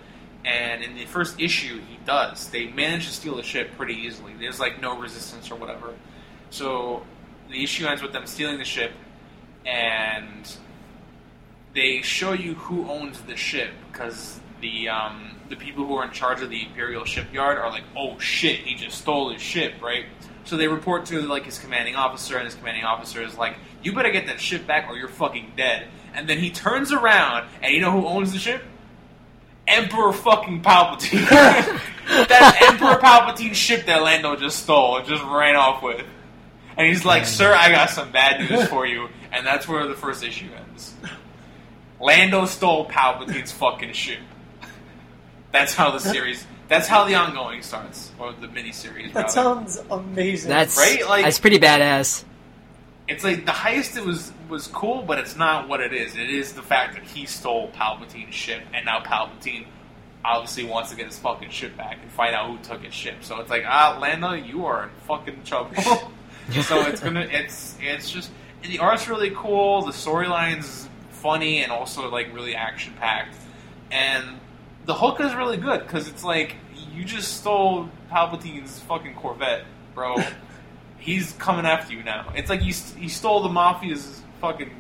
[0.45, 2.49] and in the first issue he does.
[2.49, 4.33] They manage to steal the ship pretty easily.
[4.39, 5.95] There's like no resistance or whatever.
[6.51, 7.05] So
[7.51, 8.93] the issue ends with them stealing the ship,
[9.65, 10.57] and
[11.75, 16.11] they show you who owns the ship because the um, the people who are in
[16.13, 20.07] charge of the Imperial shipyard are like, oh shit, he just stole his ship, right?
[20.45, 23.93] So they report to like his commanding officer, and his commanding officer is like, "You
[23.93, 27.73] better get that ship back, or you're fucking dead." And then he turns around, and
[27.73, 28.63] you know who owns the ship?
[29.69, 31.29] Emperor fucking Palpatine.
[32.29, 36.05] That's Emperor Palpatine's ship that Lando just stole and just ran off with.
[36.77, 39.95] And he's like, "Sir, I got some bad news for you." And that's where the
[39.95, 40.95] first issue ends.
[42.01, 44.19] Lando stole Palpatine's fucking ship.
[45.53, 46.47] That's how the series.
[46.69, 49.13] That's how the ongoing starts, or the miniseries.
[49.13, 49.29] That rather.
[49.29, 50.49] sounds amazing.
[50.49, 51.07] That's Right?
[51.07, 52.25] Like- that's pretty badass.
[53.09, 53.97] It's like the heist.
[53.97, 56.17] It was was cool, but it's not what it is.
[56.17, 59.67] It is the fact that he stole Palpatine's ship, and now Palpatine
[60.25, 63.17] obviously wants to get his fucking ship back and find out who took his ship.
[63.23, 65.75] So it's like, ah, Lando, you are in fucking trouble.
[66.63, 68.31] so it's gonna, it's it's just
[68.63, 69.83] and the art's really cool.
[69.83, 73.37] The storyline's funny and also like really action packed,
[73.91, 74.39] and
[74.85, 76.57] the hook is really good because it's like
[76.93, 79.65] you just stole Palpatine's fucking Corvette,
[79.95, 80.17] bro.
[80.99, 82.33] He's coming after you now.
[82.37, 84.71] It's like you, st- you stole the Mafia's fucking.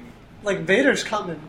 [0.42, 1.40] like Vader's coming.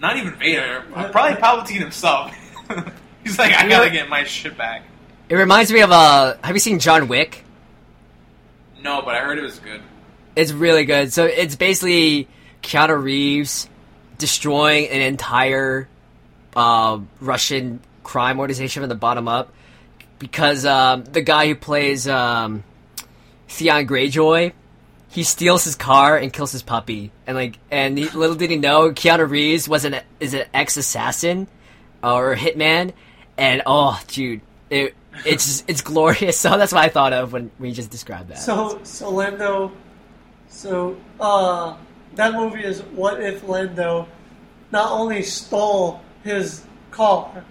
[0.00, 2.34] Not even Vader, uh, probably Palpatine himself.
[3.24, 4.84] He's like, I gotta get my shit back.
[5.28, 6.36] It reminds me of uh.
[6.42, 7.44] Have you seen John Wick?
[8.82, 9.82] No, but I heard it was good.
[10.34, 11.12] It's really good.
[11.12, 12.28] So it's basically
[12.62, 13.68] Keanu Reeves
[14.16, 15.89] destroying an entire
[16.56, 19.52] uh, Russian crime organization from the bottom up
[20.18, 22.64] because um, the guy who plays um,
[23.48, 24.52] Theon Greyjoy
[25.10, 27.10] he steals his car and kills his puppy.
[27.26, 30.76] And like and he, little did he know Keanu Reeves was an is an ex
[30.76, 31.48] assassin
[32.02, 32.92] or hitman.
[33.36, 34.40] And oh dude
[34.70, 34.94] it
[35.26, 36.38] it's it's glorious.
[36.40, 38.38] So that's what I thought of when we just described that.
[38.38, 39.72] So, so Lando
[40.48, 41.76] So, uh,
[42.14, 44.08] that movie is what if Lando
[44.70, 47.44] not only stole his car,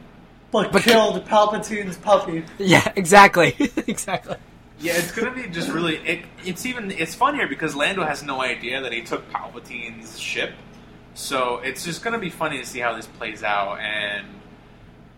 [0.51, 2.43] but, But- killed Palpatine's puppy.
[2.57, 3.55] Yeah, exactly,
[3.87, 4.37] exactly.
[4.81, 5.97] Yeah, it's gonna be just really.
[5.97, 10.53] It, it's even it's funnier because Lando has no idea that he took Palpatine's ship,
[11.13, 13.79] so it's just gonna be funny to see how this plays out.
[13.79, 14.25] And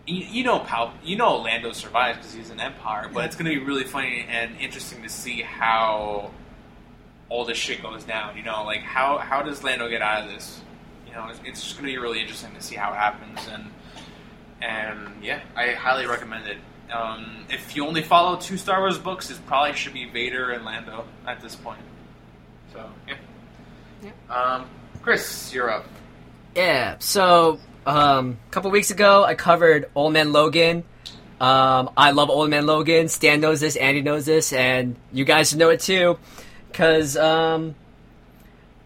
[0.04, 3.50] you, you know, Pal, you know, Lando survives because he's an Empire, but it's gonna
[3.50, 6.32] be really funny and interesting to see how
[7.28, 8.36] all this shit goes down.
[8.36, 10.60] You know, like how how does Lando get out of this?
[11.12, 13.38] You know, it's, it's just gonna be really interesting to see how it happens.
[13.52, 13.70] And
[14.62, 16.56] and yeah, I highly recommend it.
[16.90, 20.64] Um, if you only follow two Star Wars books, it probably should be Vader and
[20.64, 21.80] Lando at this point.
[22.72, 23.16] So yeah.
[24.02, 24.34] yeah.
[24.34, 24.66] Um,
[25.02, 25.86] Chris, you're up.
[26.54, 30.84] Yeah, so um, a couple weeks ago, I covered Old Man Logan.
[31.40, 33.08] Um, I love Old Man Logan.
[33.08, 36.18] Stan knows this, Andy knows this, and you guys know it too,
[36.70, 37.74] because um,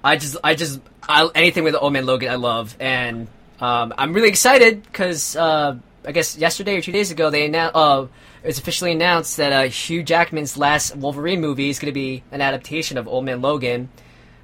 [0.02, 3.28] I just, I just, I, anything with Old Man Logan, I love, and
[3.60, 7.76] um, I'm really excited because uh, I guess yesterday or two days ago, they announced,
[7.76, 8.06] uh,
[8.42, 12.22] it was officially announced that uh, Hugh Jackman's last Wolverine movie is going to be
[12.30, 13.88] an adaptation of Old Man Logan.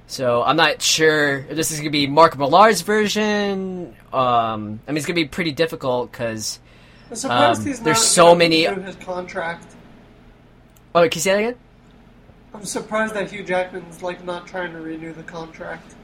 [0.07, 3.95] So I'm not sure if this is going to be Mark Millar's version.
[4.11, 6.59] Um, I mean, it's going to be pretty difficult because.
[7.25, 9.75] Um, there's so many- his contract.
[10.95, 11.55] Oh, can you say that again?
[12.53, 15.95] I'm surprised that Hugh Jackman's like not trying to renew the contract.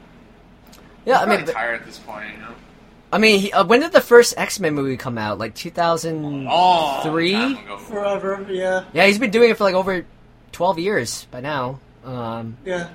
[1.04, 2.32] Yeah, I I'm mean, probably tired at this point.
[2.32, 2.54] You know.
[3.12, 5.38] I mean, he, uh, when did the first X Men movie come out?
[5.38, 6.46] Like 2003.
[6.50, 7.54] Oh, Three?
[7.88, 10.04] Forever, yeah, Yeah, he's been doing it for like over
[10.52, 11.80] 12 years by now.
[12.04, 12.88] Um, yeah.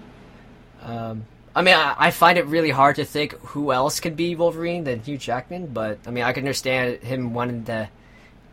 [0.81, 4.35] um, I mean, I, I find it really hard to think who else could be
[4.35, 7.89] Wolverine than Hugh Jackman, but I mean, I can understand him wanting to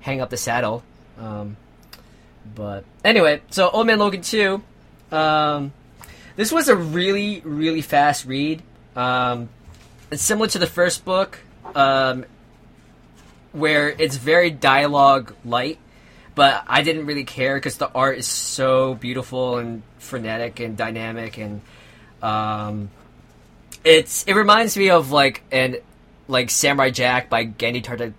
[0.01, 0.83] hang up the saddle.
[1.19, 1.57] Um,
[2.55, 4.63] but anyway, so Old Man Logan 2.
[5.13, 5.73] Um,
[6.37, 8.63] this was a really, really fast read.
[8.97, 9.49] Um,
[10.11, 11.41] it's similar to the first book,
[11.75, 12.25] um,
[13.53, 15.79] where it's very dialogue light,
[16.35, 21.39] but I didn't really care because the art is so beautiful and frenetic and dynamic,
[21.39, 21.63] and
[22.23, 22.91] um,
[23.85, 25.77] it's it reminds me of like an
[26.29, 28.13] like Samurai Jack by Tartak-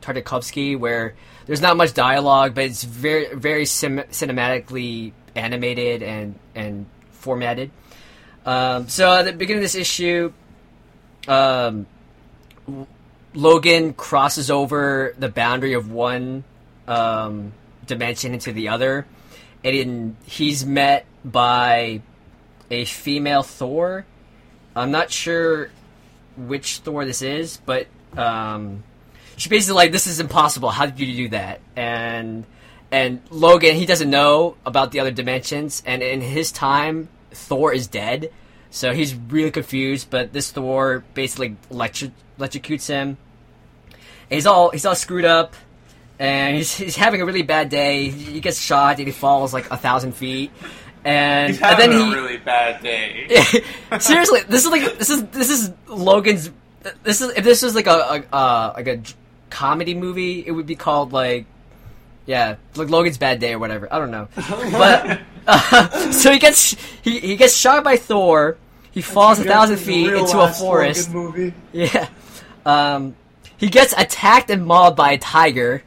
[0.00, 1.14] Tartakovsky, where
[1.46, 7.70] there's not much dialogue, but it's very very sim- cinematically animated and and formatted.
[8.44, 10.32] Um, so at the beginning of this issue,
[11.28, 11.86] um,
[13.34, 16.44] Logan crosses over the boundary of one
[16.88, 17.52] um,
[17.86, 19.06] dimension into the other,
[19.64, 22.02] and in, he's met by
[22.70, 24.04] a female Thor.
[24.74, 25.70] I'm not sure
[26.36, 27.86] which Thor this is, but
[28.16, 28.82] um,
[29.36, 30.70] she basically like, "This is impossible.
[30.70, 32.44] How did you do that?" And
[32.90, 37.86] and Logan, he doesn't know about the other dimensions, and in his time, Thor is
[37.86, 38.32] dead,
[38.70, 40.08] so he's really confused.
[40.10, 43.16] But this Thor basically electro- electrocutes him.
[44.30, 45.54] And he's all he's all screwed up,
[46.18, 48.08] and he's he's having a really bad day.
[48.08, 50.50] He gets shot and he falls like a thousand feet,
[51.04, 53.26] and He's and having then a he really bad day.
[53.98, 56.50] seriously this is like this is this is Logan's.
[57.02, 59.02] This is if this was like a, a uh, like a
[59.50, 61.46] comedy movie, it would be called like
[62.26, 63.92] yeah, like Logan's Bad Day or whatever.
[63.92, 68.56] I don't know, but uh, so he gets he, he gets shot by Thor.
[68.90, 71.12] He falls a thousand feet into a forest.
[71.12, 71.54] Movie.
[71.72, 72.08] Yeah.
[72.66, 73.16] Um,
[73.56, 75.82] he gets attacked and mauled by a tiger.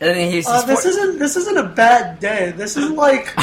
[0.00, 0.46] And then he's.
[0.46, 2.52] Uh, he's this for- isn't this isn't a bad day.
[2.56, 3.34] This is like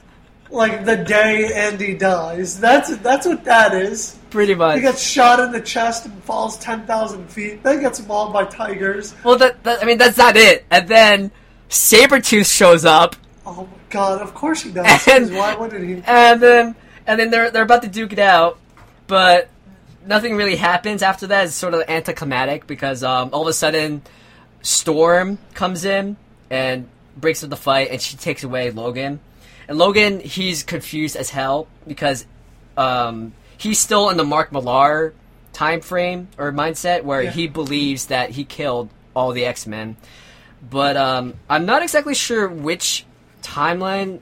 [0.50, 2.58] like the day Andy dies.
[2.60, 4.18] That's that's what that is.
[4.30, 4.76] pretty much.
[4.76, 7.62] He gets shot in the chest and falls ten thousand feet.
[7.62, 9.14] Then gets mauled by tigers.
[9.24, 10.64] well, that, that I mean that's not it.
[10.70, 11.30] And then
[11.70, 14.20] Sabretooth shows up, Oh my god!
[14.20, 15.06] Of course he does.
[15.08, 16.02] And- why wouldn't he?
[16.06, 16.74] and then
[17.06, 18.58] and then they're they're about to duke it out,
[19.06, 19.48] but
[20.06, 21.46] nothing really happens after that.
[21.46, 24.02] It's sort of anticlimactic because um, all of a sudden
[24.62, 26.16] Storm comes in
[26.50, 29.20] and breaks up the fight, and she takes away Logan.
[29.68, 32.26] And Logan, he's confused as hell because
[32.76, 35.12] um, he's still in the Mark Millar
[35.52, 37.30] time frame or mindset where Yeah.
[37.30, 39.96] he believes that he killed all the X Men.
[40.70, 43.04] But um, I'm not exactly sure which
[43.48, 44.20] timeline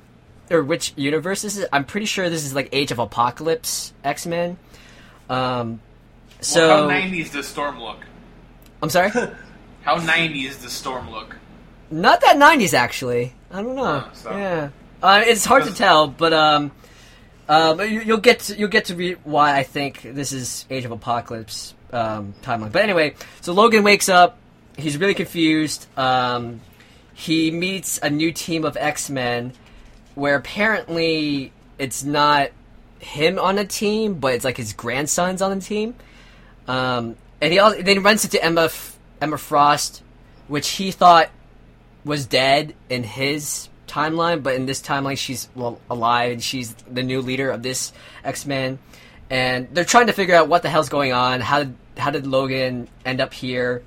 [0.51, 1.67] or which universe this is.
[1.73, 4.57] I'm pretty sure this is like Age of Apocalypse X Men.
[5.29, 5.81] Um,
[6.41, 7.99] so well, how 90s does Storm look?
[8.83, 9.11] I'm sorry,
[9.83, 11.37] How 90s does Storm look?
[11.91, 13.33] not that '90s actually.
[13.51, 14.05] I don't know.
[14.07, 14.71] Oh, so- Yeah,
[15.03, 16.71] uh, it's hard to tell, but um,
[17.49, 20.85] um, you, you'll get to, you'll get to read why I think this is Age
[20.85, 22.73] of Apocalypse um, timeline.
[22.73, 24.37] But anyway, so Logan wakes up.
[24.77, 25.87] He's really confused.
[25.97, 26.61] Um,
[27.17, 29.55] he meets a new team of X Men,
[30.15, 32.51] where apparently it's not
[32.99, 35.95] him on a team, but it's like his grandson's on the team.
[36.69, 38.69] Um, and he also, then he runs into Emma
[39.19, 40.03] Emma Frost,
[40.47, 41.31] which he thought
[42.05, 47.03] was dead in his timeline, but in this timeline she's well, alive and she's the
[47.03, 47.95] new leader of this
[48.25, 48.79] X Men.
[49.31, 51.41] And they're trying to figure out what the hell's going on.
[51.41, 53.83] How did how did Logan end up here?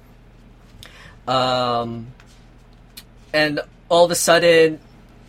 [1.27, 2.07] Um,
[3.33, 4.79] and all of a sudden,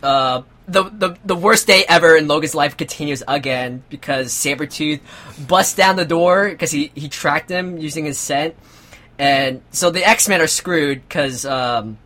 [0.03, 5.01] uh, the, the the worst day ever in Logan's life continues again because Sabretooth
[5.47, 8.55] busts down the door because he, he tracked him using his scent.
[9.19, 11.97] And so the X Men are screwed because um,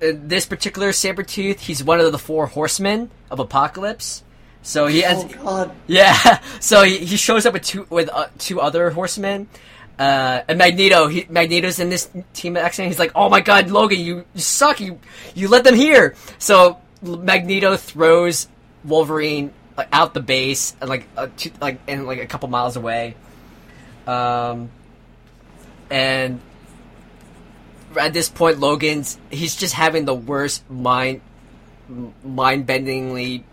[0.00, 4.22] this particular Sabretooth, he's one of the four horsemen of Apocalypse.
[4.62, 5.72] So he ends, Oh God!
[5.86, 6.40] yeah.
[6.60, 9.48] So he, he shows up with two with uh, two other horsemen.
[10.02, 12.88] Uh, and Magneto, he, Magneto's in this team of X-Men.
[12.88, 14.80] He's like, "Oh my God, Logan, you, you suck!
[14.80, 14.98] You
[15.32, 18.48] you let them here." So Magneto throws
[18.82, 23.14] Wolverine like, out the base, like uh, two, like and like a couple miles away.
[24.04, 24.70] Um,
[25.88, 26.40] and
[27.96, 31.20] at this point, Logan's he's just having the worst mind
[32.24, 33.44] mind bendingly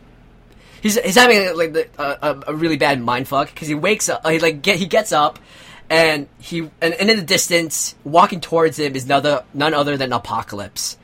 [0.81, 4.26] he's he's having like the, a, a really bad mind fuck because he wakes up
[4.26, 5.38] he like get he gets up
[5.90, 10.14] and he and, and in the distance walking towards him is another none other than
[10.14, 10.98] apocalypse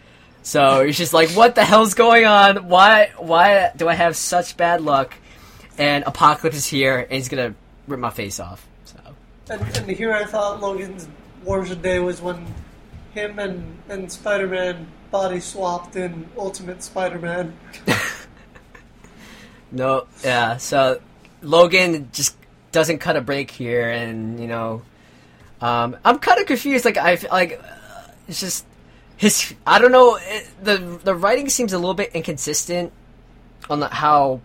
[0.44, 4.58] so he's just like what the hell's going on why why do i have such
[4.58, 5.16] bad luck
[5.78, 7.54] and apocalypse is here and he's gonna
[7.88, 9.00] rip my face off so
[9.50, 11.08] And, and here I thought Logan's
[11.44, 12.46] worst day was when
[13.14, 17.58] him and, and Spider Man body swapped in Ultimate Spider Man.
[19.72, 20.58] No, yeah.
[20.58, 21.02] So
[21.42, 22.38] Logan just
[22.76, 24.82] doesn't cut a break here, and you know,
[25.62, 26.84] um, I'm kind of confused.
[26.84, 27.62] Like I like
[28.28, 28.66] it's just
[29.16, 29.56] his.
[29.66, 30.18] I don't know.
[30.22, 32.92] It, the The writing seems a little bit inconsistent
[33.70, 34.42] on the, how,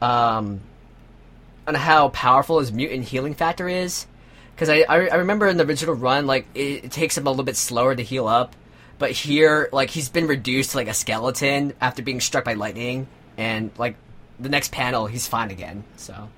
[0.00, 0.60] um,
[1.66, 4.06] on how powerful his mutant healing factor is.
[4.54, 7.30] Because I, I I remember in the original run, like it, it takes him a
[7.30, 8.56] little bit slower to heal up.
[8.98, 13.08] But here, like he's been reduced to like a skeleton after being struck by lightning,
[13.36, 13.96] and like
[14.40, 15.84] the next panel, he's fine again.
[15.96, 16.30] So,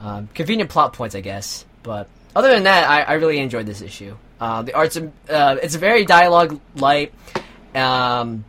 [0.00, 1.64] um, convenient plot points, I guess.
[1.82, 4.16] But other than that, I, I really enjoyed this issue.
[4.40, 7.12] Uh, the art's uh, it's very dialogue light,
[7.74, 8.44] um,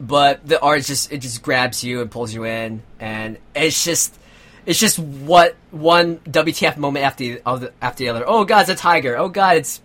[0.00, 4.18] but the art just it just grabs you and pulls you in, and it's just
[4.66, 8.24] it's just what one WTF moment after the, after the other.
[8.26, 9.16] Oh God, it's a tiger.
[9.16, 9.80] Oh God, it's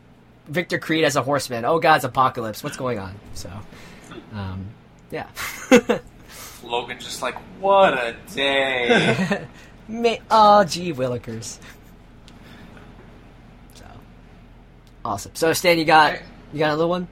[0.48, 1.66] Victor Creed as a horseman.
[1.66, 2.64] Oh God, it's apocalypse.
[2.64, 3.14] What's going on?
[3.34, 3.52] So,
[4.34, 4.68] um,
[5.12, 5.28] yeah.
[6.64, 9.46] Logan just like, what a day.
[9.88, 11.60] Ma- oh, gee, Willikers.
[13.76, 13.86] So
[15.04, 15.36] awesome.
[15.36, 16.20] So Stan, you got
[16.54, 17.08] you got another one?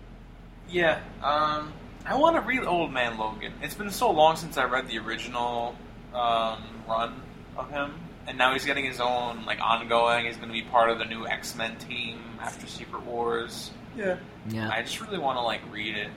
[0.69, 1.71] yeah, um,
[2.05, 3.53] I want to read Old Man Logan.
[3.61, 5.75] It's been so long since I read the original
[6.13, 7.21] um, run
[7.57, 7.93] of him,
[8.27, 10.25] and now he's getting his own like ongoing.
[10.25, 13.71] He's going to be part of the new X Men team after Secret Wars.
[13.95, 14.17] Yeah.
[14.49, 14.69] Yeah.
[14.71, 16.09] I just really want to like read it.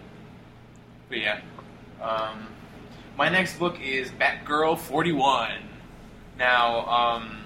[1.10, 1.40] But yeah,
[2.00, 2.46] um,
[3.18, 5.58] my next book is Batgirl Forty One.
[6.38, 7.38] Now, um,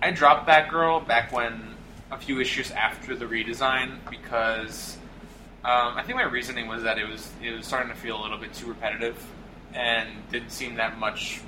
[0.00, 1.74] I dropped Batgirl back when
[2.10, 4.96] a few issues after the redesign because
[5.64, 8.22] um, I think my reasoning was that it was it was starting to feel a
[8.22, 9.16] little bit too repetitive
[9.74, 11.40] and didn't seem that much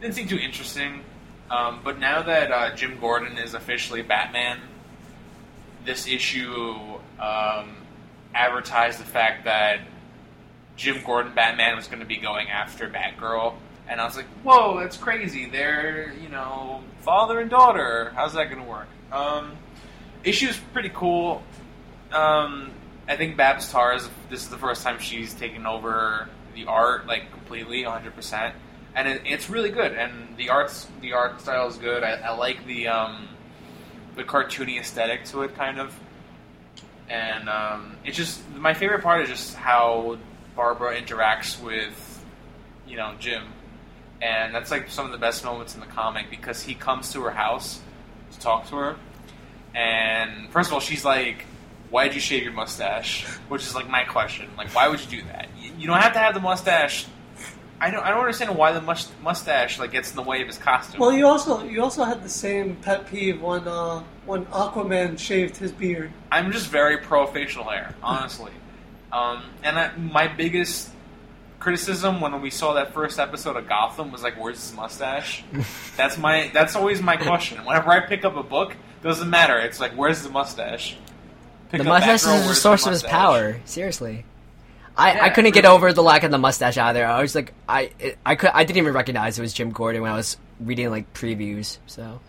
[0.00, 1.04] didn't seem too interesting.
[1.50, 4.58] Um, but now that uh, Jim Gordon is officially Batman,
[5.84, 6.74] this issue
[7.20, 7.76] um,
[8.34, 9.80] advertised the fact that
[10.76, 13.54] Jim Gordon Batman was going to be going after Batgirl,
[13.92, 15.48] and I was like, "Whoa, that's crazy!
[15.48, 18.12] They're you know father and daughter.
[18.16, 19.52] How's that going to work?" Um,
[20.24, 21.42] issue's pretty cool.
[22.10, 22.72] Um,
[23.06, 27.06] I think Babs Tarr is this is the first time she's taken over the art
[27.06, 28.54] like completely, 100, percent
[28.94, 29.92] and it, it's really good.
[29.92, 32.02] And the arts the art style is good.
[32.02, 33.28] I, I like the um,
[34.16, 35.98] the cartoony aesthetic to it, kind of.
[37.08, 40.18] And um, it's just my favorite part is just how
[40.56, 42.24] Barbara interacts with,
[42.86, 43.42] you know, Jim,
[44.22, 47.20] and that's like some of the best moments in the comic because he comes to
[47.22, 47.80] her house
[48.30, 48.96] to talk to her,
[49.74, 51.44] and first of all, she's like,
[51.90, 54.48] "Why'd you shave your mustache?" Which is like my question.
[54.56, 55.48] Like, why would you do that?
[55.58, 57.06] You, don't have to have the mustache.
[57.80, 58.04] I don't.
[58.04, 61.00] I don't understand why the mus- mustache like gets in the way of his costume.
[61.00, 65.56] Well, you also you also had the same pet peeve when uh, when Aquaman shaved
[65.56, 66.12] his beard.
[66.30, 68.52] I'm just very pro facial hair, honestly.
[69.10, 70.90] Um, and I, my biggest
[71.62, 75.44] criticism when we saw that first episode of Gotham was like, "Where's his mustache?"
[75.96, 76.50] that's my.
[76.52, 77.64] That's always my question.
[77.64, 79.58] Whenever I pick up a book, doesn't matter.
[79.58, 80.96] It's like, "Where's the mustache?"
[81.70, 83.60] Pick the mustache Batgirl, is the source of his power.
[83.64, 84.24] Seriously.
[84.94, 87.06] I, I couldn't get over the lack of the mustache either.
[87.06, 90.02] I was like, I it, I could I didn't even recognize it was Jim Gordon
[90.02, 91.78] when I was reading like previews.
[91.86, 92.20] So,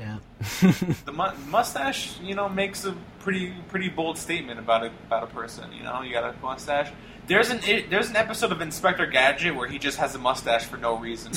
[0.00, 0.18] yeah.
[1.04, 5.26] The mu- mustache, you know, makes a pretty pretty bold statement about a about a
[5.26, 5.72] person.
[5.72, 6.90] You know, you got a mustache.
[7.26, 10.76] There's an there's an episode of Inspector Gadget where he just has a mustache for
[10.76, 11.32] no reason.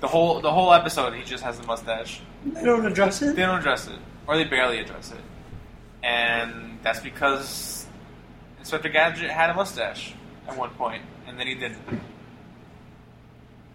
[0.00, 2.20] the whole the whole episode, he just has a mustache.
[2.44, 3.34] They don't address it.
[3.34, 5.20] They don't address it, or they barely address it,
[6.04, 7.86] and that's because
[8.60, 10.14] Inspector Gadget had a mustache
[10.46, 11.74] at one point, and then he did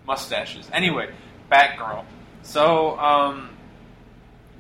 [0.05, 0.69] mustaches.
[0.71, 1.09] Anyway,
[1.51, 2.05] Batgirl.
[2.43, 3.49] So, um,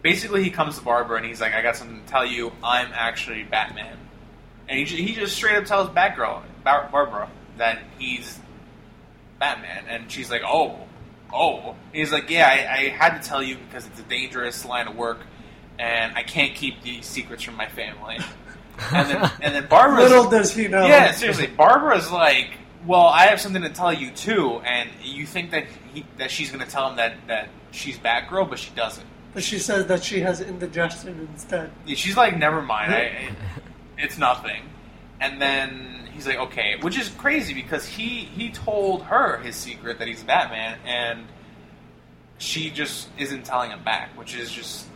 [0.01, 2.51] basically, he comes to Barbara and he's like, "I got something to tell you.
[2.61, 3.97] I'm actually Batman,"
[4.67, 8.39] and he he just straight up tells Batgirl, Bar- Barbara, that he's
[9.39, 10.79] Batman, and she's like, "Oh."
[11.33, 14.87] Oh, he's like, yeah, I, I had to tell you because it's a dangerous line
[14.87, 15.19] of work,
[15.77, 18.17] and I can't keep these secrets from my family.
[18.93, 20.87] And then, and then Barbara's Little does he know.
[20.87, 21.47] yeah, seriously.
[21.47, 22.51] Barbara's like,
[22.85, 26.49] well, I have something to tell you too, and you think that he, that she's
[26.49, 29.05] going to tell him that that she's Batgirl, but she doesn't.
[29.33, 31.71] But she says that she has indigestion instead.
[31.85, 33.29] Yeah, She's like, never mind, I, I,
[33.97, 34.63] it's nothing.
[35.19, 39.99] And then he's like, okay, which is crazy because he he told her his secret
[39.99, 41.25] that he's Batman, and
[42.37, 44.87] she just isn't telling him back, which is just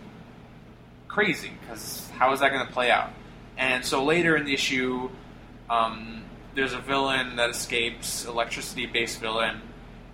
[1.08, 3.12] crazy because how is that going to play out?
[3.58, 5.10] And so later in the issue,
[5.70, 6.24] um,
[6.56, 9.62] there's a villain that escapes, electricity-based villain,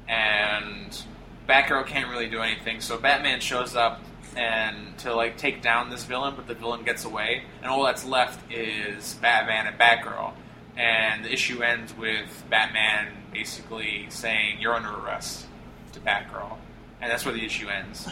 [0.08, 1.04] and
[1.48, 2.82] Batgirl can't really do anything.
[2.82, 4.02] So Batman shows up
[4.38, 8.06] and to like take down this villain, but the villain gets away, and all that's
[8.06, 10.34] left is Batman and Batgirl.
[10.78, 15.48] And the issue ends with Batman basically saying, "You're under arrest"
[15.94, 16.58] to Batgirl,
[17.02, 18.08] and that's where the issue ends.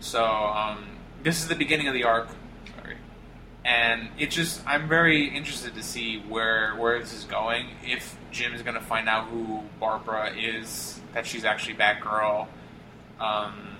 [0.00, 0.84] So um,
[1.22, 2.28] this is the beginning of the arc.
[2.76, 2.96] Sorry.
[3.64, 7.68] And it just I'm very interested to see where where this is going.
[7.82, 12.46] If Jim is going to find out who Barbara is, that she's actually Batgirl.
[13.18, 13.76] Um,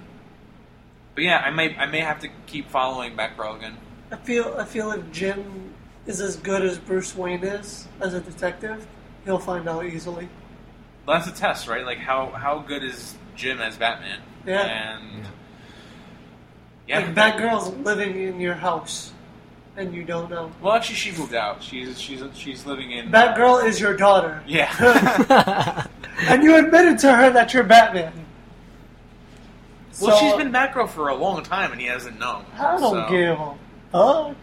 [1.20, 3.76] but yeah, I may I may have to keep following Batgirl again.
[4.10, 5.74] I feel I feel if Jim
[6.06, 8.86] is as good as Bruce Wayne is as a detective,
[9.26, 10.30] he'll find out easily.
[11.05, 11.84] Well, that's a test, right?
[11.84, 14.20] Like how how good is Jim as Batman?
[14.47, 14.62] Yeah.
[14.62, 15.26] And
[16.88, 19.12] yeah, Like Batgirl's living in your house,
[19.76, 20.51] and you don't know.
[20.62, 21.62] Well, actually, she moved out.
[21.62, 25.86] She's she's she's living in Batgirl is your daughter, Yeah.
[26.20, 28.14] and you admitted to her that you're Batman.
[30.01, 32.44] Well, So, she's been Batgirl for a long time, and he hasn't known.
[32.59, 33.55] I don't so, give a
[33.93, 34.36] fuck.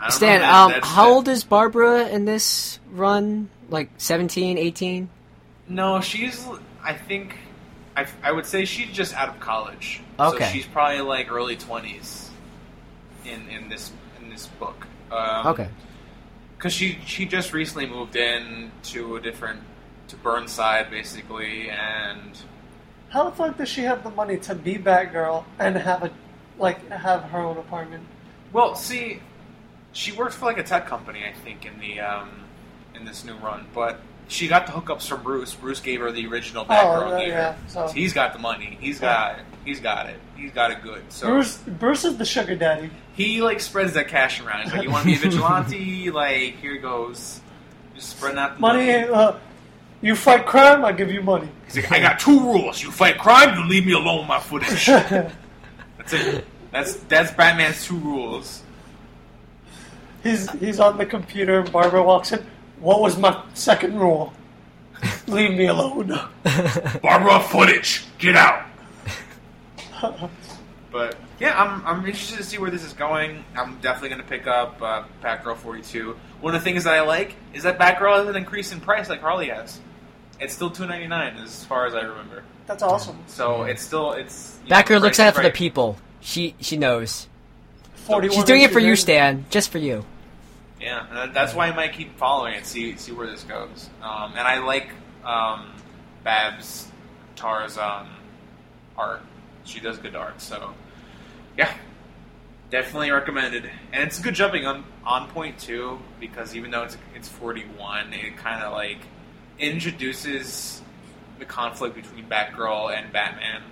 [0.00, 0.74] I Stan, know, man.
[0.76, 3.50] um, how that- old is Barbara in this run?
[3.68, 5.08] Like 17, 18?
[5.68, 6.46] No, she's.
[6.82, 7.36] I think.
[7.96, 10.00] I, I would say she's just out of college.
[10.18, 10.44] Okay.
[10.46, 12.30] So she's probably like early twenties.
[13.24, 13.92] In in this
[14.22, 14.86] in this book.
[15.10, 15.68] Um, Okay.
[16.56, 19.60] Because she she just recently moved in to a different
[20.08, 22.38] to Burnside basically, and
[23.10, 26.10] How the fuck does she have the money to be Batgirl and have a
[26.58, 28.04] like have her own apartment?
[28.52, 29.20] Well, see,
[29.92, 32.30] she works for like a tech company, I think, in the um,
[32.94, 33.66] in this new run.
[33.74, 35.54] But she got the hookups from Bruce.
[35.54, 37.28] Bruce gave her the original Batgirl uh, gear.
[37.28, 38.76] yeah, so- he's got the money.
[38.80, 40.16] He's got he's got it.
[40.36, 41.02] He's got it good.
[41.08, 42.90] So Bruce Bruce is the sugar daddy.
[43.14, 44.64] he like spreads that cash around.
[44.64, 46.10] He's like, "You want to be a vigilante?
[46.10, 47.40] like, here goes,
[47.94, 49.32] just spreading out the Money, money." uh,
[50.00, 51.48] you fight crime, I give you money.
[51.66, 54.40] He's like, "I got two rules: you fight crime, you leave me alone with my
[54.40, 56.44] footage." That's it.
[56.70, 58.62] That's that's Batman's two rules.
[60.22, 62.44] He's he's on the computer and Barbara walks in.
[62.80, 64.32] What was my second rule?
[65.26, 66.08] Leave me alone.
[67.02, 68.66] Barbara, footage, get out.
[70.92, 73.44] but yeah, I'm, I'm interested to see where this is going.
[73.56, 76.16] I'm definitely going to pick up uh, Batgirl 42.
[76.40, 79.08] One of the things that I like is that Batgirl has an increase in price
[79.08, 79.80] like Harley has.
[80.40, 82.44] It's still 2.99 as far as I remember.
[82.66, 83.18] That's awesome.
[83.26, 84.58] So it's still it's.
[84.64, 85.96] you know, looks price out is for the people.
[86.20, 87.26] She she knows.
[87.94, 88.36] Forty-one.
[88.36, 88.94] She's doing it for you.
[88.94, 89.46] Stan.
[89.48, 90.04] Just for you.
[90.80, 93.88] Yeah, that's why I might keep following it, see see where this goes.
[94.02, 94.90] Um, and I like
[95.24, 95.72] um,
[96.22, 96.88] Babs
[97.34, 98.08] Tarr's um,
[98.96, 99.22] art.
[99.64, 100.74] She does good art, so
[101.56, 101.74] yeah,
[102.70, 103.68] definitely recommended.
[103.92, 107.64] And it's a good jumping on on point too, because even though it's it's forty
[107.76, 108.98] one, it kind of like
[109.58, 110.82] introduces
[111.38, 113.62] the conflict between Batgirl and Batman.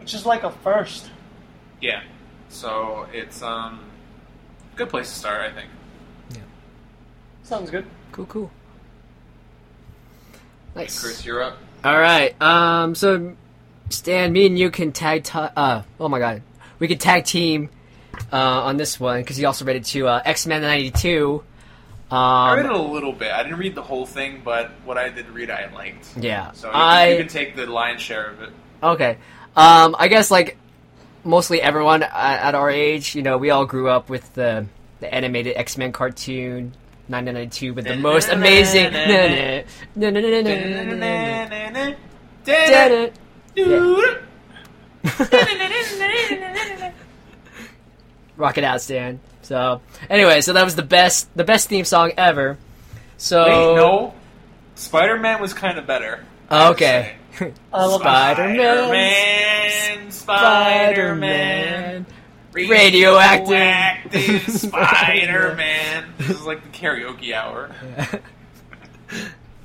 [0.00, 1.10] Which is like a first.
[1.80, 2.02] Yeah,
[2.48, 3.80] so it's um
[4.76, 5.70] good place to start, I think.
[6.30, 6.38] Yeah.
[7.42, 7.86] Sounds good.
[8.12, 8.50] Cool, cool.
[10.74, 11.00] Nice.
[11.00, 11.58] Chris, you're up.
[11.84, 12.40] All right.
[12.40, 12.94] Um.
[12.94, 13.36] So,
[13.90, 15.24] Stan, me and you can tag.
[15.24, 15.82] T- uh.
[16.00, 16.42] Oh my God.
[16.78, 17.70] We could tag team.
[18.30, 21.42] Uh, on this one because he also read it to uh, X Men '92.
[22.12, 23.32] Um, I read it a little bit.
[23.32, 26.14] I didn't read the whole thing, but what I did read, I liked.
[26.18, 28.50] Yeah, So you, I can, you can take the lion's share of it.
[28.82, 29.16] Okay.
[29.56, 30.58] Um, I guess like
[31.24, 34.66] mostly everyone at, our age, you know, we all grew up with the
[35.00, 36.74] the animated X Men cartoon.
[37.08, 38.92] 1992 with the most amazing.
[48.36, 49.18] Rock it out, Stan.
[49.42, 52.58] So, anyway, so that was the best, the best theme song ever.
[53.16, 54.14] So, Wait, no.
[54.74, 56.24] Spider Man was kind of better.
[56.50, 57.14] Okay,
[57.72, 62.06] Spider-Man, Spider-Man, Spider-Man,
[62.52, 63.50] Radioactive.
[63.50, 66.04] Radioactive Spider-Man.
[66.18, 67.70] This is like the karaoke hour.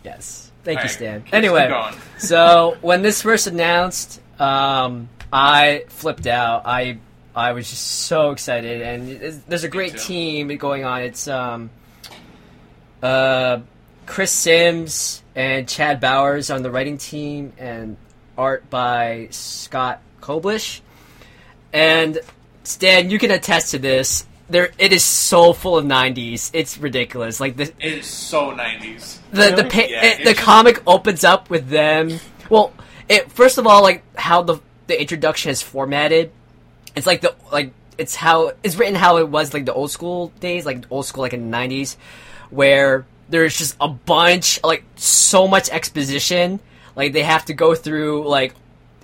[0.04, 1.24] yes, thank you, Alright, Stan.
[1.34, 6.62] Anyway, so when this first announced, um, I flipped out.
[6.66, 7.00] I
[7.38, 11.04] I was just so excited, and there's a great team going on.
[11.04, 11.70] It's um,
[13.04, 13.60] uh,
[14.08, 17.98] Chris Sims and Chad Bowers on the writing team, and
[18.38, 20.82] art by Scott Koblish.
[21.72, 22.20] And
[22.64, 24.26] Stan, you can attest to this.
[24.50, 26.50] There, it is so full of '90s.
[26.54, 27.40] It's ridiculous.
[27.40, 29.18] Like the It's so 90s.
[29.32, 32.20] the the pa- Yeah, it, the just- comic opens up with them.
[32.50, 32.74] Well,
[33.10, 34.58] it first of all like how the
[34.88, 36.32] the introduction is formatted.
[36.98, 40.32] It's like the like it's how it's written how it was like the old school
[40.40, 41.98] days, like old school like in the nineties,
[42.50, 46.60] where there's just a bunch like so much exposition.
[46.96, 48.54] Like they have to go through like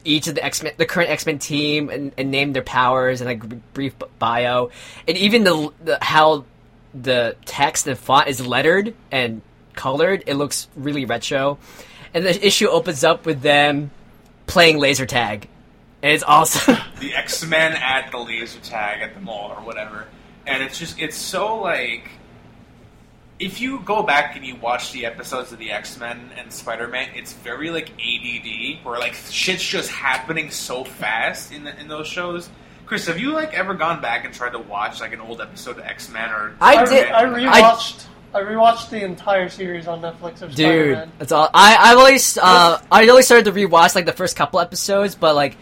[0.03, 3.21] each of the X Men, the current X Men team, and, and name their powers
[3.21, 4.71] and like brief bio,
[5.07, 6.45] and even the, the how
[6.93, 9.41] the text and font is lettered and
[9.73, 10.23] colored.
[10.25, 11.57] It looks really retro,
[12.13, 13.91] and the issue opens up with them
[14.45, 15.47] playing laser tag,
[16.11, 16.77] it's awesome.
[16.99, 20.07] the X Men at the laser tag at the mall or whatever,
[20.45, 22.09] and it's just it's so like
[23.39, 26.87] if you go back and you watch the episodes of the X Men and Spider
[26.87, 31.87] Man, it's very like ADD where like shit's just happening so fast in the, in
[31.87, 32.49] those shows.
[32.85, 35.77] Chris, have you like ever gone back and tried to watch like an old episode
[35.77, 38.05] of X Men or I I, did- I rewatched.
[38.33, 40.57] I, rewatched the entire series on Netflix of Dude,
[40.95, 41.11] Spider-Man.
[41.19, 41.49] that's all.
[41.53, 45.35] I I've always uh I only started to rewatch like the first couple episodes, but
[45.35, 45.55] like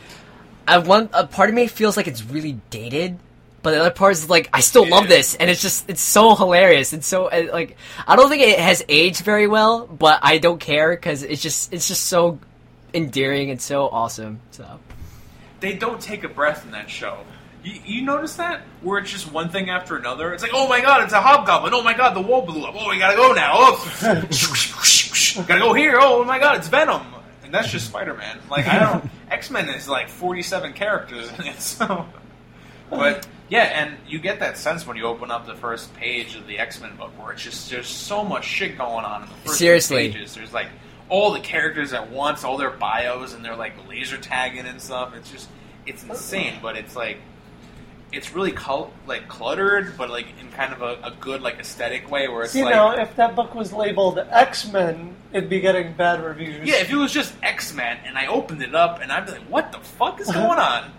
[0.72, 3.19] I one a part of me feels like it's really dated,
[3.61, 6.34] but the other part is like I still love this, and it's just it's so
[6.34, 7.76] hilarious and so uh, like
[8.07, 11.73] I don't think it has aged very well, but I don't care because it's just
[11.73, 12.39] it's just so
[12.93, 14.39] endearing and so awesome.
[14.52, 14.80] So
[15.60, 17.19] they don't take a breath in that show.
[17.64, 18.61] You, you notice that?
[18.81, 20.34] Where it's just one thing after another.
[20.34, 21.73] It's like, oh my god, it's a hobgoblin.
[21.73, 22.76] Oh my god, the wall blew up.
[22.77, 23.52] Oh, we gotta go now.
[23.56, 23.91] Oh,
[25.48, 25.98] gotta go here.
[25.99, 27.20] Oh my god, it's Venom.
[27.52, 28.40] And that's just Spider Man.
[28.49, 29.11] Like, I don't.
[29.30, 32.06] X Men is like 47 characters in it, so.
[32.90, 36.48] But, yeah, and you get that sense when you open up the first page of
[36.48, 39.34] the X Men book where it's just, there's so much shit going on in the
[39.34, 40.14] first few Seriously.
[40.14, 40.34] pages.
[40.34, 40.69] There's like
[41.10, 45.14] all the characters at once, all their bios, and they're like laser tagging and stuff.
[45.14, 45.49] It's just,
[45.86, 47.18] it's insane, but it's like,
[48.12, 52.10] it's really cul- like cluttered, but like in kind of a, a good like aesthetic
[52.12, 55.60] way where it's you like, know, if that book was labeled X Men, it'd be
[55.60, 56.68] getting bad reviews.
[56.68, 59.34] yeah, if it was just X Men and I opened it up and I'd be
[59.34, 60.48] like, what the fuck is uh-huh.
[60.48, 60.92] going on?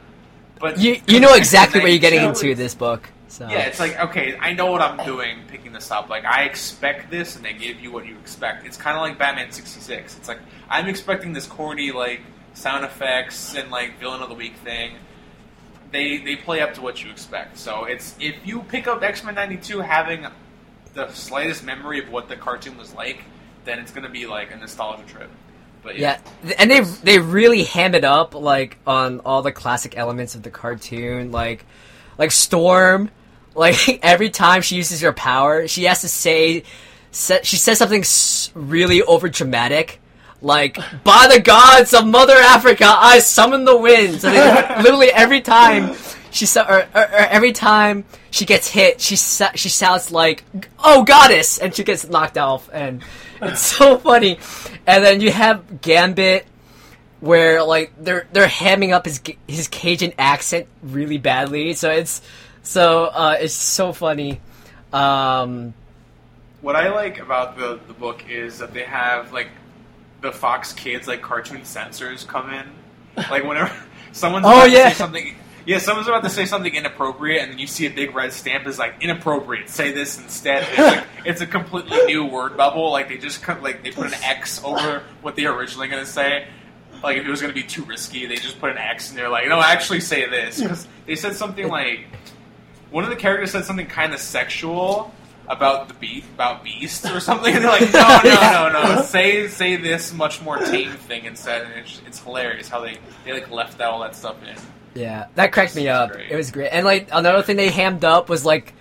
[0.59, 3.11] But you you know exactly what you're getting into this book.
[3.29, 6.09] So Yeah, it's like okay, I know what I'm doing picking this up.
[6.09, 8.67] Like I expect this, and they give you what you expect.
[8.67, 10.19] It's kind of like Batman '66.
[10.19, 12.21] It's like I'm expecting this corny like
[12.55, 14.93] sound effects and like villain of the week thing.
[15.93, 17.59] They they play up to what you expect.
[17.59, 20.27] So it's if you pick up X Men '92 having
[20.95, 23.25] the slightest memory of what the cartoon was like,
[23.65, 25.31] then it's gonna be like a nostalgia trip.
[25.83, 29.97] But Yeah, th- and they they really ham it up like on all the classic
[29.97, 31.65] elements of the cartoon, like
[32.19, 33.11] like Storm.
[33.55, 36.63] Like every time she uses her power, she has to say,
[37.11, 38.03] she says something
[38.55, 40.01] really over dramatic,
[40.43, 45.41] like "By the gods of Mother Africa, I summon the winds." And then literally every
[45.41, 45.95] time
[46.31, 50.45] she sa- or, or, or every time she gets hit, she sa- she shouts like
[50.79, 53.03] "Oh goddess," and she gets knocked off, and
[53.41, 54.39] it's so funny.
[54.87, 56.47] And then you have Gambit,
[57.21, 61.75] where like they're they're hamming up his his Cajun accent really badly.
[61.75, 62.21] So it's
[62.63, 64.41] so uh, it's so funny.
[64.93, 65.75] Um,
[66.61, 69.49] What I like about the the book is that they have like
[70.23, 72.67] the Fox Kids like cartoon censors come in.
[73.31, 73.73] Like whenever
[74.13, 74.85] someone's Oh, about yeah.
[74.85, 75.35] to say something
[75.65, 78.67] yeah, someone's about to say something inappropriate and then you see a big red stamp
[78.67, 80.67] is like inappropriate, say this instead.
[80.71, 82.91] It's like it's a completely new word bubble.
[82.91, 86.49] Like they just come, like they put an X over what they're originally gonna say.
[87.03, 89.29] Like if it was gonna be too risky, they just put an X and they're
[89.29, 92.07] like, no, actually say this because they said something like
[92.91, 95.15] one of the characters said something kind of sexual,
[95.49, 97.55] about the beast, about Beast or something.
[97.55, 99.03] And they're like, no, no, no, no.
[99.03, 101.63] Say say this much more tame thing instead.
[101.63, 104.57] And it's, it's hilarious how they they like left all that stuff in.
[105.01, 106.13] Yeah, that cracked me up.
[106.13, 106.31] great.
[106.31, 106.69] It was great.
[106.69, 108.75] And like another thing they hammed up was like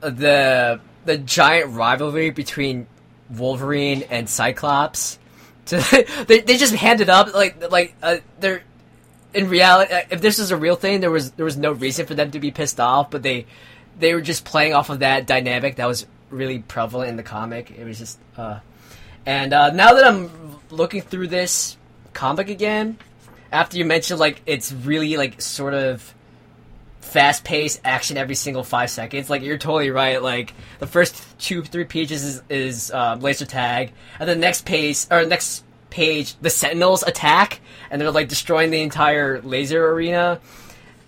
[0.00, 2.86] the the giant rivalry between
[3.30, 5.18] Wolverine and Cyclops.
[5.66, 5.76] To,
[6.28, 8.62] they they just handed up like like uh, they're
[9.32, 9.92] in reality.
[9.92, 12.30] uh, If this is a real thing, there was there was no reason for them
[12.32, 13.46] to be pissed off, but they
[13.98, 17.70] they were just playing off of that dynamic that was really prevalent in the comic.
[17.70, 18.60] It was just uh,
[19.26, 20.30] and uh, now that I'm
[20.70, 21.76] looking through this
[22.12, 22.98] comic again,
[23.52, 26.14] after you mentioned like it's really like sort of
[27.00, 29.30] fast paced action every single five seconds.
[29.30, 30.22] Like you're totally right.
[30.22, 35.06] Like the first two three pages is, is um, laser tag, and the next page
[35.10, 37.60] or next page the Sentinels attack,
[37.90, 40.40] and they're like destroying the entire laser arena,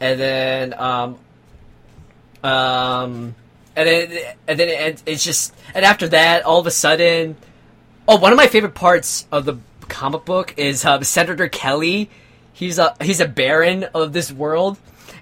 [0.00, 1.18] and then um
[2.46, 3.34] um
[3.74, 7.36] and then and then it, it's just and after that all of a sudden
[8.08, 9.56] oh one of my favorite parts of the
[9.88, 12.10] comic book is um, Senator Kelly.
[12.52, 14.78] He's a he's a baron of this world,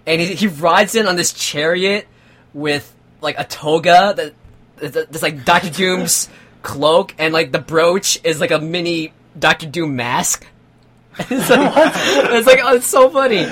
[0.07, 2.07] and he, he rides in on this chariot
[2.53, 4.35] with like a toga that
[4.77, 6.29] that- that's like Doctor Doom's
[6.63, 10.47] cloak, and like the brooch is like a mini Doctor Doom mask.
[11.19, 11.93] it's like
[12.33, 13.47] it's like oh, it's so funny,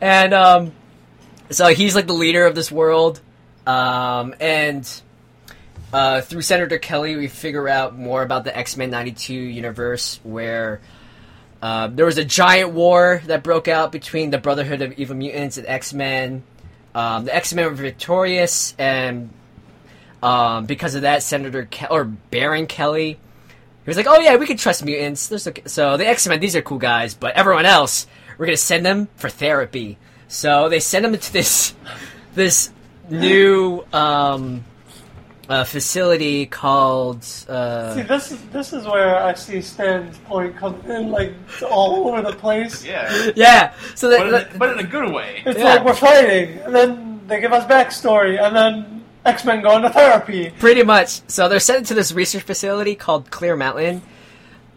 [0.00, 0.72] and um,
[1.50, 3.20] so he's like the leader of this world,
[3.66, 4.88] um, and
[5.92, 10.80] uh, through Senator Kelly, we figure out more about the X Men '92 universe, where
[11.62, 15.56] uh, there was a giant war that broke out between the Brotherhood of Evil Mutants
[15.56, 16.42] and X Men.
[16.94, 19.30] Um, the X Men were victorious, and
[20.22, 24.46] um, because of that, Senator Ke- or Baron Kelly, he was like, "Oh yeah, we
[24.46, 25.62] can trust mutants." Okay.
[25.66, 28.06] So the X Men, these are cool guys, but everyone else,
[28.36, 29.98] we're gonna send them for therapy.
[30.28, 31.74] So they send them to this
[32.34, 32.70] this
[33.10, 34.64] new um,
[35.48, 37.24] uh, facility called.
[37.48, 41.32] Uh, See, this is this is where I see Stan's point come in, like
[41.70, 42.84] all over the place.
[42.84, 43.72] Yeah, yeah.
[43.94, 45.42] So but in, that, a, but in a good way.
[45.46, 45.64] It's Yeah.
[45.64, 49.88] like we're fighting, and then they give us backstory, and then X Men go into
[49.90, 50.50] therapy.
[50.58, 51.22] Pretty much.
[51.28, 54.02] So they're sent to this research facility called Clear Mountain,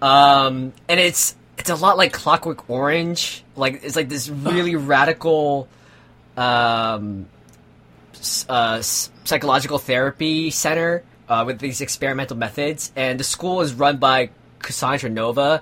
[0.02, 3.41] um, and it's it's a lot like Clockwork Orange.
[3.56, 5.68] Like it's like this really radical,
[6.38, 7.28] um,
[8.48, 14.30] uh, psychological therapy center uh, with these experimental methods, and the school is run by
[14.60, 15.62] Cassandra Nova.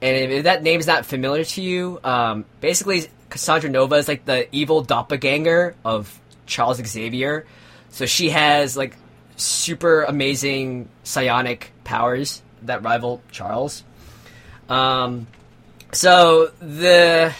[0.00, 4.54] And if that name's not familiar to you, um, basically Cassandra Nova is like the
[4.54, 7.46] evil doppelganger of Charles Xavier.
[7.90, 8.96] So she has like
[9.36, 13.84] super amazing psionic powers that rival Charles.
[14.68, 15.26] Um,
[15.92, 17.34] so the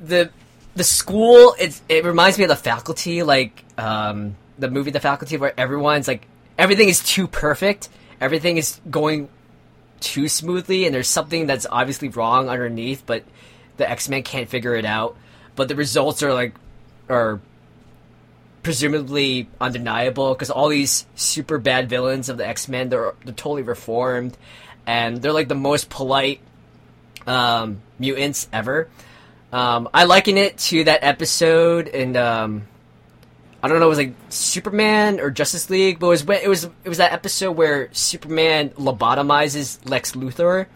[0.00, 0.30] the
[0.74, 5.36] the school it it reminds me of the faculty, like um, the movie The Faculty,
[5.36, 6.26] where everyone's like
[6.58, 7.88] everything is too perfect,
[8.20, 9.28] everything is going
[10.00, 13.24] too smoothly, and there's something that's obviously wrong underneath, but
[13.76, 15.16] the X Men can't figure it out.
[15.56, 16.54] But the results are like
[17.08, 17.40] are
[18.62, 23.62] presumably undeniable because all these super bad villains of the X Men they're they're totally
[23.62, 24.36] reformed,
[24.86, 26.40] and they're like the most polite
[27.26, 28.88] um, mutants ever.
[29.52, 32.66] Um, I liken it to that episode and um,
[33.64, 36.64] I don't know, it was like Superman or Justice League, but it was it was
[36.64, 40.66] it was that episode where Superman lobotomizes Lex Luthor,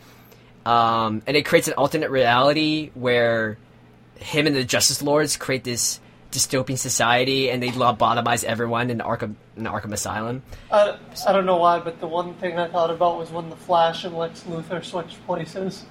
[0.64, 3.58] um, and it creates an alternate reality where
[4.16, 6.00] him and the Justice Lords create this
[6.32, 10.42] dystopian society, and they lobotomize everyone in Arkham in Arkham Asylum.
[10.72, 10.96] I,
[11.26, 14.04] I don't know why, but the one thing I thought about was when the Flash
[14.04, 15.84] and Lex Luthor switch places.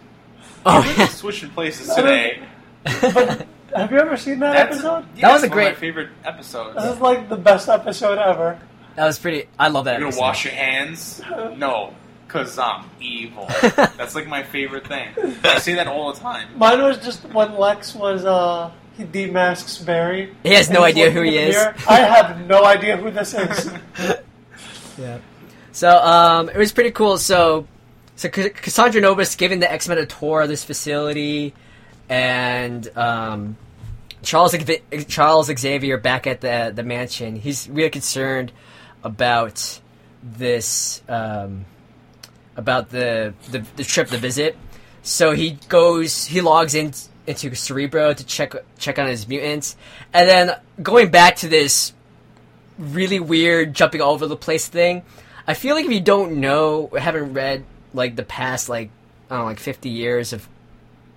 [0.65, 2.43] Oh We're yeah, switching places today.
[2.83, 5.05] But have you ever seen that That's episode?
[5.15, 6.75] yeah, That was that's a one of my great- favorite episodes.
[6.75, 8.59] This is like the best episode ever.
[8.95, 9.47] that was pretty.
[9.59, 9.93] I love that.
[9.99, 10.21] You're gonna episode.
[10.21, 11.21] wash your hands?
[11.57, 11.93] No,
[12.27, 13.45] cause I'm evil.
[13.61, 15.09] That's like my favorite thing.
[15.43, 16.57] I say that all the time.
[16.57, 20.33] Mine was just when Lex was uh he demasks Barry.
[20.43, 21.55] He has no And he's idea who looking he in the is.
[21.55, 21.75] mirror.
[21.87, 23.71] I have no idea who this is.
[24.97, 25.19] Yeah.
[25.71, 27.17] So um, it was pretty cool.
[27.19, 27.67] So
[28.17, 31.53] so Cassandra Nova's giving the X Men a tour of this facility,
[32.09, 33.57] and um,
[34.23, 34.55] Charles
[35.07, 37.35] Charles Xavier back at the the mansion.
[37.35, 38.51] He's really concerned
[39.03, 39.79] about
[40.23, 41.65] this um,
[42.55, 44.57] about the, the the trip, the visit.
[45.03, 46.93] So he goes, he logs in
[47.27, 49.77] into Cerebro to check check on his mutants,
[50.11, 51.93] and then going back to this
[52.79, 55.03] really weird jumping all over the place thing.
[55.45, 57.63] I feel like if you don't know, haven't read
[57.97, 58.89] like the past like
[59.29, 60.47] I don't know, like fifty years of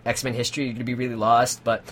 [0.05, 1.63] X Men history, you're gonna be really lost.
[1.63, 1.85] But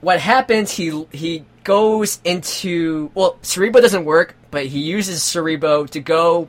[0.00, 0.70] what happens?
[0.70, 6.48] He he goes into well, Cerebro doesn't work but he uses Cerebro to go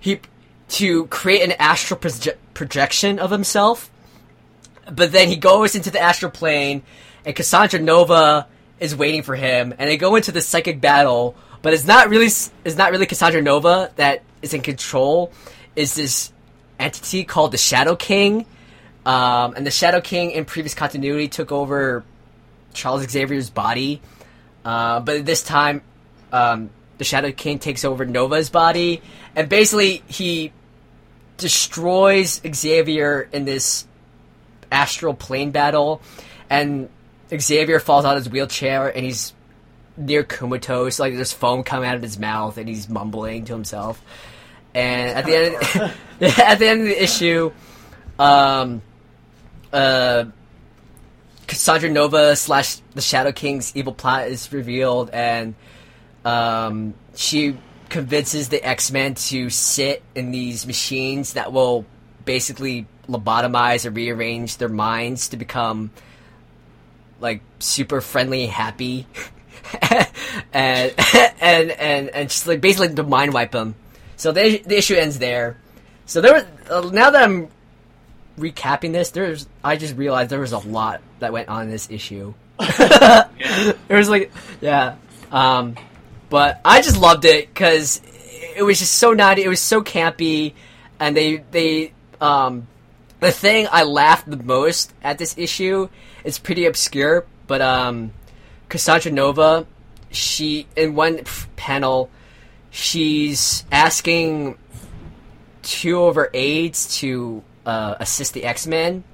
[0.00, 0.20] he
[0.68, 3.90] to create an astral proje- projection of himself.
[4.90, 6.82] But then he goes into the astral plane,
[7.24, 8.46] and Cassandra Nova
[8.80, 11.36] is waiting for him, and they go into the psychic battle.
[11.62, 15.32] But it's not really it's not really Cassandra Nova that is in control.
[15.76, 16.32] Is this
[16.78, 18.46] entity called the Shadow King?
[19.06, 22.04] Um, and the Shadow King in previous continuity took over
[22.72, 24.00] Charles Xavier's body,
[24.64, 25.82] uh, but this time
[26.32, 29.02] um, the Shadow King takes over Nova's body,
[29.36, 30.52] and basically he
[31.36, 33.86] destroys Xavier in this
[34.72, 36.00] astral plane battle,
[36.48, 36.88] and
[37.36, 39.32] Xavier falls out of his wheelchair and he's
[39.96, 40.98] near comatose.
[40.98, 44.02] Like there's foam coming out of his mouth, and he's mumbling to himself.
[44.74, 45.92] And at the end,
[46.38, 47.52] at the end of the issue,
[48.18, 48.82] um,
[49.72, 50.24] uh,
[51.46, 55.54] Cassandra Nova slash the Shadow King's evil plot is revealed, and
[56.24, 57.56] um, she
[57.88, 61.84] convinces the X Men to sit in these machines that will
[62.24, 65.90] basically lobotomize or rearrange their minds to become
[67.20, 69.06] like super friendly and happy.
[70.52, 70.94] and
[71.40, 73.74] and and and just like basically to mind wipe them.
[74.16, 75.58] So the the issue ends there.
[76.06, 77.48] So there was uh, now that I'm
[78.38, 81.90] recapping this, there's I just realized there was a lot that went on in this
[81.90, 82.34] issue.
[82.58, 84.96] It was like, yeah.
[85.30, 85.76] Um,
[86.30, 88.00] but I just loved it because
[88.56, 89.42] it was just so naughty.
[89.42, 90.54] It was so campy,
[90.98, 92.66] and they they um,
[93.20, 95.88] the thing I laughed the most at this issue
[96.24, 98.12] is pretty obscure, but um,
[98.68, 99.66] Cassandra Nova,
[100.10, 101.20] she in one
[101.56, 102.10] panel,
[102.74, 104.58] she's asking
[105.62, 109.04] two of her aides to uh, assist the X Men,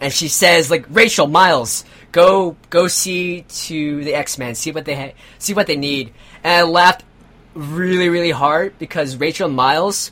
[0.00, 4.86] and she says like Rachel Miles, go go see to the X Men, see what
[4.86, 7.04] they ha- see what they need, and I laughed
[7.54, 10.10] really really hard because Rachel Miles,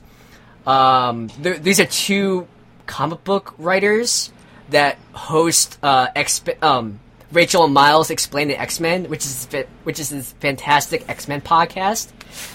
[0.66, 2.46] um, th- these are two
[2.84, 4.30] comic book writers
[4.68, 7.00] that host uh, X- um,
[7.36, 9.46] Rachel and Miles explain the X Men, which is
[9.84, 12.08] which is this fantastic X Men podcast.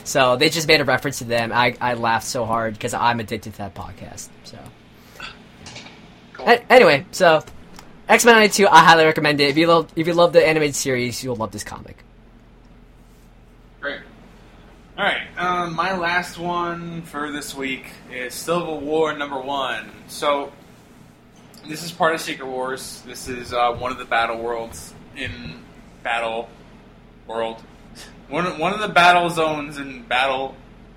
[0.04, 1.52] So they just made a reference to them.
[1.54, 4.30] I, I laughed so hard because I'm addicted to that podcast.
[4.44, 4.58] So
[6.34, 6.50] Cool.
[6.50, 7.44] A- anyway, so
[8.10, 9.50] X Men '92, I highly recommend it.
[9.50, 12.04] If you love if you love the animated series, you'll love this comic.
[13.82, 14.02] Great.
[14.98, 15.22] All right.
[15.38, 19.92] Um, my last one for this week is Civil War number one.
[20.08, 20.52] So
[21.68, 23.02] this is part of Secret Wars.
[23.06, 25.64] This is uh, one of the battle worlds in
[26.04, 26.50] Battle
[27.28, 27.62] World.
[28.30, 30.56] One of- one of the battle zones in Battle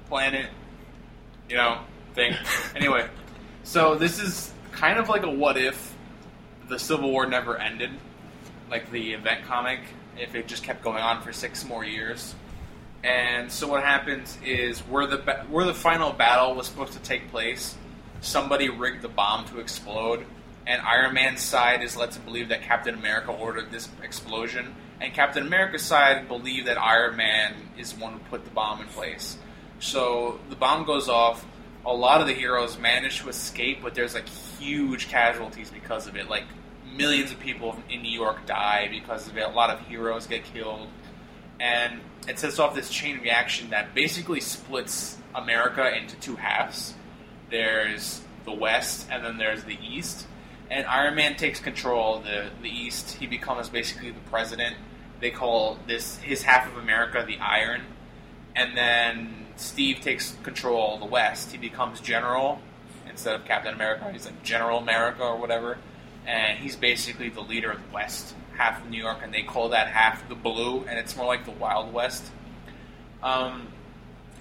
[0.09, 0.47] Planet.
[1.49, 1.79] You know
[2.15, 2.35] thing.
[2.77, 3.07] anyway,
[3.65, 5.95] so this is kind of like a what if
[6.69, 7.91] the Civil War never ended,
[8.71, 9.81] like the event comic.
[10.17, 12.35] If it just kept going on for six more years.
[13.03, 17.01] And so what happens is where the ba- where the final battle was supposed to
[17.01, 17.77] take place,
[18.23, 20.25] somebody rigged the bomb to explode,
[20.67, 25.13] and Iron Man's side is led to believe that Captain America ordered this explosion, and
[25.13, 28.87] Captain America's side believe that Iron Man is the one who put the bomb in
[28.89, 29.39] place.
[29.81, 31.45] So the bomb goes off.
[31.87, 34.29] A lot of the heroes manage to escape, but there's like
[34.59, 36.31] huge casualties because of it.
[36.31, 36.45] Like
[36.97, 39.43] millions of people in New York die because of it.
[39.43, 40.89] A lot of heroes get killed
[41.61, 46.95] and it sets off this chain reaction that basically splits America into two halves.
[47.51, 50.27] There's the West, and then there's the East.
[50.71, 53.13] And Iron Man takes control of the the East.
[53.13, 54.77] He becomes basically the president.
[55.21, 57.83] They call this his half of America the Iron,
[58.57, 61.53] and then Steve takes control of the West.
[61.53, 62.61] He becomes general
[63.09, 64.11] instead of Captain America.
[64.13, 65.79] He's like General America or whatever,
[66.27, 69.69] and he's basically the leader of the West, half of New York, and they call
[69.71, 72.25] that half the Blue, and it's more like the Wild West.
[73.23, 73.69] Um,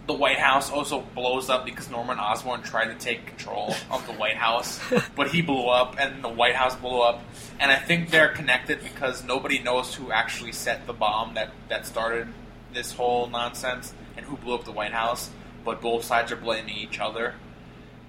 [0.06, 4.14] the White House also blows up because Norman Osborn tried to take control of the
[4.14, 4.80] White House,
[5.16, 7.22] but he blew up, and the White House blew up.
[7.60, 11.86] And I think they're connected because nobody knows who actually set the bomb that, that
[11.86, 12.28] started
[12.74, 15.30] this whole nonsense and who blew up the White House,
[15.64, 17.36] but both sides are blaming each other.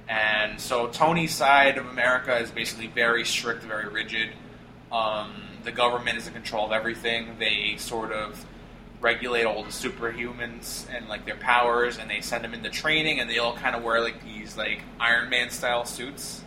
[0.08, 4.30] And so Tony's side of America is basically very strict, very rigid.
[4.90, 7.36] Um, the government is in control of everything.
[7.38, 8.44] They sort of
[9.05, 13.28] regulate all the superhumans and like their powers, and they send them into training, and
[13.28, 16.43] they all kind of wear like these like Iron Man style suits.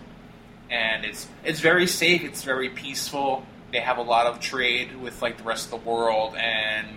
[0.69, 2.23] And it's it's very safe.
[2.23, 3.45] It's very peaceful.
[3.71, 6.87] They have a lot of trade with like the rest of the world, and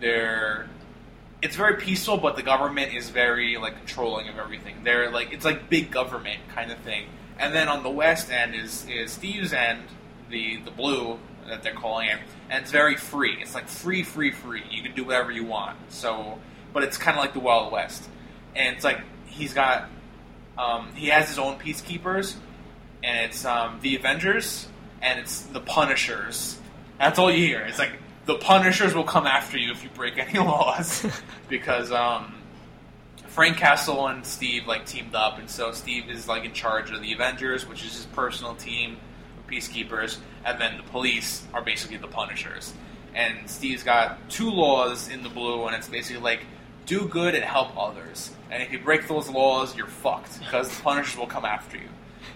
[0.00, 0.68] they're
[1.40, 4.82] it's very peaceful, but the government is very like controlling of everything.
[4.82, 7.06] They're like it's like big government kind of thing.
[7.38, 9.84] And then on the west end is is Steve's end,
[10.28, 12.18] the the blue that they're calling it,
[12.50, 13.36] and it's very free.
[13.40, 14.62] It's like free, free, free.
[14.70, 15.76] You can do whatever you want.
[15.88, 16.38] So
[16.74, 18.06] but it's kind of like the Wild West,
[18.54, 19.88] and it's like he's got
[20.58, 22.34] um, he has his own peacekeepers,
[23.02, 24.68] and it's um, the Avengers
[25.00, 26.58] and it's the Punishers.
[26.98, 27.60] That's all you hear.
[27.60, 27.92] It's like
[28.26, 31.06] the Punishers will come after you if you break any laws
[31.48, 32.34] because um,
[33.28, 37.00] Frank Castle and Steve like teamed up, and so Steve is like in charge of
[37.00, 38.96] the Avengers, which is his personal team
[39.54, 42.72] peacekeepers, and then the police are basically the Punishers.
[43.14, 46.40] And Steve's got two laws in the blue, and it's basically like
[46.86, 48.30] do good and help others.
[48.50, 51.88] And if you break those laws, you're fucked because the Punishers will come after you.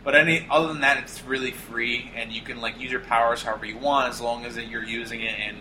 [0.05, 3.43] But any other than that, it's really free, and you can like use your powers
[3.43, 5.57] however you want as long as you're using it in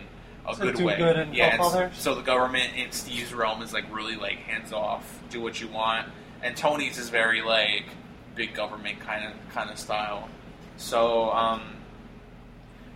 [0.47, 0.97] a So good way.
[0.97, 1.97] good yeah, help and others?
[1.97, 5.67] so the government in Steve's realm is like really like hands off, do what you
[5.67, 6.07] want,
[6.43, 7.85] and Tony's is very like
[8.35, 10.29] big government kind of kind of style.
[10.77, 11.61] So um,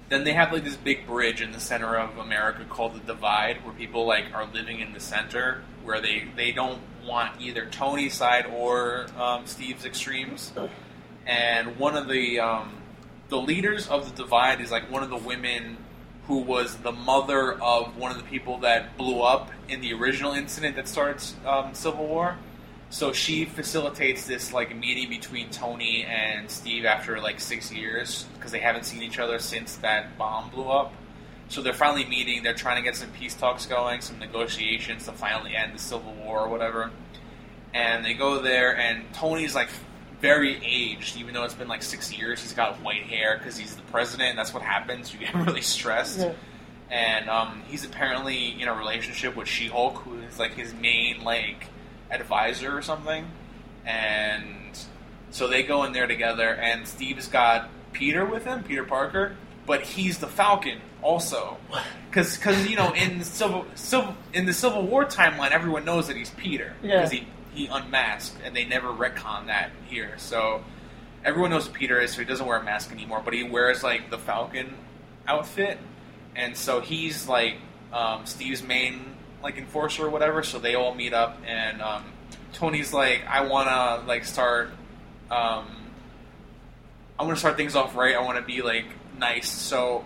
[0.09, 3.63] then they have like this big bridge in the center of America called the Divide,
[3.65, 8.13] where people like are living in the center, where they they don't want either Tony's
[8.13, 10.51] side or um, Steve's extremes.
[11.25, 12.73] And one of the um,
[13.29, 15.77] the leaders of the Divide is like one of the women
[16.27, 20.33] who was the mother of one of the people that blew up in the original
[20.33, 22.37] incident that starts um, Civil War.
[22.91, 28.51] So she facilitates this like meeting between Tony and Steve after like six years because
[28.51, 30.93] they haven't seen each other since that bomb blew up.
[31.47, 32.43] So they're finally meeting.
[32.43, 36.13] They're trying to get some peace talks going, some negotiations to finally end the Civil
[36.13, 36.91] War or whatever.
[37.73, 39.69] And they go there, and Tony's like
[40.21, 42.41] very aged, even though it's been like six years.
[42.41, 44.35] He's got white hair because he's the president.
[44.35, 45.13] That's what happens.
[45.13, 46.33] You get really stressed Yeah.
[46.89, 51.67] and um, he's apparently in a relationship with She-Hulk, who is like his main like
[52.11, 53.25] advisor or something.
[53.85, 54.77] And
[55.31, 59.35] so they go in there together, and Steve's got Peter with him, Peter Parker,
[59.65, 61.57] but he's the Falcon also,
[62.09, 66.15] because you know in the Civil, Civil in the Civil War timeline, everyone knows that
[66.15, 66.97] he's Peter Yeah.
[66.97, 70.13] because he he unmasked, and they never retcon that here.
[70.17, 70.63] So
[71.25, 73.83] everyone knows who Peter is, so he doesn't wear a mask anymore, but he wears
[73.83, 74.75] like the Falcon
[75.27, 75.77] outfit,
[76.35, 77.55] and so he's like
[77.93, 79.10] um, Steve's main
[79.43, 80.43] like enforcer or whatever.
[80.43, 82.03] So they all meet up, and um,
[82.53, 84.69] Tony's like, I want to like start.
[85.29, 85.67] Um,
[87.19, 88.15] I want to start things off right.
[88.15, 88.85] I want to be like
[89.17, 89.49] nice.
[89.49, 90.03] So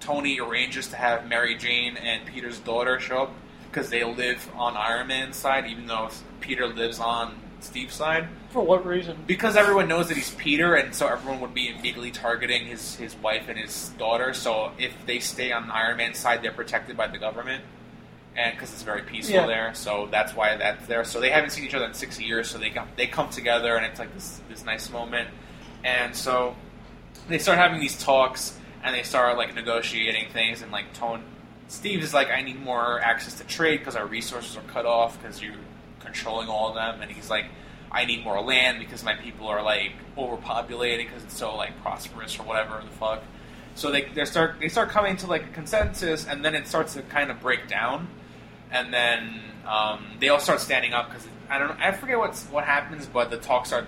[0.00, 3.32] Tony arranges to have Mary Jane and Peter's daughter show up
[3.70, 6.08] because they live on Iron Man's side, even though
[6.40, 9.16] Peter lives on Steve's side For what reason?
[9.26, 13.14] because everyone knows that he's Peter, and so everyone would be immediately targeting his, his
[13.16, 14.34] wife and his daughter.
[14.34, 17.62] So if they stay on Iron Man's side, they're protected by the government,
[18.36, 19.46] and because it's very peaceful Yeah.
[19.46, 19.74] there.
[19.74, 21.04] So that's why that's there.
[21.04, 22.50] So they haven't seen each other in six years.
[22.50, 25.28] So they come they come together, and it's like this this nice moment.
[25.84, 26.54] And so
[27.28, 31.22] they start having these talks, and they start like negotiating things, and like Tone.
[31.68, 35.20] Steve is like, I need more access to trade because our resources are cut off
[35.20, 35.54] because you're
[36.00, 37.46] controlling all of them, and he's like,
[37.90, 42.38] I need more land because my people are like overpopulated because it's so like prosperous
[42.38, 43.22] or whatever the fuck.
[43.74, 46.94] So they they start they start coming to like a consensus, and then it starts
[46.94, 48.06] to kind of break down,
[48.72, 52.64] and then um, they all start standing up because I don't I forget what's what
[52.64, 53.86] happens, but the talks start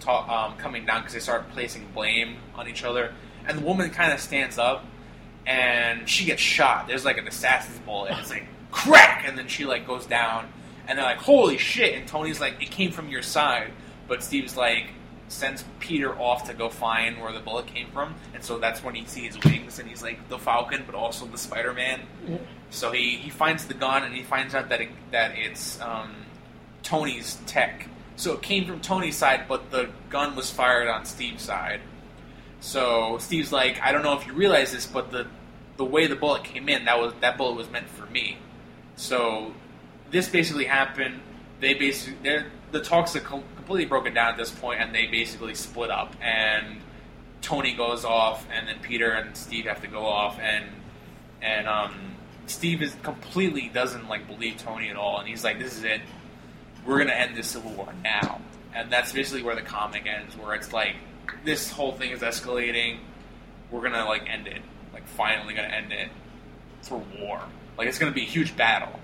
[0.00, 3.12] ta- um, coming down because they start placing blame on each other,
[3.46, 4.84] and the woman kind of stands up,
[5.46, 6.86] and she gets shot.
[6.88, 10.48] There's like an assassin's bullet, and it's like crack, and then she like goes down,
[10.88, 13.70] and they're like, "Holy shit!" And Tony's like, "It came from your side,"
[14.08, 14.86] but Steve's like
[15.28, 18.94] sends Peter off to go find where the bullet came from, and so that's when
[18.94, 22.00] he sees wings, and he's like the Falcon, but also the Spider Man.
[22.72, 26.14] So he, he finds the gun, and he finds out that it, that it's um,
[26.82, 27.86] Tony's tech.
[28.16, 31.80] So it came from Tony's side, but the gun was fired on Steve's side.
[32.60, 35.26] So Steve's like, I don't know if you realize this, but the
[35.76, 38.38] the way the bullet came in, that was that bullet was meant for me.
[38.96, 39.54] So
[40.10, 41.20] this basically happened.
[41.60, 45.90] They basically the talks are completely broken down at this point, and they basically split
[45.90, 46.14] up.
[46.22, 46.78] And
[47.42, 50.64] Tony goes off, and then Peter and Steve have to go off, and
[51.42, 52.16] and um,
[52.46, 56.00] Steve is completely doesn't like believe Tony at all, and he's like, "This is it.
[56.84, 58.40] We're gonna end this civil war now."
[58.74, 60.96] And that's basically where the comic ends, where it's like
[61.44, 62.98] this whole thing is escalating.
[63.70, 64.62] We're gonna like end it,
[64.92, 66.08] like finally gonna end it
[66.82, 67.40] for war.
[67.78, 68.98] Like it's gonna be a huge battle.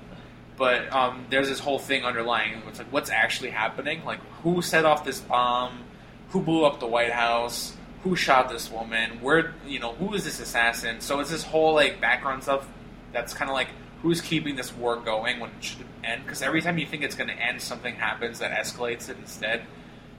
[0.56, 2.62] But um, there's this whole thing underlying.
[2.66, 4.04] It's like what's actually happening?
[4.04, 5.84] Like who set off this bomb?
[6.30, 7.76] Who blew up the White House?
[8.02, 9.20] Who shot this woman?
[9.22, 11.00] Where you know who is this assassin?
[11.00, 12.66] So it's this whole like background stuff
[13.12, 13.68] that's kind of like
[14.02, 16.22] who's keeping this war going when it should end?
[16.24, 19.62] Because every time you think it's going to end, something happens that escalates it instead.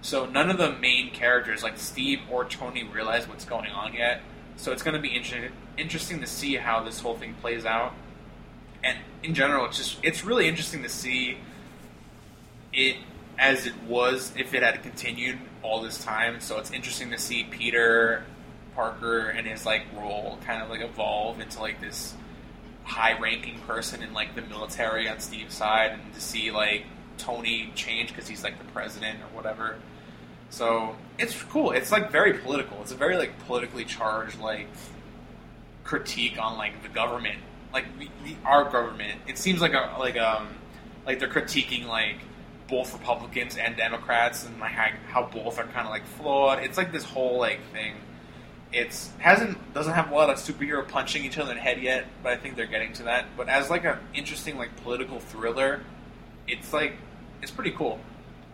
[0.01, 4.21] So none of the main characters, like Steve or Tony, realize what's going on yet.
[4.55, 7.93] So it's going to be inter- interesting to see how this whole thing plays out.
[8.83, 11.37] And in general, it's just it's really interesting to see
[12.71, 12.97] it
[13.37, 16.39] as it was if it had continued all this time.
[16.39, 18.25] So it's interesting to see Peter
[18.75, 22.15] Parker and his like role kind of like evolve into like this
[22.89, 26.85] high-ranking person in like the military on Steve's side, and to see like
[27.17, 29.77] Tony change because he's like the president or whatever.
[30.49, 31.71] So it's cool.
[31.71, 32.81] It's like very political.
[32.81, 34.67] It's a very like politically charged like
[35.83, 37.39] critique on like the government,
[37.73, 39.21] like we, we, our government.
[39.27, 40.47] It seems like a like um
[41.05, 42.17] like they're critiquing like
[42.67, 46.63] both Republicans and Democrats and like how, how both are kind of like flawed.
[46.63, 47.95] It's like this whole like thing.
[48.71, 52.05] It's hasn't doesn't have a lot of superhero punching each other in the head yet,
[52.21, 53.25] but I think they're getting to that.
[53.35, 55.81] But as like an interesting like political thriller,
[56.47, 56.93] it's like
[57.41, 57.99] it's pretty cool.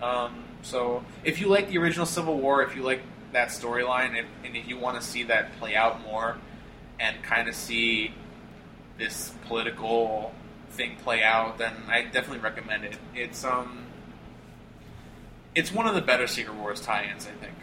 [0.02, 3.02] Um, so if you like the original Civil War, if you like
[3.34, 6.38] that storyline, and, if you want to see that play out more,
[7.00, 8.14] and kind of see
[8.98, 10.34] this political
[10.70, 12.98] thing play out, then I definitely recommend it.
[13.14, 13.86] It's um,
[15.54, 17.56] it's one of the better Secret Wars tie-ins, I think,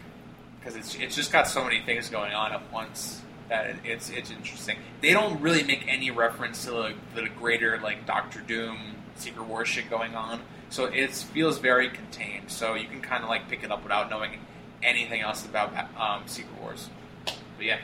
[0.63, 4.09] because it's it's just got so many things going on at once that it, it's
[4.09, 4.77] it's interesting.
[5.01, 8.77] They don't really make any reference to the, the greater like Doctor Doom
[9.15, 12.49] Secret Wars shit going on, so it feels very contained.
[12.49, 14.39] So you can kind of like pick it up without knowing
[14.81, 16.89] anything else about um, Secret Wars.
[17.25, 17.79] But yeah,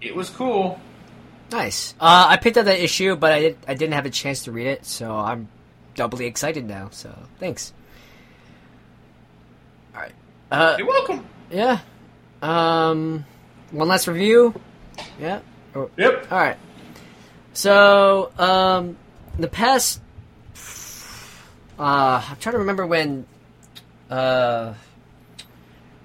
[0.00, 0.80] it was cool.
[1.50, 1.94] Nice.
[2.00, 4.52] Uh, I picked up that issue, but I did, I didn't have a chance to
[4.52, 5.48] read it, so I'm
[5.94, 6.88] doubly excited now.
[6.90, 7.72] So thanks.
[9.94, 10.12] All right.
[10.50, 11.26] Uh, You're welcome.
[11.52, 11.78] Yeah.
[12.40, 13.24] Um,
[13.70, 14.54] one last review.
[15.20, 15.40] Yeah.
[15.74, 16.26] Oh, Yep.
[16.32, 16.56] all right.
[17.54, 18.96] So, um,
[19.38, 20.00] the past,
[21.78, 23.26] uh, I'm trying to remember when,
[24.10, 24.74] uh,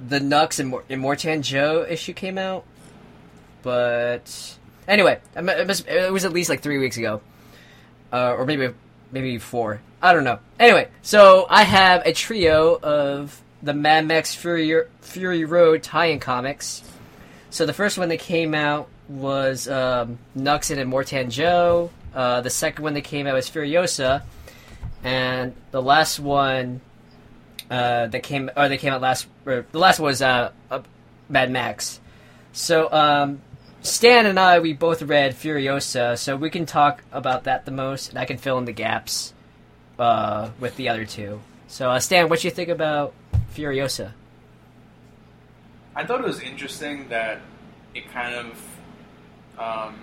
[0.08, 2.66] the Nux and, Mor- and Mortan Joe issue came out,
[3.64, 4.58] but
[4.88, 7.22] anyway, it mu- it, must, it was at least like three weeks ago,
[8.14, 8.74] uh, or maybe
[9.12, 9.82] maybe four.
[10.02, 10.40] I don't know.
[10.60, 16.84] Anyway, so I have a trio of the Mad Max Fury Fury Road tie-in comics.
[17.50, 21.90] So the first one that came out was um, Nux and Immortan Joe.
[22.14, 24.24] Uh, the second one that came out was Furiosa,
[25.04, 26.82] and the last one
[27.70, 29.28] uh, that came or they came out last.
[29.46, 30.82] Or the last one was uh, uh,
[31.30, 32.00] Mad Max.
[32.54, 33.42] So um,
[33.82, 38.10] Stan and I we both read Furiosa, so we can talk about that the most,
[38.10, 39.34] and I can fill in the gaps
[40.00, 41.40] uh, with the other two.
[41.68, 43.14] So uh, Stan, what you think about
[43.58, 44.12] Furiosa?
[45.96, 47.42] I thought it was interesting that
[47.96, 49.96] it kind of um,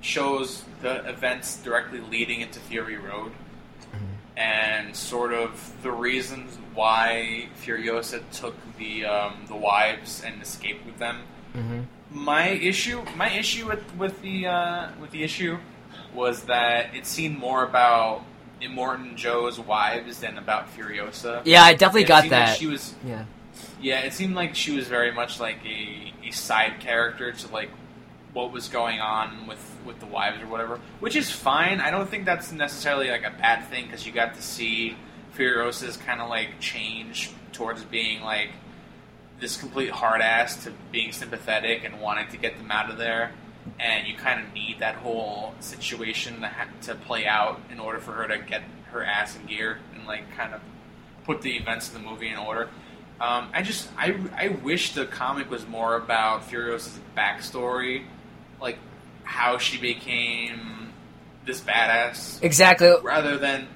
[0.00, 3.32] shows the events directly leading into Fury Road
[4.40, 10.98] and sort of the reasons why Furiosa took the um, the wives and escaped with
[10.98, 11.18] them.
[11.54, 11.80] Mm-hmm.
[12.10, 15.58] My issue, my issue with with the uh, with the issue
[16.14, 18.24] was that it seemed more about
[18.60, 21.42] Immortan Joe's wives than about Furiosa.
[21.44, 22.58] Yeah, I definitely It got seemed like that.
[22.58, 23.24] she was yeah.
[23.80, 27.70] yeah, it seemed like she was very much like a, a side character to like
[28.32, 31.80] what was going on with with the wives or whatever, which is fine.
[31.80, 34.96] I don't think that's necessarily like a bad thing because you got to see
[35.36, 38.50] Furiosa's kind of like change towards being like
[39.40, 43.32] this complete hard ass to being sympathetic and wanting to get them out of there.
[43.78, 47.98] And you kind of need that whole situation to, ha- to play out in order
[47.98, 48.62] for her to get
[48.92, 50.60] her ass in gear and like kind of
[51.24, 52.68] put the events of the movie in order.
[53.20, 58.04] Um, I just I, I wish the comic was more about Furiosa's backstory,
[58.60, 58.78] like
[59.24, 60.92] how she became
[61.46, 62.92] this badass, Exactly.
[63.02, 63.66] rather than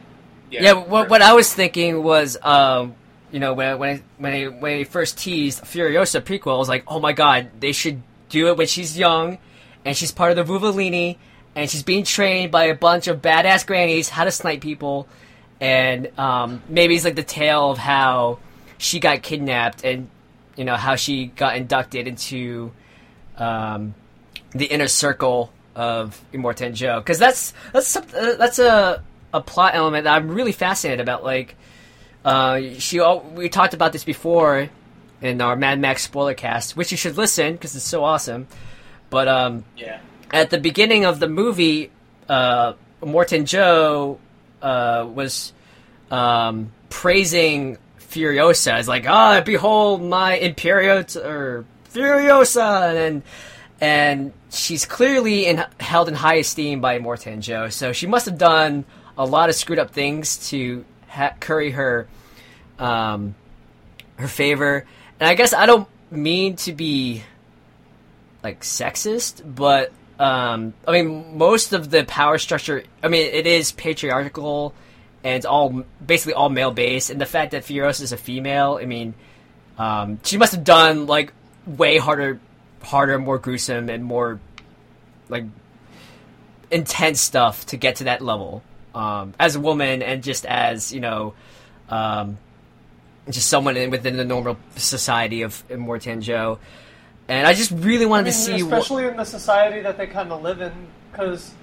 [0.51, 2.95] Yeah, what, what I was thinking was, um,
[3.33, 6.85] you know, when when when they, when they first teased Furiosa prequel, I was like,
[6.89, 9.39] oh my god, they should do it when she's young,
[9.85, 11.17] and she's part of the Vuvalini,
[11.55, 15.09] and she's being trained by a bunch of badass grannies how to snipe people,
[15.61, 18.39] and um, maybe it's like the tale of how
[18.79, 20.09] she got kidnapped and
[20.57, 22.73] you know how she got inducted into
[23.39, 23.95] um,
[24.51, 29.03] the inner circle of Immortan Joe because that's that's uh, that's a
[29.33, 31.25] a plot element that I'm really fascinated about.
[31.25, 31.57] Like,
[32.25, 33.01] uh, she
[33.35, 34.71] we talked about this before
[35.21, 38.47] in our Mad Max spoiler cast, which you should listen because it's so awesome.
[39.15, 40.01] But um, yeah,
[40.33, 41.93] at the beginning of the movie,
[42.29, 44.19] uh, Morton Joe
[44.61, 45.53] uh, was
[46.11, 53.23] um, praising Furiosa It's like, ah, behold my Imperio t- or Furiosa, and
[53.81, 57.69] and she's clearly in, held in high esteem by Morton Joe.
[57.69, 58.85] So she must have done
[59.17, 62.09] a lot of screwed up things to ha- curry her
[62.81, 63.37] um,
[64.17, 64.85] her favor.
[65.21, 67.23] And I guess I don't mean to be
[68.45, 72.85] like sexist, but um, I mean, most of the power structure.
[73.03, 74.75] I mean, it is patriarchal,
[75.25, 77.11] and it's all basically all male based.
[77.11, 79.15] And the fact that Furiosa is a female, I mean,
[79.79, 81.33] um, she must have done like
[81.67, 82.39] way harder,
[82.83, 84.39] harder, more gruesome, and more
[85.29, 85.45] like
[86.71, 88.63] intense stuff to get to that level.
[88.95, 91.35] Um, as a woman, and just as you know,
[91.89, 92.39] um,
[93.29, 96.61] just someone in, within the normal society of Immortan Joe.
[97.29, 98.79] And I just really wanted I to mean, see what.
[98.79, 100.73] especially in the society that they kind of live in,
[101.11, 101.55] because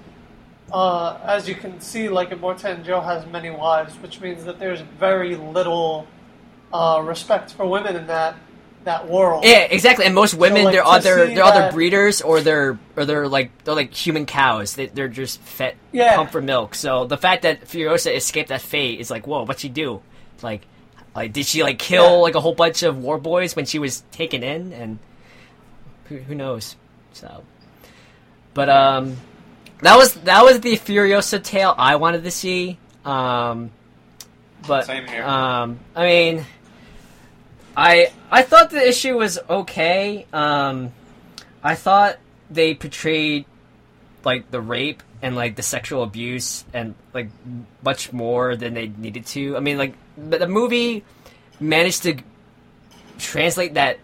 [0.72, 4.80] uh, as you can see, like Immortan Joe has many wives, which means that there's
[4.80, 6.06] very little
[6.72, 8.34] uh, respect for women in that
[8.84, 9.44] that world.
[9.44, 10.06] Yeah, exactly.
[10.06, 13.76] And most women, like, they're other they're other breeders, or they're or they're like they're
[13.76, 14.74] like human cows.
[14.74, 16.16] They, they're just fed Yeah.
[16.16, 16.74] pump for milk.
[16.74, 20.02] So the fact that Furiosa escaped that fate is like, whoa, what'd she do?
[20.42, 20.66] Like,
[21.14, 22.22] like did she like kill Yeah.
[22.22, 24.72] like a whole bunch of war boys when she was taken in?
[24.72, 24.98] And
[26.08, 26.76] who, who knows?
[27.12, 27.44] So,
[28.54, 29.16] but um,
[29.80, 32.78] that was that was the Furiosa tale I wanted to see.
[33.04, 33.70] Um,
[34.66, 35.24] but Same here.
[35.24, 36.46] um, I mean.
[37.76, 40.26] I I thought the issue was okay.
[40.32, 40.92] Um,
[41.62, 42.18] I thought
[42.50, 43.46] they portrayed
[44.24, 47.30] like the rape and like the sexual abuse and like
[47.82, 49.56] much more than they needed to.
[49.56, 51.02] I mean, like the, the movie
[51.60, 52.18] managed to
[53.18, 53.98] translate that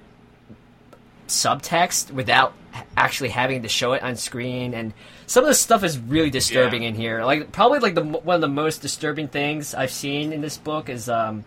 [1.29, 2.53] subtext without
[2.97, 4.93] actually having to show it on screen and
[5.27, 6.89] some of the stuff is really disturbing Yeah.
[6.91, 10.41] in here like probably like the one of the most disturbing things i've seen in
[10.41, 11.45] this book is um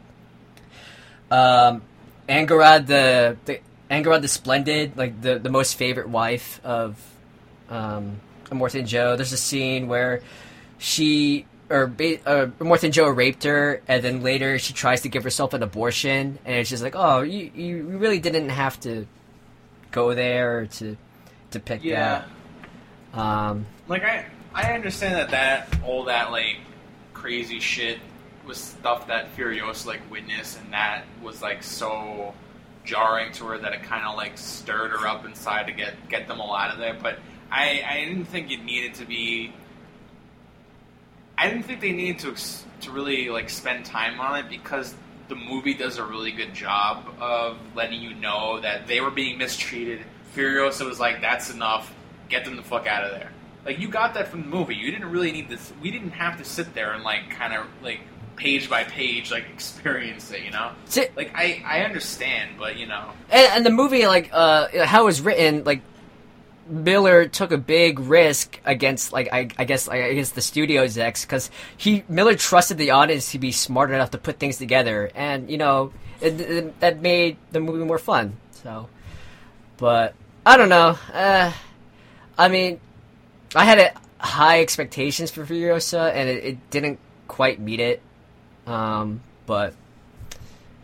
[1.29, 1.81] um
[2.29, 3.59] Angharad the the
[3.89, 6.97] Angharad the Splendid, like the the most favorite wife of
[7.69, 9.15] um Immortan Joe.
[9.15, 10.21] There's a scene where
[10.77, 15.23] she or ba- uh, Immortan Joe raped her, and then later she tries to give
[15.23, 19.07] herself an abortion, and it's just like, oh, you you really didn't have to
[19.91, 20.97] go there or to
[21.51, 22.25] depict yeah.
[23.13, 23.19] that.
[23.19, 26.57] Um, Like I, I understand that that all that like
[27.13, 27.99] crazy shit
[28.45, 32.33] was stuff that Furiosa like witnessed, and that was like so
[32.83, 36.27] jarring to her that it kind of like stirred her up inside to get get
[36.27, 36.95] them all out of there.
[36.95, 37.19] But
[37.51, 39.53] I, I didn't think it needed to be.
[41.37, 44.93] I didn't think they needed to ex- to really like spend time on it because
[45.31, 49.37] the movie does a really good job of letting you know that they were being
[49.37, 50.01] mistreated.
[50.35, 51.93] Furiosa was like, "That's enough.
[52.27, 53.31] Get them the fuck out of there."
[53.65, 54.75] Like you got that from the movie.
[54.75, 55.71] You didn't really need this.
[55.81, 58.01] We didn't have to sit there and like kind of like
[58.35, 60.43] page by page like experience it.
[60.43, 64.31] You know, See- like I I understand, but you know, and, and the movie, like
[64.33, 65.81] uh, how it was written, like
[66.71, 72.03] Miller took a big risk against, like I, I guess, the studio execs because he
[72.07, 75.91] Miller trusted the audience to be smart enough to put things together, and you know
[76.21, 78.37] it, it, that made the movie more fun.
[78.63, 78.87] So,
[79.77, 80.15] but
[80.45, 80.97] I don't know.
[81.13, 81.51] Uh,
[82.37, 82.79] I mean,
[83.53, 88.01] I had a, high expectations for Furiosa, and it, it didn't quite meet it.
[88.65, 89.73] Um, but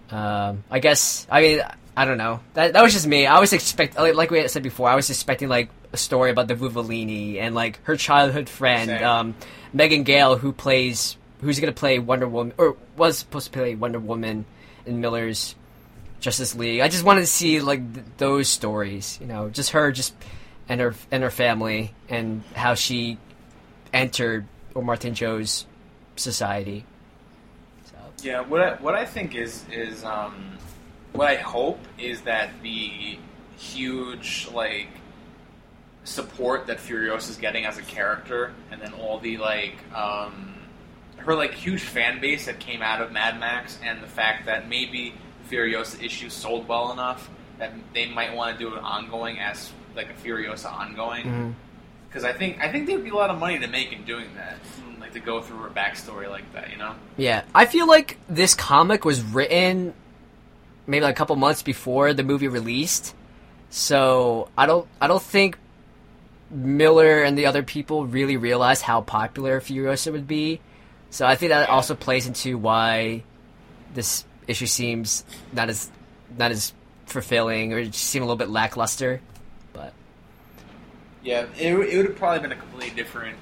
[0.10, 1.62] um, I guess I mean
[1.98, 2.42] I don't know.
[2.54, 3.26] That that was just me.
[3.26, 4.88] I was expect like, like we said before.
[4.88, 9.36] I was expecting like a story about the Vuvalini and like her childhood friend, um,
[9.74, 14.00] Megan Gale, who plays who's gonna play Wonder Woman or was supposed to play Wonder
[14.00, 14.46] Woman
[14.86, 15.56] in Miller's
[16.20, 16.82] Justice League.
[16.82, 19.18] I just wanted to see like th- those stories.
[19.22, 20.14] You know, just her, just
[20.68, 23.18] and her and her family and how she
[23.94, 25.66] entered Immortan Joe's
[26.16, 26.86] society.
[27.86, 27.96] So.
[28.24, 30.58] Yeah, what I, what I think is is um,
[31.14, 33.20] what I hope is that the
[33.58, 34.90] huge like
[36.08, 40.54] support that Furiosa is getting as a character, and then all the like um,
[41.18, 44.70] her like huge fan base that came out of Mad Max, and the fact that
[44.70, 45.14] maybe
[45.50, 47.30] Furiosa issue sold well enough
[47.60, 51.56] that they might want to do an ongoing as like a Furiosa ongoing.
[52.08, 54.34] Because I think I think there'd be a lot of money to make in doing
[54.36, 54.58] that,
[55.00, 56.96] like to go through her backstory like that, you know.
[57.18, 59.94] Yeah, I feel like this comic was written
[60.88, 63.14] maybe like a couple months before the movie released.
[63.70, 65.58] So I don't I don't think
[66.50, 70.62] Miller and the other people really realized how popular Furiosa would be.
[71.10, 73.24] So I think that also plays into why
[73.94, 75.90] this issue seems not as
[76.38, 76.74] not as
[77.06, 79.22] fulfilling or just seem a little bit lackluster.
[79.74, 79.94] But
[81.24, 83.38] Yeah, it, would- it would have probably been a completely different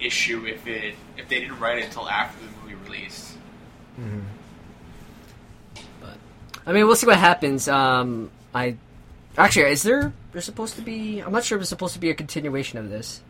[0.00, 3.36] issue if it if they didn't write it until after the movie released.
[6.64, 7.66] I mean, we'll see what happens.
[7.68, 8.76] Um, I
[9.36, 12.10] actually is there there's supposed to be I'm not sure if there's supposed to be
[12.10, 13.22] a continuation of this.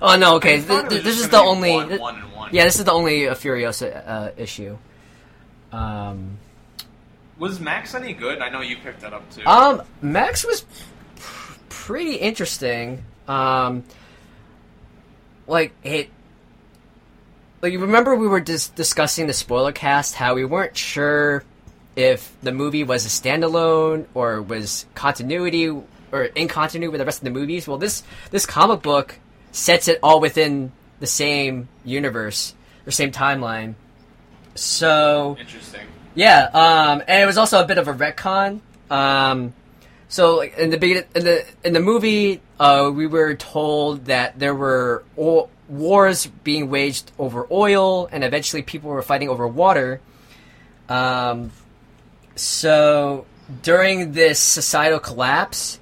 [0.00, 0.56] Oh no, okay.
[0.58, 2.48] It Th- this is the only one, th- one.
[2.52, 4.78] yeah, this is the only uh, Furiosa uh, issue.
[5.72, 6.38] Um,
[7.38, 8.40] Was Max any good?
[8.40, 9.44] I know you picked that up too.
[9.46, 10.64] um, Max was
[11.16, 13.04] pr- pretty interesting.
[13.26, 13.84] Um,
[15.46, 16.10] like it.
[17.60, 21.42] Like you remember we were dis- discussing the spoiler cast, how we weren't sure
[21.96, 25.68] if the movie was a standalone or was continuity
[26.12, 27.66] or in continuity with the rest of the movies.
[27.68, 29.18] Well, this this comic book
[29.52, 32.54] sets it all within the same universe
[32.86, 33.74] or same timeline.
[34.54, 35.86] So Interesting.
[36.14, 38.60] yeah, um, and it was also a bit of a retcon.
[38.90, 39.54] Um,
[40.08, 44.54] so in the begin- in the in the movie, uh, we were told that there
[44.54, 50.00] were o- wars being waged over oil, and eventually people were fighting over water.
[50.88, 51.52] Um,
[52.34, 53.26] so
[53.62, 55.78] during this societal collapse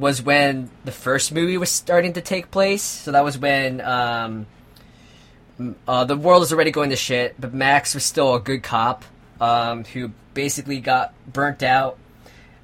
[0.00, 2.82] was when the first movie was starting to take place.
[2.82, 4.46] So that was when um,
[5.86, 9.04] uh, the world was already going to shit, but Max was still a good cop
[9.40, 11.98] um, who basically got burnt out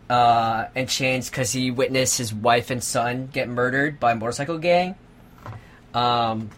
[0.09, 4.59] uh, and changed because he witnessed his wife and son get murdered by a motorcycle
[4.59, 4.95] gang.
[5.93, 6.51] Um,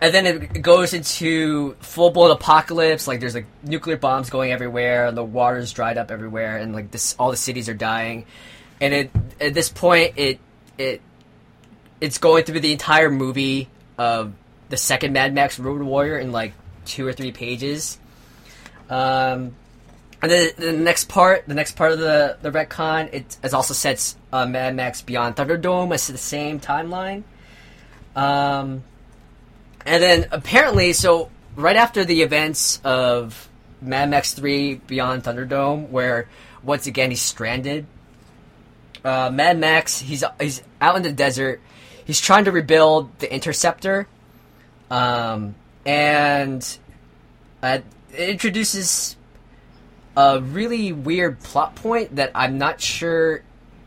[0.00, 3.06] and then it goes into full blown apocalypse.
[3.06, 6.90] Like there's like nuclear bombs going everywhere, and the water's dried up everywhere, and like
[6.90, 8.24] this, all the cities are dying.
[8.80, 10.38] And it, at this point, it
[10.78, 11.00] it
[12.00, 14.32] it's going through the entire movie of
[14.70, 16.54] the second Mad Max Road Warrior in like
[16.86, 17.98] two or three pages.
[18.88, 19.54] Um,
[20.22, 23.74] and then the next part, the next part of the the retcon, it, it also
[23.74, 27.22] sets uh, Mad Max Beyond Thunderdome as the same timeline.
[28.16, 28.82] Um,
[29.86, 33.48] and then apparently, so right after the events of
[33.80, 36.28] Mad Max Three Beyond Thunderdome, where
[36.62, 37.86] once again he's stranded.
[39.04, 41.60] Uh, Mad Max, he's he's out in the desert.
[42.04, 44.08] He's trying to rebuild the Interceptor,
[44.90, 45.54] um,
[45.86, 46.78] and
[47.62, 47.78] uh,
[48.12, 49.16] it introduces
[50.16, 53.42] a really weird plot point that I'm not sure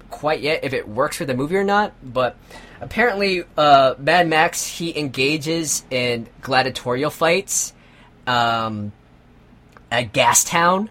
[0.09, 1.93] quite yet if it works for the movie or not.
[2.03, 2.37] But
[2.81, 7.73] apparently, uh, Mad Max he engages in gladiatorial fights
[8.25, 8.93] um,
[9.91, 10.89] at Gastown,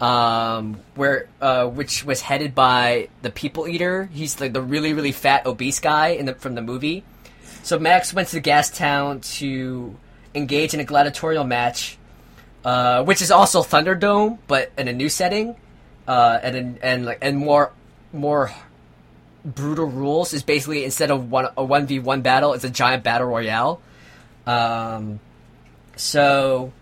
[0.00, 4.08] um, where uh, which was headed by the People Eater.
[4.12, 7.04] He's like the really really fat obese guy in the, from the movie.
[7.62, 9.96] So Max went to Gastown to
[10.34, 11.98] engage in a gladiatorial match
[12.64, 15.56] uh, which is also Thunderdome, but in a new setting,
[16.06, 17.72] uh, and and like and more
[18.12, 18.50] more
[19.44, 20.34] brutal rules.
[20.34, 23.80] Is basically instead of one a one v one battle, it's a giant battle royale.
[24.46, 25.20] Um,
[25.96, 26.72] so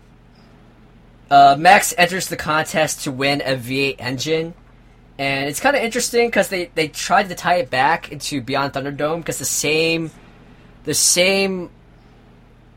[1.29, 4.53] uh, Max enters the contest to win a V8 engine.
[5.17, 8.73] And it's kind of interesting because they, they tried to tie it back into Beyond
[8.73, 10.11] Thunderdome because the same
[10.85, 11.69] the same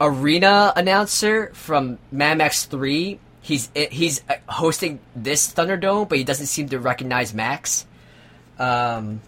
[0.01, 3.21] arena announcer from Mad Max Three.
[3.41, 7.87] He's he's uh, hosting this Thunderdome, but he doesn't seem to recognize Max.
[8.59, 9.21] Um,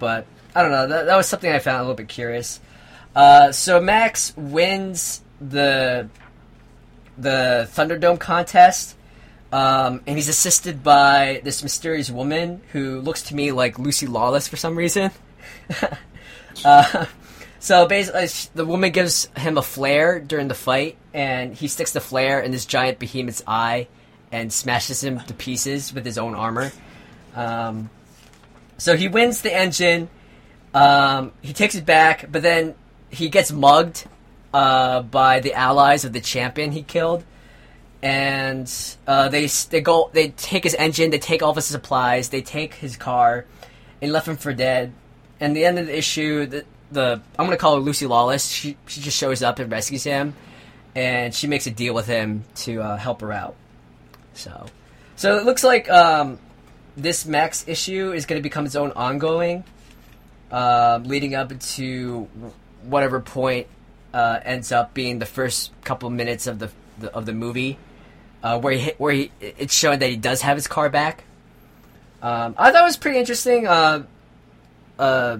[0.00, 0.88] but I don't know.
[0.88, 2.60] That, that was something I found a little bit curious.
[3.14, 6.08] Uh, so Max wins the
[7.20, 8.96] the Thunderdome contest,
[9.52, 14.48] um, and he's assisted by this mysterious woman who looks to me like Lucy Lawless
[14.48, 15.10] for some reason.
[16.64, 17.06] uh,
[17.58, 22.00] so basically, the woman gives him a flare during the fight, and he sticks the
[22.00, 23.88] flare in this giant behemoth's eye
[24.32, 26.72] and smashes him to pieces with his own armor.
[27.34, 27.90] Um,
[28.78, 30.08] so he wins the engine.
[30.72, 32.74] Um, he takes it back, but then
[33.10, 34.06] he gets mugged
[34.52, 37.24] uh, by the allies of the champion he killed,
[38.02, 38.70] and
[39.06, 42.42] uh, they they go they take his engine, they take all of his supplies, they
[42.42, 43.46] take his car,
[44.00, 44.92] and left him for dead.
[45.38, 48.48] And the end of the issue, the, the I'm gonna call her Lucy Lawless.
[48.48, 50.34] She she just shows up and rescues him,
[50.94, 53.54] and she makes a deal with him to uh, help her out.
[54.34, 54.66] So,
[55.16, 56.38] so it looks like um,
[56.96, 59.64] this Max issue is to become its own ongoing,
[60.50, 62.28] um, leading up to
[62.82, 63.66] whatever point
[64.12, 67.78] uh, ends up being the first couple minutes of the, the of the movie,
[68.42, 71.24] uh, where he where he it's showing that he does have his car back.
[72.22, 73.66] Um, I thought it was pretty interesting.
[73.66, 74.04] Uh,
[74.98, 75.38] uh,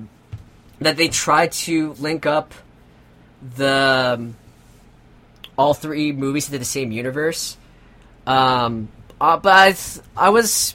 [0.80, 2.54] that they tried to link up
[3.56, 4.36] the um,
[5.56, 7.56] all three movies into the same universe.
[8.26, 8.88] Um,
[9.20, 10.74] uh, but I, th- I was,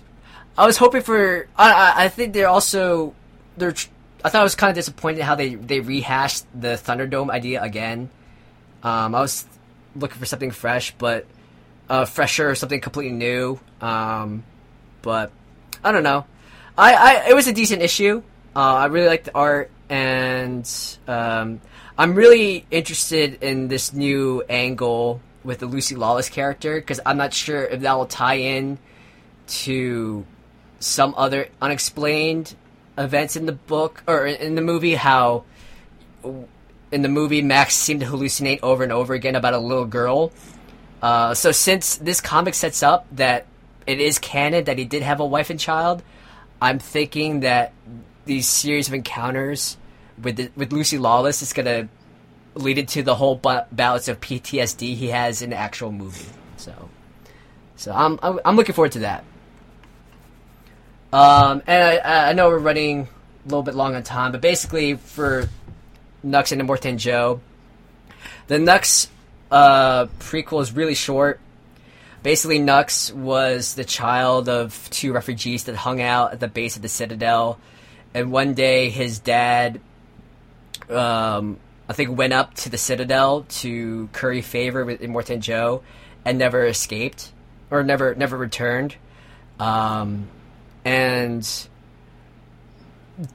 [0.58, 1.48] I was hoping for.
[1.58, 3.14] I, I, I think they're also
[3.58, 3.72] they're.
[3.72, 3.90] tr-
[4.26, 8.10] I thought I was kind of disappointed how they they rehashed the Thunderdome idea again.
[8.82, 9.46] Um, I was
[9.96, 11.28] looking for something fresh, but
[11.88, 13.60] uh, fresher, or something completely new.
[13.80, 14.44] Um,
[15.04, 15.32] but
[15.84, 16.26] I don't know.
[16.76, 18.24] I, I it was a decent issue.
[18.56, 20.68] Uh, I really liked the art, and
[21.08, 21.62] um,
[21.96, 27.32] I'm really interested in this new angle with the Lucy Lawless character because I'm not
[27.32, 28.80] sure if that will tie in
[29.62, 30.26] to
[30.80, 32.56] some other unexplained
[32.98, 34.96] events in the book or in the movie.
[34.96, 35.44] How
[36.92, 40.32] in the movie, Max seemed to hallucinate over and over again about a little girl.
[41.02, 43.46] Uh, so since this comic sets up that
[43.86, 46.02] it is canon that he did have a wife and child,
[46.62, 47.74] I'm thinking that
[48.26, 49.78] these series of encounters
[50.22, 51.90] with the, with Lucy Lawless is gonna
[52.56, 56.30] lead into the whole ba- bouts of PTSD he has in the actual movie.
[56.58, 56.90] So,
[57.76, 59.26] so I'm, I'm looking forward to that.
[61.16, 64.96] Um, and I, I know we're running a little bit long on time, but basically
[64.96, 65.48] for
[66.24, 67.40] Nux and Immortan Joe,
[68.48, 69.08] the Nux
[69.50, 71.40] uh, prequel is really short.
[72.22, 76.82] Basically, Nux was the child of two refugees that hung out at the base of
[76.82, 77.60] the Citadel,
[78.14, 79.80] and one day his dad,
[80.90, 85.82] um, I think, went up to the Citadel to curry favor with Immortan Joe,
[86.26, 87.32] and never escaped
[87.72, 88.98] or never never returned.
[89.62, 90.28] Um,
[90.86, 91.68] and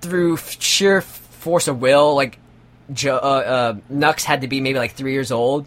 [0.01, 2.39] through sheer force of will, like
[2.93, 5.67] Joe, uh, uh, Nux had to be maybe like three years old.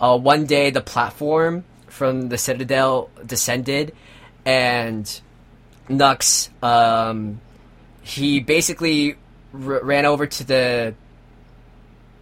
[0.00, 3.94] Uh, one day, the platform from the Citadel descended,
[4.46, 5.20] and
[5.88, 7.40] Nux, um,
[8.02, 9.16] he basically
[9.52, 10.94] r- ran over to the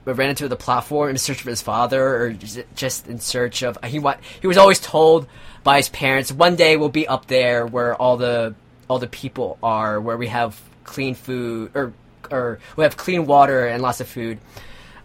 [0.04, 2.32] ran into the platform in search of his father, or
[2.74, 4.18] just in search of he want.
[4.40, 5.28] He was always told
[5.62, 8.54] by his parents, "One day we'll be up there where all the
[8.88, 11.92] all the people are, where we have clean food, or
[12.30, 14.38] or we have clean water and lots of food."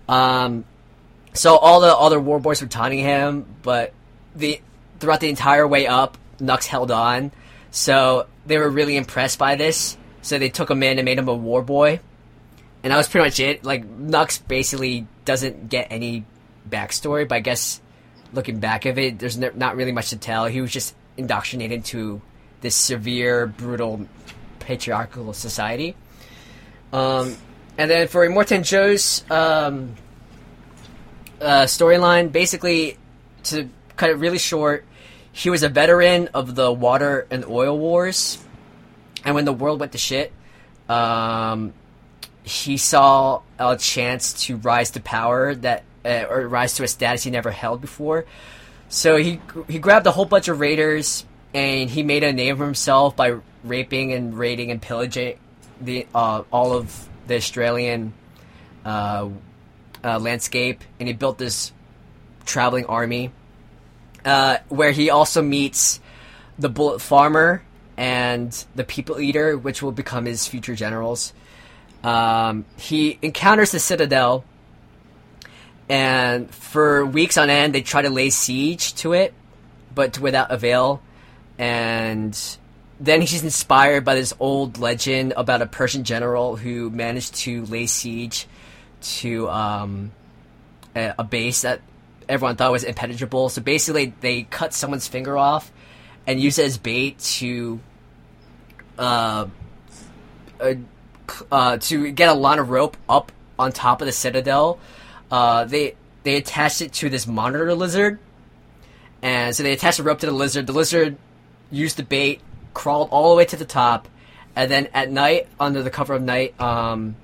[0.08, 0.66] Um,
[1.34, 3.94] so all the other war boys were taunting him, but
[4.36, 4.62] the
[5.00, 7.32] throughout the entire way up, Nux held on.
[7.72, 9.98] So they were really impressed by this.
[10.22, 12.00] So they took him in and made him a war boy
[12.84, 13.64] and that was pretty much it.
[13.64, 16.26] Like Nux basically doesn't get any
[16.70, 17.82] backstory, but I guess
[18.34, 20.46] looking back of it, there's not really much to tell.
[20.46, 22.22] He was just indoctrinated into
[22.64, 24.08] this severe, brutal,
[24.60, 25.96] patriarchal society.
[26.92, 27.36] Um,
[27.78, 29.96] and then for Immortan Joe's um,
[31.42, 32.98] uh, storyline, basically
[33.44, 34.86] to cut it really short,
[35.32, 38.40] he was a veteran of the water and oil wars,
[39.26, 40.32] and when the world went to shit,
[40.88, 41.74] um,
[42.44, 47.24] he saw a chance to rise to power that uh, or rise to a status
[47.24, 48.26] he never held before.
[48.90, 52.66] So he he grabbed a whole bunch of raiders and he made a name for
[52.66, 55.38] himself by raping and raiding and pillaging
[55.80, 58.14] the uh, all of the Australian
[58.86, 59.30] uh,
[60.04, 61.72] uh landscape, and he built this
[62.46, 63.32] traveling army
[64.26, 66.00] uh, where he also meets
[66.58, 67.64] the Bullet Farmer
[67.98, 71.34] and the People Eater, which will become his future generals.
[72.04, 74.44] Um, he encounters the Citadel,
[75.90, 79.34] and for weeks on end, they try to lay siege to it,
[79.94, 81.02] but without avail.
[81.58, 82.38] And
[83.00, 87.86] then he's inspired by this old legend about a Persian general who managed to lay
[87.86, 88.48] siege
[89.02, 90.12] to um,
[90.96, 91.82] a, a base that
[92.30, 93.50] everyone thought was impenetrable.
[93.50, 95.72] So basically, they cut someone's finger off
[96.26, 97.80] and use it as bait to
[98.98, 99.48] uh,
[100.60, 100.74] uh,
[101.52, 104.80] uh, to get a line of rope up on top of the citadel.
[105.32, 108.20] Uh, they they attached it to this monitor lizard,
[109.22, 110.68] and so they attached a rope to the lizard.
[110.68, 111.18] The lizard
[111.74, 112.42] used the bait,
[112.74, 114.08] crawled all the way to the top,
[114.56, 117.16] and then at night, under the cover of night, um,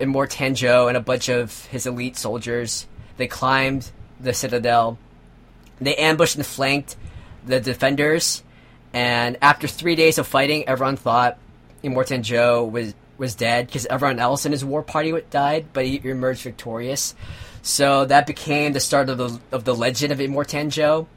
[0.00, 4.96] Immortan Joe and a bunch of his elite soldiers they climbed the citadel.
[5.80, 6.96] They ambushed and flanked
[7.44, 8.42] the defenders,
[8.92, 11.38] and after three days of fighting, everyone thought
[11.84, 16.00] Immortan Joe was was dead because everyone else in his war party died, but he
[16.04, 17.14] emerged victorious.
[17.62, 21.08] So that became the start of the of the legend of Immortan Joe.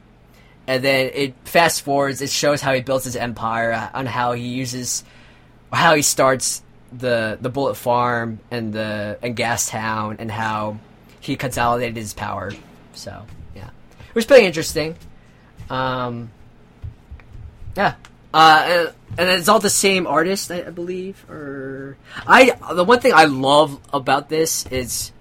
[0.68, 2.22] And then it fast forwards.
[2.22, 5.04] It shows how he builds his empire, on how he uses,
[5.72, 6.62] how he starts
[6.92, 10.78] the the Bullet Farm and the and Gas Town, and how
[11.20, 12.52] he consolidated his power.
[12.94, 13.26] So
[13.56, 13.70] yeah,
[14.08, 14.96] it was pretty interesting.
[15.70, 16.32] Um,
[17.76, 17.96] yeah,
[18.34, 21.24] uh, and, and it's all the same artist, I, I believe.
[21.30, 21.98] Or
[22.28, 25.12] I, the one thing I love about this is,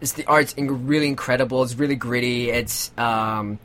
[0.00, 1.62] is the art's really incredible.
[1.62, 2.50] It's really gritty.
[2.50, 3.58] It's, um,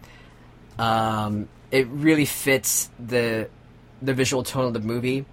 [0.78, 3.50] um, it really fits the,
[4.02, 5.26] the visual tone of the movie.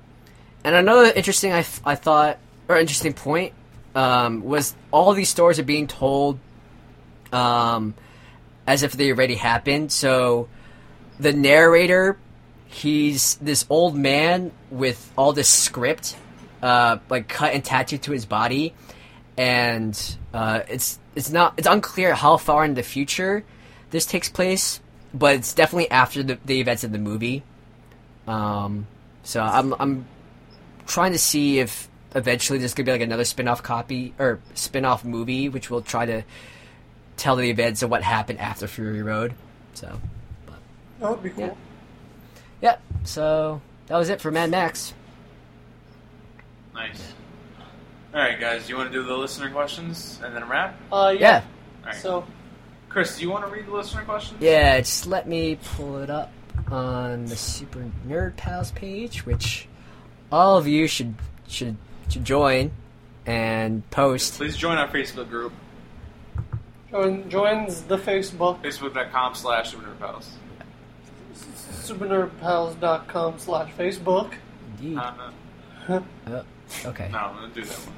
[0.64, 2.38] And another interesting, I, I thought,
[2.68, 3.54] or interesting point,
[3.94, 6.38] um, was all these stories are being told,
[7.32, 7.94] um,
[8.66, 9.90] as if they already happened.
[9.90, 10.48] So,
[11.18, 12.18] the narrator
[12.70, 16.16] he's this old man with all this script,
[16.62, 18.72] uh, like cut and tattooed to his body,
[19.36, 23.44] and uh, it's it's not it's unclear how far in the future
[23.90, 24.80] this takes place,
[25.12, 27.42] but it's definitely after the, the events of the movie.
[28.26, 28.86] Um,
[29.22, 30.06] so I'm I'm
[30.86, 35.48] trying to see if eventually there's gonna be like another spin-off copy or spin-off movie,
[35.48, 36.22] which will try to
[37.16, 39.34] tell the events of what happened after Fury Road.
[39.74, 40.00] So,
[40.46, 40.54] but,
[41.00, 41.44] That would be cool.
[41.46, 41.52] Yeah.
[42.62, 42.76] yeah.
[43.04, 44.94] So that was it for Mad Max.
[46.74, 47.12] Nice.
[48.14, 48.64] All right, guys.
[48.64, 50.74] Do You want to do the listener questions and then wrap?
[50.92, 51.20] Uh, Yeah.
[51.20, 51.42] yeah.
[51.82, 51.94] All right.
[51.96, 52.24] So,
[52.90, 54.40] Chris, do you want to read the listener questions?
[54.42, 56.30] Yeah, just let me pull it up
[56.70, 59.66] on the Super Nerd Pals page, which
[60.30, 61.14] all of you should
[61.48, 61.76] should
[62.08, 62.70] should join
[63.26, 64.34] and post.
[64.34, 65.52] Please join our Facebook group,
[66.90, 70.26] join, joins the Facebook, facebook.com slash supernerdpals.
[71.82, 74.34] supernerdpals.com slash Facebook.
[74.80, 74.98] Indeed.
[74.98, 75.12] Uh,
[75.88, 76.04] Oh,
[76.86, 77.08] okay.
[77.10, 77.94] no, I'm going to do that one.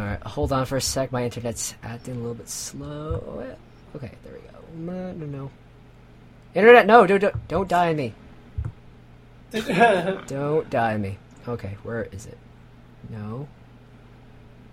[0.00, 1.10] All right, hold on for a sec.
[1.10, 3.56] My internet's acting a little bit slow.
[3.94, 4.58] Okay, there we go.
[4.92, 5.50] No, no, no.
[6.54, 8.14] Internet, no, don't, don't, don't die on me.
[10.26, 11.16] Don't die on me.
[11.46, 12.36] Okay, where is it?
[13.08, 13.46] No.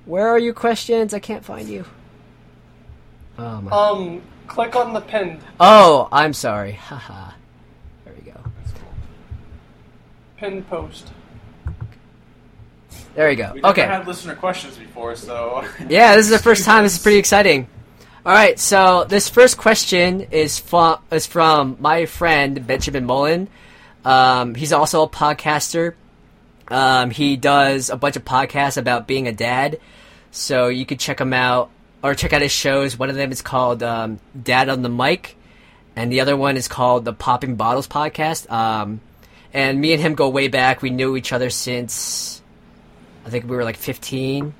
[0.05, 0.53] Where are you?
[0.55, 1.13] Questions?
[1.13, 1.85] I can't find you.
[3.37, 3.71] Oh my.
[3.71, 5.39] um, click on the pinned.
[5.59, 6.71] Oh, I'm sorry.
[6.71, 7.31] Haha.
[8.05, 8.39] There we go.
[10.37, 11.11] Pinned post.
[13.13, 13.51] There we go.
[13.53, 13.85] We never Okay.
[13.85, 15.63] had listener questions before, so.
[15.89, 16.83] Yeah, this is the first time.
[16.85, 17.67] This is pretty exciting.
[18.23, 23.47] All right, so this first question is from is from my friend Benjamin Mullen.
[24.05, 25.95] Um, he's also a podcaster.
[26.67, 29.79] Um, he does a bunch of podcasts about being a dad,
[30.29, 31.71] so you could check him out
[32.03, 32.95] or check out his shows.
[32.95, 35.35] One of them is called um, Dad on the Mic,
[35.95, 38.47] and the other one is called the Popping Bottles Podcast.
[38.51, 39.01] Um,
[39.51, 40.83] and me and him go way back.
[40.83, 42.39] We knew each other since
[43.25, 44.53] I think we were like 15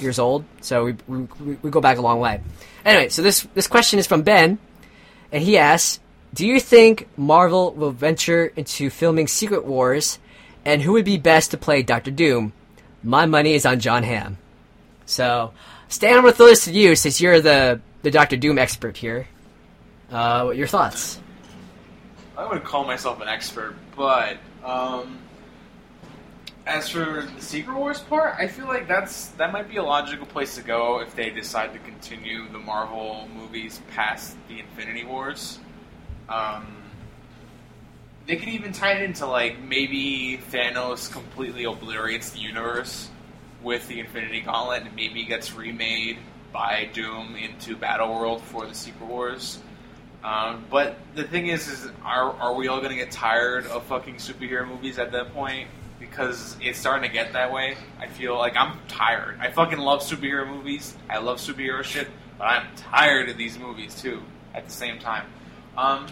[0.00, 2.40] years old, so we, we, we go back a long way.
[2.84, 4.58] Anyway, so this this question is from Ben,
[5.32, 6.00] and he asks,
[6.34, 10.18] "Do you think Marvel will venture into filming Secret Wars,
[10.64, 12.52] and who would be best to play Doctor Doom?"
[13.02, 14.36] My money is on John Hamm.
[15.06, 15.52] So,
[15.88, 19.26] Stan, I'm gonna throw this to you since you're the the Doctor Doom expert here.
[20.10, 21.20] Uh, what your thoughts?
[22.36, 25.18] I wouldn't call myself an expert, but um,
[26.66, 30.26] as for the Secret Wars part, I feel like that's that might be a logical
[30.26, 35.58] place to go if they decide to continue the Marvel movies past the Infinity Wars.
[36.28, 36.76] Um,
[38.26, 43.08] they could even tie it into like maybe Thanos completely obliterates the universe
[43.62, 46.18] with the Infinity Gauntlet and maybe gets remade
[46.52, 49.58] by Doom into Battle World for the Secret Wars.
[50.22, 54.16] Um, but the thing is, is are are we all gonna get tired of fucking
[54.16, 55.68] superhero movies at that point?
[56.10, 57.76] Because it's starting to get that way.
[57.98, 59.38] I feel like I'm tired.
[59.40, 60.96] I fucking love superhero movies.
[61.08, 64.22] I love superhero shit, but I'm tired of these movies too.
[64.52, 65.26] At the same time,
[65.78, 66.08] um,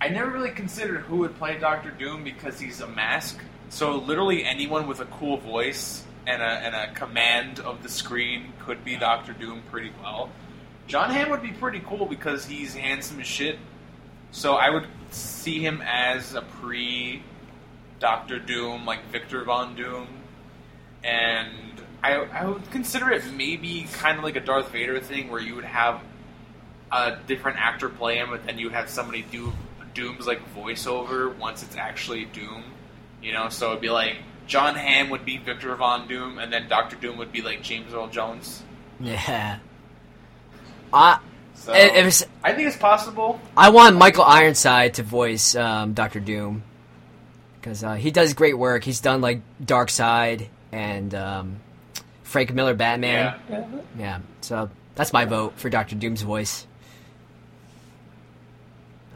[0.00, 3.40] I never really considered who would play Doctor Doom because he's a mask.
[3.70, 8.52] So literally anyone with a cool voice and a and a command of the screen
[8.60, 10.30] could be Doctor Doom pretty well.
[10.86, 13.58] John Hamm would be pretty cool because he's handsome as shit.
[14.30, 17.22] So I would see him as a pre
[17.98, 20.06] Doctor Doom, like Victor Von Doom.
[21.02, 25.40] And I, I would consider it maybe kind of like a Darth Vader thing where
[25.40, 26.00] you would have
[26.90, 29.52] a different actor play him, but then you would have somebody do
[29.94, 32.62] Doom's like voiceover once it's actually Doom.
[33.22, 34.16] You know, so it'd be like
[34.46, 37.92] John Hamm would be Victor Von Doom, and then Doctor Doom would be like James
[37.92, 38.62] Earl Jones.
[39.00, 39.58] Yeah.
[40.92, 41.18] I
[41.54, 43.40] So it, it was I think it's possible.
[43.56, 46.62] I want Michael Ironside to voice um, Doctor Doom
[47.68, 48.82] because uh, he does great work.
[48.82, 51.56] He's done like Darkseid and um,
[52.22, 53.34] Frank Miller Batman.
[53.50, 53.58] Yeah.
[53.58, 53.80] Yeah.
[53.98, 56.66] Yeah, so that's my vote for Doctor Doom's voice.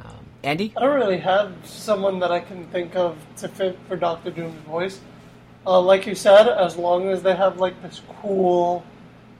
[0.04, 0.10] Um,
[0.42, 0.74] Andy?
[0.76, 4.60] I don't really have someone that I can think of to fit for Doctor Doom's
[4.66, 5.00] voice.
[5.66, 8.84] Uh, like you said, as long as they have like this cool,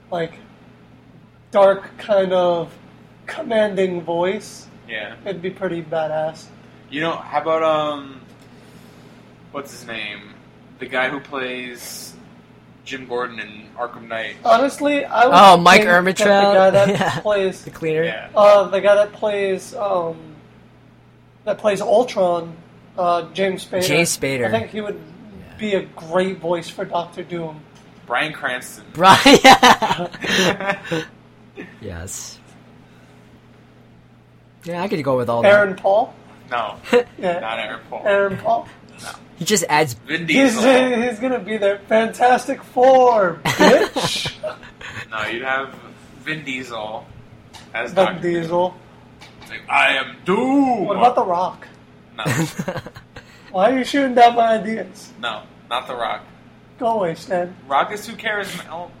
[0.09, 0.39] like
[1.51, 2.73] dark kind of
[3.27, 5.17] commanding voice, Yeah.
[5.23, 6.45] it'd be pretty badass.
[6.89, 8.21] You know, how about um,
[9.53, 10.33] what's his name?
[10.79, 12.13] The guy who plays
[12.83, 14.35] Jim Gordon in Arkham Knight.
[14.43, 16.17] Honestly, I would Oh, Mike think that Ehrmantraut?
[16.17, 17.19] the guy that Yeah.
[17.21, 18.03] plays The cleaner?
[18.03, 18.29] Yeah.
[18.35, 20.17] uh, the guy that plays um,
[21.45, 22.55] that plays Ultron,
[22.97, 23.87] uh, James Spader.
[23.87, 24.47] James Spader.
[24.47, 24.99] I think he would
[25.57, 27.61] be a great voice for Doctor Doom.
[28.05, 28.83] Bryan Cranston.
[28.93, 29.23] Bryan.
[31.81, 32.39] yes.
[34.65, 35.51] Yeah, I could go with all that.
[35.53, 36.13] Aaron Paul.
[36.51, 36.77] no,
[37.17, 37.39] Yeah.
[37.39, 38.01] not Aaron Paul.
[38.05, 38.67] Aaron Paul.
[39.37, 39.93] He just adds.
[39.93, 41.01] Vin He's, Diesel.
[41.01, 41.79] he's gonna be there.
[41.87, 44.33] Fantastic Four, bitch.
[45.11, 45.73] no, you'd have
[46.21, 47.05] Vin Diesel
[47.73, 48.75] as Vin Doctor Diesel.
[49.49, 50.85] Like, I am Doom.
[50.85, 51.67] What about The Rock?
[52.17, 52.23] No,
[53.51, 55.11] Why are you shooting down my ideas?
[55.19, 56.23] no, not The Rock.
[56.79, 57.55] Go away, Stan.
[57.67, 58.67] Rock is too charismatic.
[58.71, 58.91] Oh,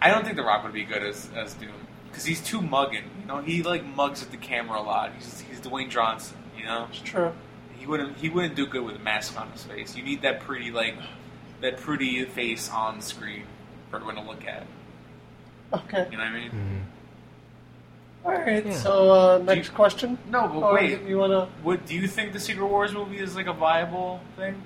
[0.00, 1.70] I don't think The Rock would be good as as Doom
[2.10, 3.04] because he's too mugging.
[3.20, 5.12] You know, he like mugs at the camera a lot.
[5.16, 6.36] He's he's Dwayne Johnson.
[6.58, 7.32] You know, It's true.
[7.82, 9.96] He wouldn't he wouldn't do good with a mask on his face.
[9.96, 10.94] You need that pretty like
[11.60, 13.42] that pretty face on screen
[13.90, 14.64] for everyone to look at.
[15.72, 16.06] Okay.
[16.10, 16.50] You know what I mean?
[18.22, 18.24] Mhm.
[18.24, 18.64] All right.
[18.64, 18.72] Yeah.
[18.72, 20.16] So uh, next you- question.
[20.30, 21.02] No, but Or wait.
[21.02, 21.48] you wanna?
[21.64, 24.62] What do you think the Secret Wars movie is like a viable thing?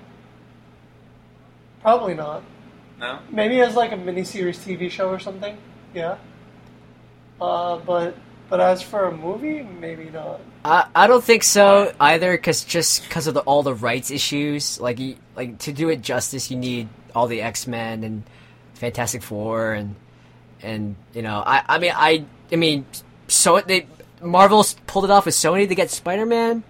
[1.81, 2.43] Probably not.
[2.99, 3.17] No.
[3.31, 5.57] Maybe as like a miniseries TV show or something.
[5.95, 6.17] Yeah.
[7.41, 8.15] Uh, but
[8.49, 10.39] but as for a movie, maybe not.
[10.63, 14.79] I, I don't think so either, because just because of the, all the rights issues,
[14.79, 18.23] like you, like to do it justice, you need all the X Men and
[18.75, 19.95] Fantastic Four and
[20.61, 22.85] and you know I I mean I I mean
[23.27, 23.87] so they
[24.21, 26.63] Marvel pulled it off with Sony to get Spider Man,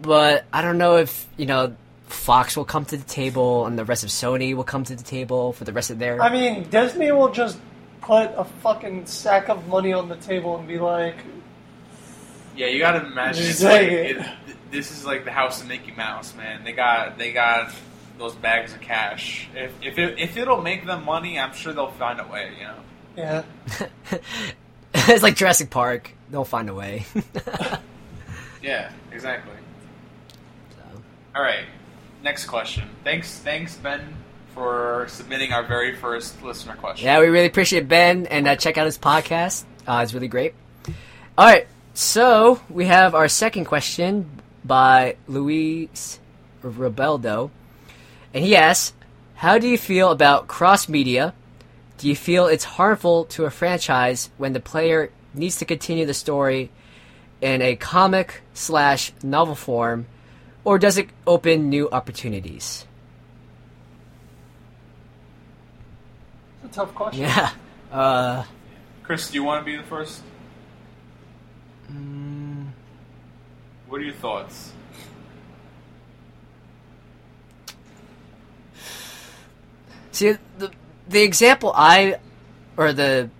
[0.00, 1.76] but I don't know if you know
[2.06, 5.02] Fox will come to the table and the rest of Sony will come to the
[5.02, 6.20] table for the rest of their.
[6.20, 7.58] I mean, Disney will just
[8.06, 11.16] put a fucking sack of money on the table and be like,
[12.56, 13.44] Yeah, you gotta imagine.
[13.44, 14.16] It's like, it.
[14.16, 14.26] it,
[14.70, 16.62] this is like the House of Mickey Mouse, man.
[16.62, 17.72] They got they got
[18.16, 19.48] those bags of cash.
[19.54, 22.52] If if it, if it'll make them money, I'm sure they'll find a way.
[22.58, 22.80] You know.
[23.16, 23.42] yeah.
[24.94, 26.12] it's like Jurassic Park.
[26.30, 27.04] They'll find a way.
[28.62, 29.54] Yeah, exactly.
[30.70, 31.02] So.
[31.36, 31.66] All right,
[32.24, 32.88] next question.
[33.04, 34.12] Thanks, thanks Ben
[34.56, 37.04] for submitting our very first listener question.
[37.04, 39.66] Yeah, we really appreciate Ben, and uh, check out his podcast.
[39.86, 40.54] Uh, it's really great.
[41.36, 46.18] All right, so we have our second question by Luis
[46.62, 47.50] Rebeldo,
[48.32, 48.94] and he asks,
[49.34, 51.34] "How do you feel about cross media?
[51.98, 56.14] Do you feel it's harmful to a franchise when the player needs to continue the
[56.14, 56.70] story
[57.42, 60.06] in a comic slash novel form,
[60.64, 62.86] or does it open new opportunities?"
[66.58, 67.22] It's a tough question.
[67.24, 67.50] Yeah.
[67.90, 68.44] Uh,
[69.02, 70.22] Chris, do you want to be the first?
[71.90, 72.66] mm,
[73.88, 74.72] What are your thoughts?
[80.12, 80.70] See, the
[81.08, 82.16] the example I,
[82.76, 83.30] or the,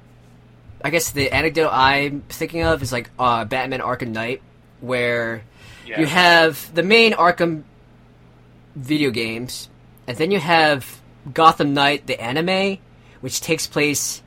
[0.85, 4.43] I guess the anecdote I'm thinking of is like uh, Batman Arkham Knight,
[4.81, 5.43] where
[5.87, 6.01] Yeah.
[6.01, 7.63] you have the main Arkham
[8.77, 9.69] video games,
[10.07, 11.01] and then you have
[11.33, 12.79] Gotham Knight, the anime,
[13.21, 14.23] which takes place.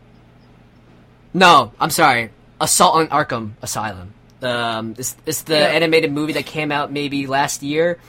[1.33, 4.13] No, I'm sorry, Assault on Arkham Asylum.
[4.41, 5.65] Um, it's, it's the Yeah.
[5.67, 7.99] animated movie that came out maybe last year,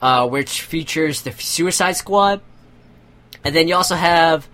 [0.00, 2.40] uh, which features the Suicide Squad.
[3.44, 4.46] And then you also have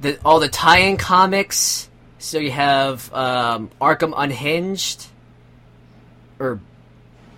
[0.00, 1.88] the all the tie-in comics.
[2.18, 5.06] So you have um, Arkham Unhinged,
[6.38, 6.58] or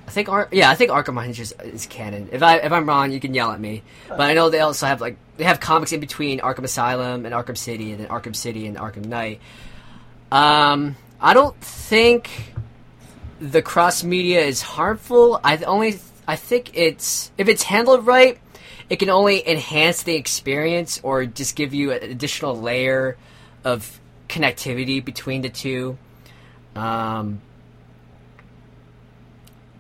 [0.07, 2.29] I think Ar- yeah, I think Arkham Unhinged is, is canon.
[2.31, 3.83] If I if I'm wrong, you can yell at me.
[4.09, 7.35] But I know they also have like they have comics in between Arkham Asylum and
[7.35, 9.41] Arkham City, and then Arkham City and Arkham Knight.
[10.31, 12.53] Um, I don't think
[13.41, 15.41] the cross media is harmful.
[15.43, 18.39] I only I think it's if it's handled right,
[18.91, 23.17] it can only enhance the experience or just give you an additional layer
[23.65, 25.97] of connectivity between the two.
[26.75, 27.41] Um,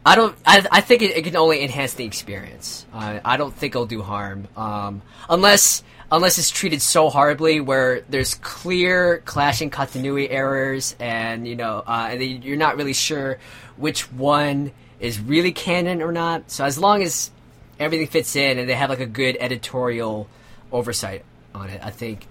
[0.09, 0.35] I don't.
[0.47, 2.87] I, I think it, it can only enhance the experience.
[2.95, 8.01] Uh, I don't think it'll do harm, um, unless unless it's treated so horribly where
[8.09, 13.39] there's clear clashing continuity errors, and you know, uh, and you're not really sure
[13.77, 16.51] which one is really canon or not.
[16.51, 17.31] So as long as
[17.79, 20.27] everything fits in and they have like a good editorial
[20.73, 21.23] oversight
[21.55, 22.27] on it, I think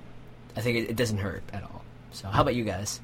[0.56, 1.84] I think it, it doesn't hurt at all.
[2.12, 3.00] So how about you guys?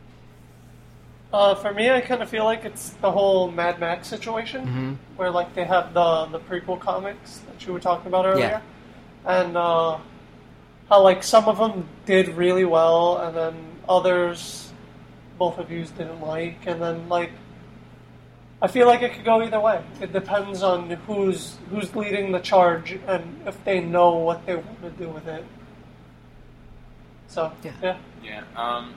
[1.33, 5.17] Uh, for me, I kind of feel like it's the whole Mad Max situation, Mhm.
[5.17, 8.61] where like they have the the prequel comics that you were talking about earlier,
[9.25, 9.97] and uh,
[10.89, 13.55] how like some of them did really well, and then
[13.89, 14.71] others,
[15.39, 17.31] both of you didn't like, and then like
[18.61, 19.81] I feel like it could go either way.
[20.01, 24.81] It depends on who's who's leading the charge and if they know what they want
[24.83, 25.43] to do with it.
[27.27, 27.71] So Yeah.
[27.81, 27.97] yeah.
[28.23, 28.41] Yeah.
[28.55, 28.93] Um,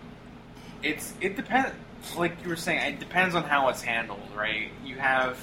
[0.82, 1.74] it's it depends.
[2.14, 4.70] Like you were saying, it depends on how it's handled, right?
[4.84, 5.38] You have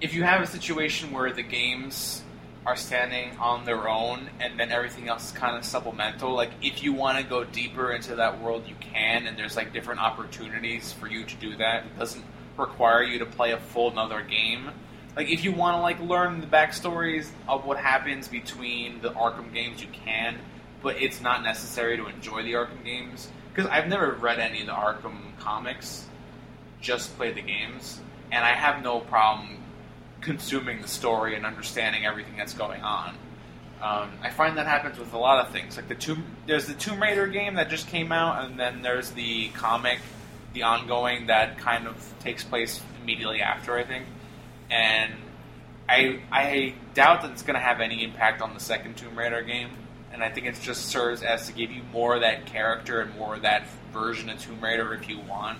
[0.00, 2.22] if you have a situation where the games
[2.66, 6.34] are standing on their own and then everything else is kind of supplemental.
[6.34, 9.72] Like if you want to go deeper into that world, you can, and there's like
[9.72, 11.84] different opportunities for you to do that.
[11.86, 12.24] It doesn't
[12.56, 14.70] require you to play a full another game.
[15.14, 19.54] Like if you want to like learn the backstories of what happens between the Arkham
[19.54, 20.36] games, you can,
[20.82, 24.66] but it's not necessary to enjoy the Arkham games because I've never read any of
[24.66, 26.04] the Arkham comics,
[26.82, 27.98] just played the games,
[28.30, 29.56] and I have no problem
[30.20, 33.14] consuming the story and understanding everything that's going on.
[33.80, 35.76] Um, I find that happens with a lot of things.
[35.76, 39.12] Like the Tomb, there's the Tomb Raider game that just came out, and then there's
[39.12, 40.00] the comic,
[40.52, 44.04] the ongoing that kind of takes place immediately after, I think.
[44.70, 45.14] And
[45.88, 49.40] I I doubt that it's going to have any impact on the second Tomb Raider
[49.40, 49.70] game,
[50.16, 53.14] and I think it just serves as to give you more of that character and
[53.18, 55.58] more of that version of Tomb Raider if you want.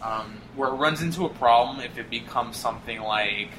[0.00, 3.50] Um, where it runs into a problem if it becomes something like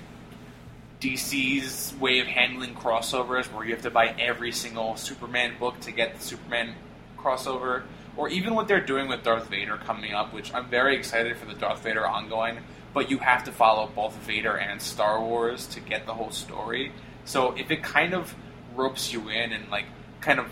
[1.00, 5.92] DC's way of handling crossovers, where you have to buy every single Superman book to
[5.92, 6.74] get the Superman
[7.16, 7.84] crossover,
[8.18, 11.46] or even what they're doing with Darth Vader coming up, which I'm very excited for
[11.46, 12.58] the Darth Vader ongoing.
[12.92, 16.92] But you have to follow both Vader and Star Wars to get the whole story.
[17.24, 18.34] So if it kind of
[18.76, 19.86] ropes you in and like
[20.24, 20.48] kind of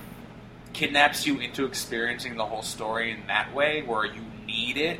[0.73, 4.99] kidnaps you into experiencing the whole story in that way, where you need it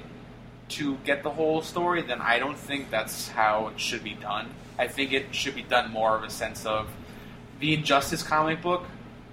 [0.70, 4.50] to get the whole story, then I don't think that's how it should be done.
[4.80, 6.88] I think it should be done more of a sense of
[7.60, 8.86] the Injustice comic book,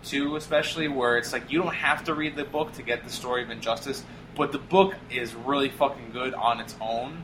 [0.02, 3.10] too, especially where it's like you don't have to read the book to get the
[3.10, 4.05] story of Injustice,
[4.36, 7.23] but the book is really fucking good on its own,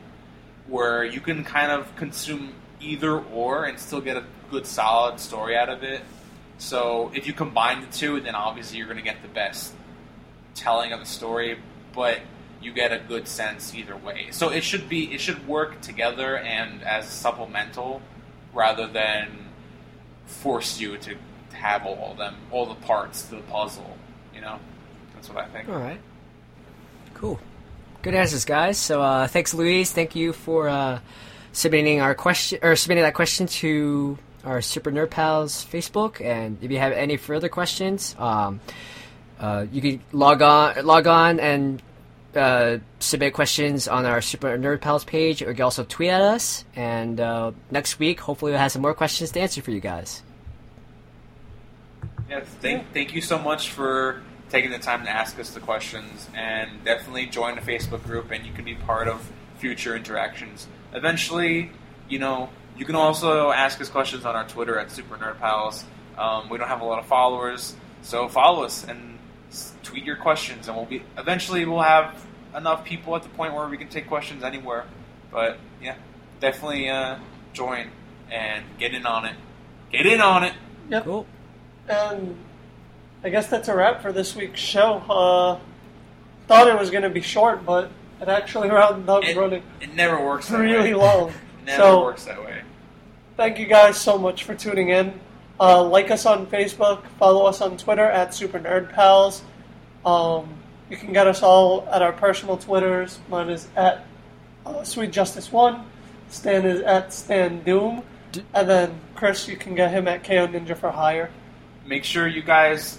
[0.67, 5.57] where you can kind of consume either or and still get a good solid story
[5.57, 6.01] out of it.
[6.57, 9.73] So if you combine the two, then obviously you're going to get the best
[10.53, 11.59] telling of the story,
[11.93, 12.19] but
[12.61, 14.27] you get a good sense either way.
[14.31, 18.01] So it should be it should work together and as supplemental
[18.53, 19.49] rather than
[20.25, 21.15] force you to
[21.53, 23.97] have all of them, all the parts to the puzzle.
[24.33, 24.59] You know,
[25.13, 25.69] that's what I think.
[25.69, 25.99] All right.
[27.13, 27.39] Cool.
[28.01, 28.77] Good answers, guys.
[28.77, 29.91] So uh, thanks, Louise.
[29.91, 30.99] Thank you for uh,
[31.51, 36.23] submitting our question or submitting that question to our Super Nerd Pals Facebook.
[36.23, 38.61] And if you have any further questions, um,
[39.39, 41.81] uh, you can log on, log on, and
[42.35, 46.21] uh, submit questions on our Super Nerd Pals page, or you can also tweet at
[46.21, 46.63] us.
[46.75, 50.21] And uh, next week, hopefully, we'll have some more questions to answer for you guys.
[52.29, 56.29] Yes, thank, thank you so much for taking the time to ask us the questions,
[56.35, 60.67] and definitely join the Facebook group, and you can be part of future interactions.
[60.93, 61.71] Eventually,
[62.09, 65.83] you know, you can also ask us questions on our Twitter at Super Nerd Pals.
[66.17, 69.17] Um, we don't have a lot of followers, so follow us and
[69.83, 73.67] tweet your questions, and we'll be eventually we'll have enough people at the point where
[73.67, 74.85] we can take questions anywhere.
[75.31, 75.95] But yeah,
[76.39, 77.17] definitely uh,
[77.53, 77.89] join
[78.31, 79.35] and get in on it.
[79.91, 80.53] Get in on it.
[80.89, 81.03] Yep.
[81.03, 81.25] Cool.
[81.87, 82.37] And
[83.23, 84.95] I guess that's a wrap for this week's show.
[85.09, 85.59] Uh,
[86.47, 87.89] thought it was going to be short, but
[88.21, 90.95] it actually wound up It, running it never works that really way.
[90.95, 91.29] long.
[91.65, 92.61] It never so works that way.
[93.37, 95.19] Thank you guys so much for tuning in.
[95.59, 99.41] Uh, like us on Facebook, follow us on Twitter at Super Nerd Pals.
[100.05, 100.49] Um,
[100.89, 103.19] you can get us all at our personal Twitters.
[103.29, 104.05] Mine is at
[104.65, 105.85] uh, Sweet Justice One.
[106.29, 108.03] Stan is at Stan Doom,
[108.53, 111.31] and then Chris, you can get him at KO Ninja for Hire.
[111.85, 112.97] Make sure you guys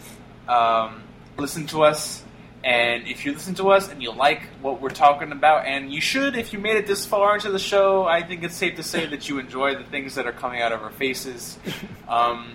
[0.49, 1.03] um,
[1.37, 2.23] listen to us.
[2.67, 6.01] And if you listen to us and you like what we're talking about, and you
[6.01, 8.83] should, if you made it this far into the show, I think it's safe to
[8.83, 11.59] say that you enjoy the things that are coming out of our faces.
[12.09, 12.55] Um,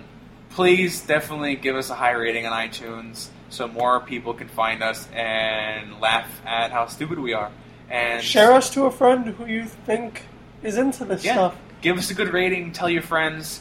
[0.50, 5.06] please definitely give us a high rating on iTunes so more people can find us
[5.12, 7.50] and laugh at how stupid we are.
[7.90, 10.22] And Share us to a friend who you think
[10.62, 11.34] is into this Yeah.
[11.34, 11.56] stuff.
[11.82, 12.72] Give us a good rating.
[12.72, 13.60] Tell your friends.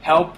[0.00, 0.36] Help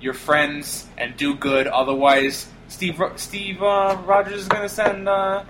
[0.00, 1.68] your friends and do good.
[1.68, 5.44] Otherwise, Steve Steve uh, Rogers is gonna send uh,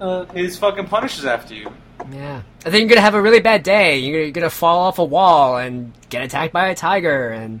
[0.00, 1.70] Uh, his fucking punishers after you.
[2.10, 2.40] Yeah.
[2.64, 3.98] I think you're gonna have a really bad day.
[3.98, 7.60] You're you're gonna fall off a wall and get attacked by a tiger, and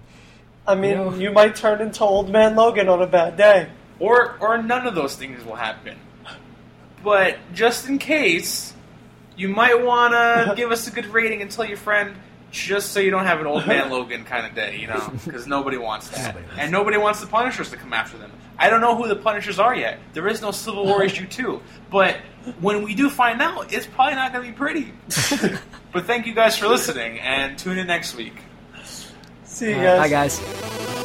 [0.66, 1.14] I mean, No.
[1.14, 3.68] you might turn into Old Man Logan on a bad day.
[3.98, 5.96] Or or none of those things will happen.
[7.04, 8.72] But just in case,
[9.36, 12.14] you might want to give us a good rating and tell your friend.
[12.50, 15.46] Just so you don't have an old man Logan kind of day, you know, because
[15.46, 18.32] nobody wants that, and nobody wants the Punishers to come after them.
[18.58, 19.98] I don't know who the Punishers are yet.
[20.12, 22.16] There is no Civil War issue two, but
[22.60, 24.92] when we do find out, it's probably not going to be pretty.
[25.92, 28.34] but thank you guys for listening, and tune in next week.
[29.44, 30.38] See you uh, guys.
[30.38, 30.99] bye guys.